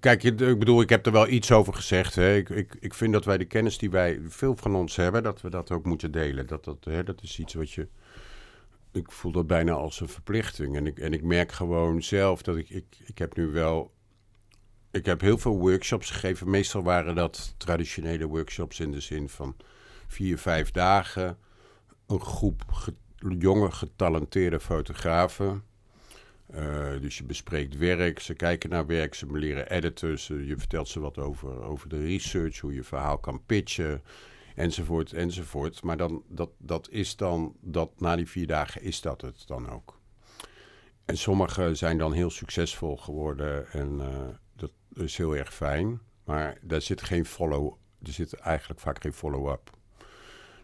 Kijk, 0.00 0.22
ik 0.22 0.36
bedoel, 0.36 0.80
ik 0.80 0.88
heb 0.88 1.06
er 1.06 1.12
wel 1.12 1.28
iets 1.28 1.52
over 1.52 1.74
gezegd. 1.74 2.14
Hè. 2.14 2.34
Ik, 2.34 2.48
ik, 2.48 2.76
ik 2.80 2.94
vind 2.94 3.12
dat 3.12 3.24
wij 3.24 3.38
de 3.38 3.44
kennis 3.44 3.78
die 3.78 3.90
wij, 3.90 4.20
veel 4.28 4.56
van 4.56 4.74
ons 4.74 4.96
hebben, 4.96 5.22
dat 5.22 5.40
we 5.40 5.50
dat 5.50 5.70
ook 5.70 5.84
moeten 5.84 6.10
delen. 6.10 6.46
Dat, 6.46 6.64
dat, 6.64 6.84
hè, 6.84 7.04
dat 7.04 7.22
is 7.22 7.38
iets 7.38 7.54
wat 7.54 7.70
je 7.70 7.88
ik 8.92 9.12
voel 9.12 9.32
dat 9.32 9.46
bijna 9.46 9.72
als 9.72 10.00
een 10.00 10.08
verplichting. 10.08 10.76
En 10.76 10.86
ik, 10.86 10.98
en 10.98 11.12
ik 11.12 11.22
merk 11.22 11.52
gewoon 11.52 12.02
zelf 12.02 12.42
dat 12.42 12.56
ik, 12.56 12.70
ik, 12.70 12.84
ik 13.04 13.18
heb 13.18 13.36
nu 13.36 13.46
wel. 13.46 13.92
Ik 14.90 15.06
heb 15.06 15.20
heel 15.20 15.38
veel 15.38 15.58
workshops 15.58 16.10
gegeven. 16.10 16.50
Meestal 16.50 16.82
waren 16.82 17.14
dat 17.14 17.54
traditionele 17.56 18.26
workshops 18.26 18.80
in 18.80 18.90
de 18.90 19.00
zin 19.00 19.28
van 19.28 19.56
vier, 20.06 20.38
vijf 20.38 20.70
dagen. 20.70 21.38
Een 22.06 22.20
groep 22.20 22.64
jonge, 23.38 23.70
getalenteerde 23.70 24.60
fotografen. 24.60 25.62
Eh, 26.52 27.00
dus 27.00 27.18
je 27.18 27.24
bespreekt 27.24 27.76
werk, 27.76 28.20
ze 28.20 28.34
kijken 28.34 28.70
naar 28.70 28.86
werk, 28.86 29.14
ze 29.14 29.32
leren 29.32 29.70
editen, 29.70 30.18
ze, 30.18 30.46
je 30.46 30.56
vertelt 30.56 30.88
ze 30.88 31.00
wat 31.00 31.18
over, 31.18 31.62
over 31.62 31.88
de 31.88 32.00
research, 32.00 32.58
hoe 32.58 32.74
je 32.74 32.82
verhaal 32.82 33.18
kan 33.18 33.42
pitchen, 33.46 34.02
enzovoort, 34.54 35.12
enzovoort. 35.12 35.82
Maar 35.82 35.96
dan, 35.96 36.22
dat, 36.28 36.50
dat 36.58 36.88
is 36.90 37.16
dan, 37.16 37.56
dat, 37.60 38.00
na 38.00 38.16
die 38.16 38.28
vier 38.28 38.46
dagen 38.46 38.82
is 38.82 39.00
dat 39.00 39.20
het 39.20 39.46
dan 39.46 39.70
ook. 39.70 40.00
En 41.04 41.16
sommigen 41.16 41.76
zijn 41.76 41.98
dan 41.98 42.12
heel 42.12 42.30
succesvol 42.30 42.96
geworden 42.96 43.70
en 43.70 43.98
uh, 44.00 44.08
dat 44.56 44.72
is 44.94 45.16
heel 45.16 45.36
erg 45.36 45.54
fijn. 45.54 46.00
Maar 46.24 46.58
daar 46.62 46.82
zit 46.82 47.02
geen 47.02 47.26
follow, 47.26 47.74
er 48.02 48.12
zit 48.12 48.34
eigenlijk 48.34 48.80
vaak 48.80 49.02
geen 49.02 49.12
follow-up. 49.12 49.70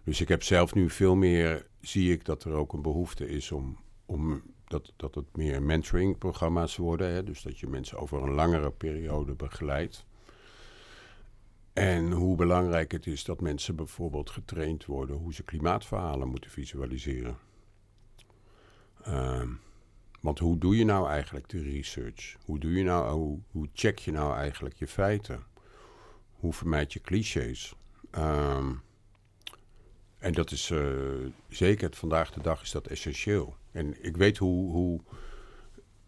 Dus 0.04 0.20
ik 0.20 0.28
heb 0.28 0.42
zelf 0.42 0.74
nu 0.74 0.90
veel 0.90 1.14
meer, 1.14 1.66
zie 1.80 2.12
ik 2.12 2.24
dat 2.24 2.44
er 2.44 2.52
ook 2.52 2.72
een 2.72 2.82
behoefte 2.82 3.28
is 3.28 3.52
om, 3.52 3.78
om 4.06 4.42
dat, 4.64 4.92
dat 4.96 5.14
het 5.14 5.36
meer 5.36 5.62
mentoring-programma's 5.62 6.76
worden. 6.76 7.12
Hè? 7.12 7.24
Dus 7.24 7.42
dat 7.42 7.58
je 7.58 7.66
mensen 7.66 7.98
over 7.98 8.22
een 8.22 8.34
langere 8.34 8.70
periode 8.70 9.34
begeleidt. 9.34 10.06
En 11.78 12.12
hoe 12.12 12.36
belangrijk 12.36 12.92
het 12.92 13.06
is 13.06 13.24
dat 13.24 13.40
mensen 13.40 13.76
bijvoorbeeld 13.76 14.30
getraind 14.30 14.84
worden 14.84 15.16
hoe 15.16 15.34
ze 15.34 15.42
klimaatverhalen 15.42 16.28
moeten 16.28 16.50
visualiseren. 16.50 17.38
Uh, 19.08 19.42
want 20.20 20.38
hoe 20.38 20.58
doe 20.58 20.76
je 20.76 20.84
nou 20.84 21.08
eigenlijk 21.08 21.48
de 21.48 21.62
research? 21.62 22.36
Hoe, 22.44 22.58
doe 22.58 22.72
je 22.72 22.84
nou, 22.84 23.40
hoe, 23.50 23.68
check 23.72 23.98
je 23.98 24.10
nou 24.10 24.34
eigenlijk 24.34 24.74
je 24.74 24.86
feiten? 24.86 25.46
Hoe 26.32 26.52
vermijd 26.52 26.92
je 26.92 27.00
clichés? 27.00 27.74
Um, 28.12 28.82
en 30.18 30.32
dat 30.32 30.50
is 30.50 30.70
uh, 30.70 31.26
zeker, 31.48 31.94
vandaag 31.94 32.30
de 32.30 32.42
dag 32.42 32.62
is 32.62 32.70
dat 32.70 32.86
essentieel. 32.86 33.56
En 33.72 34.04
ik 34.04 34.16
weet 34.16 34.38
hoe, 34.38 34.70
hoe, 34.70 35.00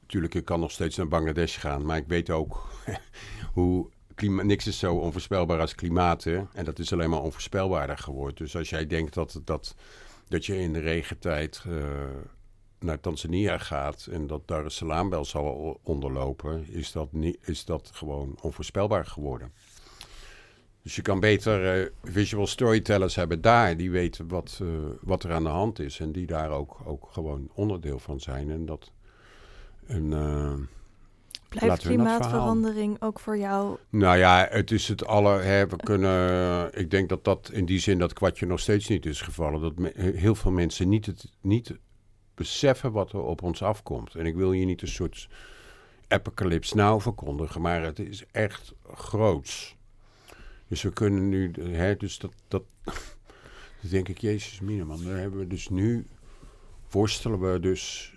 natuurlijk, 0.00 0.34
ik 0.34 0.44
kan 0.44 0.60
nog 0.60 0.70
steeds 0.70 0.96
naar 0.96 1.08
Bangladesh 1.08 1.58
gaan, 1.58 1.84
maar 1.84 1.96
ik 1.96 2.06
weet 2.06 2.30
ook 2.30 2.68
hoe 3.54 3.90
niks 4.22 4.66
is 4.66 4.78
zo 4.78 4.94
onvoorspelbaar 4.94 5.60
als 5.60 5.74
klimaat. 5.74 6.24
En 6.24 6.64
dat 6.64 6.78
is 6.78 6.92
alleen 6.92 7.10
maar 7.10 7.22
onvoorspelbaarder 7.22 7.98
geworden. 7.98 8.36
Dus 8.36 8.56
als 8.56 8.70
jij 8.70 8.86
denkt 8.86 9.14
dat, 9.14 9.40
dat, 9.44 9.74
dat 10.28 10.46
je 10.46 10.56
in 10.56 10.72
de 10.72 10.78
regentijd 10.78 11.64
uh, 11.68 11.84
naar 12.78 13.00
Tanzania 13.00 13.58
gaat 13.58 14.08
en 14.10 14.26
dat 14.26 14.48
daar 14.48 14.64
een 14.64 14.70
salaambel 14.70 15.24
zal 15.24 15.80
onderlopen, 15.82 16.66
is 16.68 16.92
dat, 16.92 17.12
niet, 17.12 17.38
is 17.40 17.64
dat 17.64 17.90
gewoon 17.94 18.38
onvoorspelbaar 18.40 19.06
geworden. 19.06 19.52
Dus 20.82 20.96
je 20.96 21.02
kan 21.02 21.20
beter 21.20 21.80
uh, 21.80 21.90
visual 22.02 22.46
storytellers 22.46 23.14
hebben 23.14 23.40
daar, 23.40 23.76
die 23.76 23.90
weten 23.90 24.28
wat, 24.28 24.58
uh, 24.62 24.68
wat 25.00 25.22
er 25.24 25.32
aan 25.32 25.42
de 25.42 25.48
hand 25.48 25.78
is 25.78 26.00
en 26.00 26.12
die 26.12 26.26
daar 26.26 26.50
ook, 26.50 26.80
ook 26.84 27.08
gewoon 27.12 27.50
onderdeel 27.54 27.98
van 27.98 28.20
zijn. 28.20 28.50
En 28.50 28.66
dat 28.66 28.92
een. 29.86 30.12
Blijft 31.58 31.82
klimaatverandering 31.82 33.02
ook 33.02 33.20
voor 33.20 33.38
jou? 33.38 33.76
Nou 33.88 34.16
ja, 34.16 34.46
het 34.50 34.70
is 34.70 34.88
het 34.88 35.06
aller. 35.06 35.44
Hè, 35.44 35.66
we 35.66 35.76
kunnen. 35.76 36.78
Ik 36.78 36.90
denk 36.90 37.08
dat 37.08 37.24
dat 37.24 37.50
in 37.52 37.64
die 37.64 37.78
zin 37.78 37.98
dat 37.98 38.12
kwartje 38.12 38.46
nog 38.46 38.60
steeds 38.60 38.88
niet 38.88 39.06
is 39.06 39.20
gevallen. 39.20 39.60
Dat 39.60 39.78
me, 39.78 39.92
heel 40.14 40.34
veel 40.34 40.50
mensen 40.50 40.88
niet, 40.88 41.06
het, 41.06 41.32
niet 41.40 41.78
beseffen 42.34 42.92
wat 42.92 43.12
er 43.12 43.22
op 43.22 43.42
ons 43.42 43.62
afkomt. 43.62 44.14
En 44.14 44.26
ik 44.26 44.34
wil 44.34 44.50
hier 44.50 44.66
niet 44.66 44.82
een 44.82 44.88
soort 44.88 45.28
apocalypse 46.08 46.76
nou 46.76 47.00
verkondigen, 47.00 47.60
maar 47.60 47.82
het 47.82 47.98
is 47.98 48.24
echt 48.32 48.74
groots. 48.94 49.76
Dus 50.68 50.82
we 50.82 50.92
kunnen 50.92 51.28
nu, 51.28 51.52
hè, 51.60 51.96
dus 51.96 52.18
dat, 52.18 52.32
dat 52.48 52.62
dan 53.80 53.90
denk 53.90 54.08
ik, 54.08 54.18
Jezus 54.18 54.60
mine 54.60 54.84
man, 54.84 55.04
dan 55.04 55.12
hebben 55.12 55.38
we 55.38 55.46
dus 55.46 55.68
nu, 55.68 56.06
worstelen 56.90 57.52
we 57.52 57.60
dus 57.60 58.14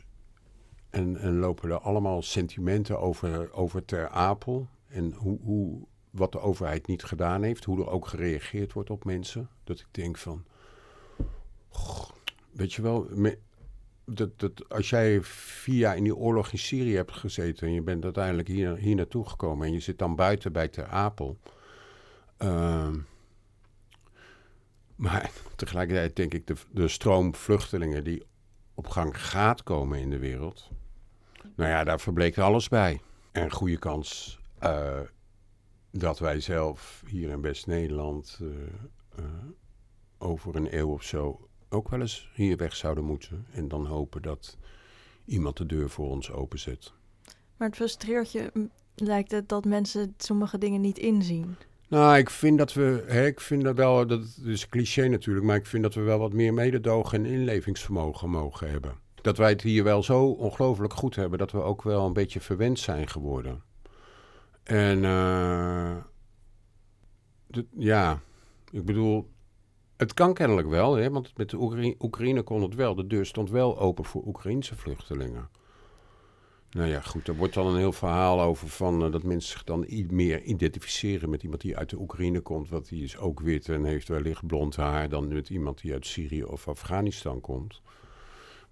en, 0.93 1.17
en 1.17 1.39
lopen 1.39 1.69
er 1.69 1.79
allemaal 1.79 2.21
sentimenten 2.21 2.99
over, 2.99 3.53
over 3.53 3.85
ter 3.85 4.09
apel. 4.09 4.67
En 4.87 5.13
hoe, 5.13 5.39
hoe, 5.41 5.87
wat 6.09 6.31
de 6.31 6.39
overheid 6.39 6.87
niet 6.87 7.03
gedaan 7.03 7.43
heeft, 7.43 7.63
hoe 7.63 7.79
er 7.79 7.89
ook 7.89 8.07
gereageerd 8.07 8.73
wordt 8.73 8.89
op 8.89 9.03
mensen. 9.05 9.49
Dat 9.63 9.79
ik 9.79 9.87
denk 9.91 10.17
van, 10.17 10.45
weet 12.51 12.73
je 12.73 12.81
wel, 12.81 13.07
dat, 14.05 14.39
dat, 14.39 14.69
als 14.69 14.89
jij 14.89 15.21
vier 15.21 15.77
jaar 15.77 15.97
in 15.97 16.03
die 16.03 16.15
oorlog 16.15 16.51
in 16.51 16.57
Syrië 16.57 16.95
hebt 16.95 17.11
gezeten 17.11 17.67
en 17.67 17.73
je 17.73 17.81
bent 17.81 18.03
uiteindelijk 18.03 18.47
hier, 18.47 18.75
hier 18.75 18.95
naartoe 18.95 19.29
gekomen 19.29 19.67
en 19.67 19.73
je 19.73 19.79
zit 19.79 19.97
dan 19.99 20.15
buiten 20.15 20.51
bij 20.51 20.67
Ter 20.67 20.87
Apel. 20.87 21.37
Uh, 22.39 22.93
maar 24.95 25.31
tegelijkertijd 25.55 26.15
denk 26.15 26.33
ik 26.33 26.47
de, 26.47 26.55
de 26.71 26.87
stroom 26.87 27.35
vluchtelingen 27.35 28.03
die 28.03 28.23
op 28.73 28.87
gang 28.87 29.21
gaat 29.21 29.63
komen 29.63 29.99
in 29.99 30.09
de 30.09 30.19
wereld. 30.19 30.71
Nou 31.55 31.69
ja, 31.69 31.83
daar 31.83 31.99
verbleekt 31.99 32.37
alles 32.37 32.67
bij. 32.69 33.01
En 33.31 33.51
goede 33.51 33.77
kans 33.77 34.39
uh, 34.63 34.99
dat 35.91 36.19
wij 36.19 36.39
zelf 36.39 37.03
hier 37.07 37.29
in 37.29 37.41
West-Nederland 37.41 38.39
uh, 38.41 38.49
uh, 39.19 39.25
over 40.17 40.55
een 40.55 40.77
eeuw 40.77 40.89
of 40.89 41.03
zo 41.03 41.47
ook 41.69 41.89
wel 41.89 41.99
eens 41.99 42.29
hier 42.33 42.57
weg 42.57 42.75
zouden 42.75 43.03
moeten. 43.03 43.45
En 43.51 43.67
dan 43.67 43.85
hopen 43.85 44.21
dat 44.21 44.57
iemand 45.25 45.57
de 45.57 45.65
deur 45.65 45.89
voor 45.89 46.09
ons 46.09 46.31
openzet. 46.31 46.93
Maar 47.57 47.67
het 47.67 47.77
frustreert 47.77 48.31
je, 48.31 48.69
lijkt 48.95 49.31
het, 49.31 49.49
dat 49.49 49.65
mensen 49.65 50.13
sommige 50.17 50.57
dingen 50.57 50.81
niet 50.81 50.97
inzien. 50.97 51.55
Nou, 51.87 52.17
ik 52.17 52.29
vind 52.29 52.57
dat 52.57 52.73
we, 52.73 53.03
hè, 53.07 53.25
ik 53.25 53.39
vind 53.39 53.63
dat 53.63 53.75
wel, 53.75 54.07
dat 54.07 54.39
is 54.43 54.69
cliché 54.69 55.07
natuurlijk, 55.07 55.45
maar 55.45 55.55
ik 55.55 55.65
vind 55.65 55.83
dat 55.83 55.93
we 55.93 56.01
wel 56.01 56.19
wat 56.19 56.33
meer 56.33 56.53
mededogen 56.53 57.25
en 57.25 57.31
inlevingsvermogen 57.31 58.29
mogen 58.29 58.69
hebben. 58.69 59.02
Dat 59.23 59.37
wij 59.37 59.49
het 59.49 59.61
hier 59.61 59.83
wel 59.83 60.03
zo 60.03 60.25
ongelooflijk 60.25 60.93
goed 60.93 61.15
hebben, 61.15 61.39
dat 61.39 61.51
we 61.51 61.61
ook 61.61 61.81
wel 61.83 62.05
een 62.05 62.13
beetje 62.13 62.39
verwend 62.39 62.79
zijn 62.79 63.07
geworden. 63.07 63.63
En 64.63 65.03
uh, 65.03 65.95
ja, 67.77 68.19
ik 68.71 68.85
bedoel, 68.85 69.29
het 69.97 70.13
kan 70.13 70.33
kennelijk 70.33 70.67
wel, 70.67 70.95
hè, 70.95 71.09
want 71.09 71.37
met 71.37 71.49
de 71.49 71.57
Oekraïne, 71.99 72.43
kon 72.43 72.61
het 72.61 72.75
wel. 72.75 72.95
De 72.95 73.07
deur 73.07 73.25
stond 73.25 73.49
wel 73.49 73.79
open 73.79 74.05
voor 74.05 74.25
Oekraïnse 74.25 74.75
vluchtelingen. 74.75 75.49
Nou 76.69 76.89
ja, 76.89 76.99
goed, 76.99 77.27
er 77.27 77.35
wordt 77.35 77.53
dan 77.53 77.67
een 77.67 77.77
heel 77.77 77.91
verhaal 77.91 78.41
over 78.41 78.67
van 78.67 79.05
uh, 79.05 79.11
dat 79.11 79.23
mensen 79.23 79.51
zich 79.51 79.63
dan 79.63 79.85
meer 80.09 80.41
identificeren 80.41 81.29
met 81.29 81.43
iemand 81.43 81.61
die 81.61 81.77
uit 81.77 81.89
de 81.89 81.99
Oekraïne 81.99 82.39
komt, 82.39 82.69
want 82.69 82.89
die 82.89 83.03
is 83.03 83.17
ook 83.17 83.39
wit 83.39 83.69
en 83.69 83.83
heeft 83.83 84.07
wellicht 84.07 84.47
blond 84.47 84.75
haar, 84.75 85.09
dan 85.09 85.27
met 85.27 85.49
iemand 85.49 85.81
die 85.81 85.93
uit 85.93 86.05
Syrië 86.05 86.43
of 86.43 86.67
Afghanistan 86.67 87.41
komt. 87.41 87.81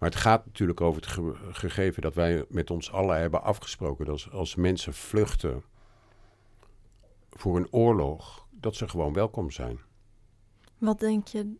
Maar 0.02 0.10
het 0.10 0.20
gaat 0.20 0.46
natuurlijk 0.46 0.82
over 0.82 1.02
het 1.02 1.12
ge 1.12 1.36
gegeven 1.52 2.02
dat 2.02 2.14
wij 2.14 2.46
met 2.50 2.72
ons 2.72 2.92
allen 2.92 3.20
hebben 3.20 3.44
afgesproken 3.44 4.06
dat 4.06 4.14
als, 4.14 4.32
als 4.32 4.56
mensen 4.56 4.94
vluchten 4.94 5.64
voor 7.30 7.58
een 7.58 7.68
oorlog, 7.72 8.48
dat 8.52 8.76
ze 8.76 8.88
gewoon 8.88 9.14
welkom 9.14 9.52
zijn. 9.52 9.80
Wat 10.78 11.00
denk 11.00 11.28
je 11.28 11.56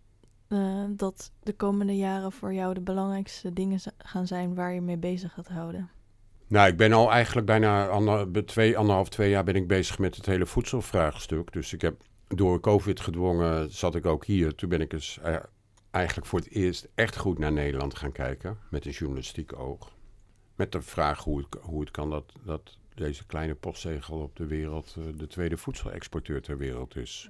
uh, 0.48 0.84
dat 0.90 1.32
de 1.40 1.54
komende 1.54 1.98
jaren 1.98 2.32
voor 2.32 2.54
jou 2.54 2.74
de 2.74 2.82
belangrijkste 2.82 3.54
dingen 3.54 3.80
gaan 3.98 4.28
zijn 4.28 4.56
waar 4.56 4.74
je 4.74 4.82
mee 4.82 4.98
bezig 4.98 5.34
gaat 5.34 5.48
houden? 5.48 5.90
Nou, 6.48 6.68
ik 6.68 6.78
ben 6.78 6.94
al 6.94 7.12
eigenlijk 7.12 7.48
bijna 7.48 7.88
ander, 7.88 8.46
twee, 8.46 8.78
anderhalf, 8.78 9.10
twee 9.10 9.30
jaar 9.30 9.44
ben 9.44 9.56
ik 9.56 9.68
bezig 9.68 10.00
met 10.00 10.16
het 10.16 10.26
hele 10.26 10.46
voedselvraagstuk. 10.46 11.52
Dus 11.52 11.74
ik 11.74 11.82
heb 11.82 12.02
door 12.28 12.60
COVID 12.60 13.00
gedwongen, 13.00 13.72
zat 13.72 13.96
ik 13.96 14.06
ook 14.06 14.26
hier. 14.26 14.56
Toen 14.56 14.70
ben 14.70 14.82
ik 14.82 14.90
dus 14.90 15.20
uh, 15.26 15.36
eigenlijk 15.92 16.28
voor 16.28 16.40
het 16.40 16.50
eerst 16.50 16.88
echt 16.96 17.18
goed 17.18 17.38
naar 17.40 17.52
Nederland 17.52 17.98
gaan 17.98 18.12
kijken. 18.12 18.58
Met 18.70 18.86
een 18.86 18.92
journalistiek 18.92 19.60
oog. 19.60 19.92
Met 20.56 20.72
de 20.72 20.82
vraag 20.82 21.24
hoe 21.24 21.38
het, 21.38 21.62
hoe 21.62 21.92
kan 21.92 22.10
dat, 22.10 22.34
dat 22.44 22.78
deze 22.96 23.26
kleine 23.26 23.56
postzegel 23.56 24.20
op 24.20 24.36
de 24.36 24.46
wereld 24.46 24.96
uh, 25.00 25.06
de 25.18 25.28
tweede 25.28 25.58
voedselexporteur 25.58 26.42
ter 26.42 26.58
wereld 26.58 26.96
is 26.96 27.30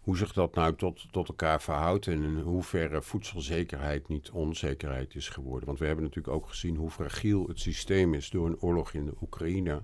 hoe 0.00 0.16
zich 0.16 0.32
dat 0.32 0.54
nou 0.54 0.76
tot, 0.76 1.12
tot 1.12 1.28
elkaar 1.28 1.62
verhoudt 1.62 2.06
en 2.06 2.22
in 2.22 2.38
hoeverre 2.38 3.02
voedselzekerheid 3.02 4.08
niet 4.08 4.30
onzekerheid 4.30 5.14
is 5.14 5.28
geworden. 5.28 5.66
Want 5.66 5.78
we 5.78 5.86
hebben 5.86 6.04
natuurlijk 6.04 6.34
ook 6.34 6.48
gezien 6.48 6.76
hoe 6.76 6.90
fragiel 6.90 7.46
het 7.46 7.60
systeem 7.60 8.14
is 8.14 8.30
door 8.30 8.46
een 8.46 8.60
oorlog 8.60 8.92
in 8.92 9.04
de 9.04 9.14
Oekraïne. 9.22 9.82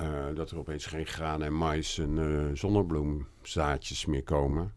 Uh, 0.00 0.34
dat 0.34 0.50
er 0.50 0.58
opeens 0.58 0.86
geen 0.86 1.06
graan 1.06 1.42
en 1.42 1.54
mais 1.54 1.98
en 1.98 2.16
uh, 2.16 2.50
zonnebloemzaadjes 2.54 4.06
meer 4.06 4.22
komen. 4.22 4.74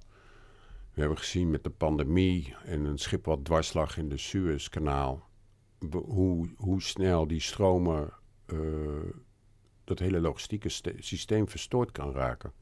We 0.95 1.01
hebben 1.01 1.17
gezien 1.17 1.49
met 1.49 1.63
de 1.63 1.69
pandemie 1.69 2.55
en 2.65 2.85
een 2.85 2.97
schip 2.97 3.25
wat 3.25 3.45
dwars 3.45 3.73
lag 3.73 3.97
in 3.97 4.09
de 4.09 4.17
Suezkanaal. 4.17 5.29
Hoe, 5.91 6.49
hoe 6.57 6.81
snel 6.81 7.27
die 7.27 7.39
stromen, 7.39 8.13
uh, 8.45 9.13
dat 9.83 9.99
hele 9.99 10.19
logistieke 10.19 10.69
systeem 10.99 11.49
verstoord 11.49 11.91
kan 11.91 12.11
raken 12.11 12.53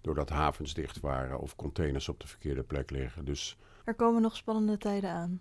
doordat 0.00 0.28
havens 0.28 0.74
dicht 0.74 1.00
waren 1.00 1.38
of 1.38 1.56
containers 1.56 2.08
op 2.08 2.20
de 2.20 2.26
verkeerde 2.26 2.62
plek 2.62 2.90
liggen. 2.90 3.24
Dus 3.24 3.58
er 3.84 3.94
komen 3.94 4.22
nog 4.22 4.36
spannende 4.36 4.78
tijden 4.78 5.10
aan. 5.10 5.40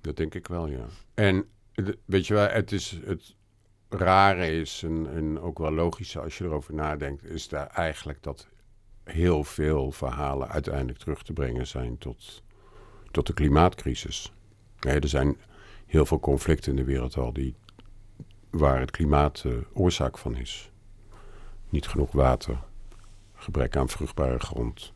Dat 0.00 0.16
denk 0.16 0.34
ik 0.34 0.46
wel, 0.46 0.66
ja. 0.66 0.86
En 1.14 1.48
weet 2.04 2.26
je 2.26 2.34
wel, 2.34 2.48
het 2.48 2.72
is 2.72 3.00
het 3.04 3.34
rare 3.88 4.50
is 4.50 4.82
en, 4.82 5.06
en 5.10 5.40
ook 5.40 5.58
wel 5.58 5.72
logische 5.72 6.20
als 6.20 6.38
je 6.38 6.44
erover 6.44 6.74
nadenkt, 6.74 7.24
is 7.24 7.48
daar 7.48 7.66
eigenlijk 7.66 8.22
dat 8.22 8.48
heel 9.06 9.44
veel 9.44 9.90
verhalen 9.90 10.48
uiteindelijk 10.48 10.98
terug 10.98 11.22
te 11.22 11.32
brengen 11.32 11.66
zijn 11.66 11.98
tot, 11.98 12.42
tot 13.10 13.26
de 13.26 13.32
klimaatcrisis. 13.32 14.32
Er 14.80 15.08
zijn 15.08 15.36
heel 15.86 16.06
veel 16.06 16.20
conflicten 16.20 16.70
in 16.70 16.76
de 16.76 16.84
wereld 16.84 17.16
al 17.16 17.32
die 17.32 17.54
waar 18.50 18.80
het 18.80 18.90
klimaat 18.90 19.42
uh, 19.46 19.54
oorzaak 19.72 20.18
van 20.18 20.36
is. 20.36 20.70
Niet 21.68 21.86
genoeg 21.86 22.12
water, 22.12 22.58
gebrek 23.34 23.76
aan 23.76 23.88
vruchtbare 23.88 24.38
grond 24.38 24.92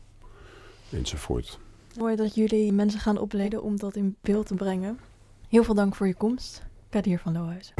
enzovoort. 0.89 1.59
Mooi 1.97 2.15
dat 2.15 2.35
jullie 2.35 2.71
mensen 2.71 2.99
gaan 2.99 3.17
opleiden 3.17 3.63
om 3.63 3.77
dat 3.77 3.95
in 3.95 4.15
beeld 4.21 4.47
te 4.47 4.55
brengen. 4.55 4.99
Heel 5.47 5.63
veel 5.63 5.75
dank 5.75 5.95
voor 5.95 6.07
je 6.07 6.13
komst, 6.13 6.63
Kadir 6.91 7.19
van 7.19 7.33
Lohuizen. 7.33 7.73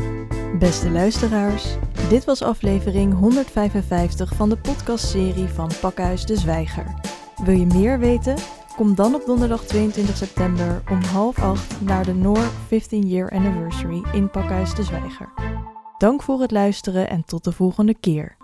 Beste 0.59 0.89
luisteraars, 0.89 1.75
dit 2.09 2.25
was 2.25 2.41
aflevering 2.41 3.13
155 3.13 4.33
van 4.35 4.49
de 4.49 4.57
podcastserie 4.57 5.47
van 5.47 5.69
Pakhuis 5.81 6.25
de 6.25 6.35
Zwijger. 6.37 6.95
Wil 7.43 7.55
je 7.55 7.65
meer 7.65 7.99
weten? 7.99 8.35
Kom 8.75 8.95
dan 8.95 9.15
op 9.15 9.25
donderdag 9.25 9.63
22 9.63 10.17
september 10.17 10.81
om 10.89 11.01
half 11.01 11.39
acht 11.39 11.81
naar 11.81 12.05
de 12.05 12.13
Noor 12.13 12.43
15 12.67 13.07
Year 13.07 13.29
Anniversary 13.29 14.03
in 14.13 14.29
Pakhuis 14.29 14.75
de 14.75 14.83
Zwijger. 14.83 15.33
Dank 15.97 16.23
voor 16.23 16.41
het 16.41 16.51
luisteren 16.51 17.09
en 17.09 17.25
tot 17.25 17.43
de 17.43 17.51
volgende 17.51 17.95
keer. 17.99 18.37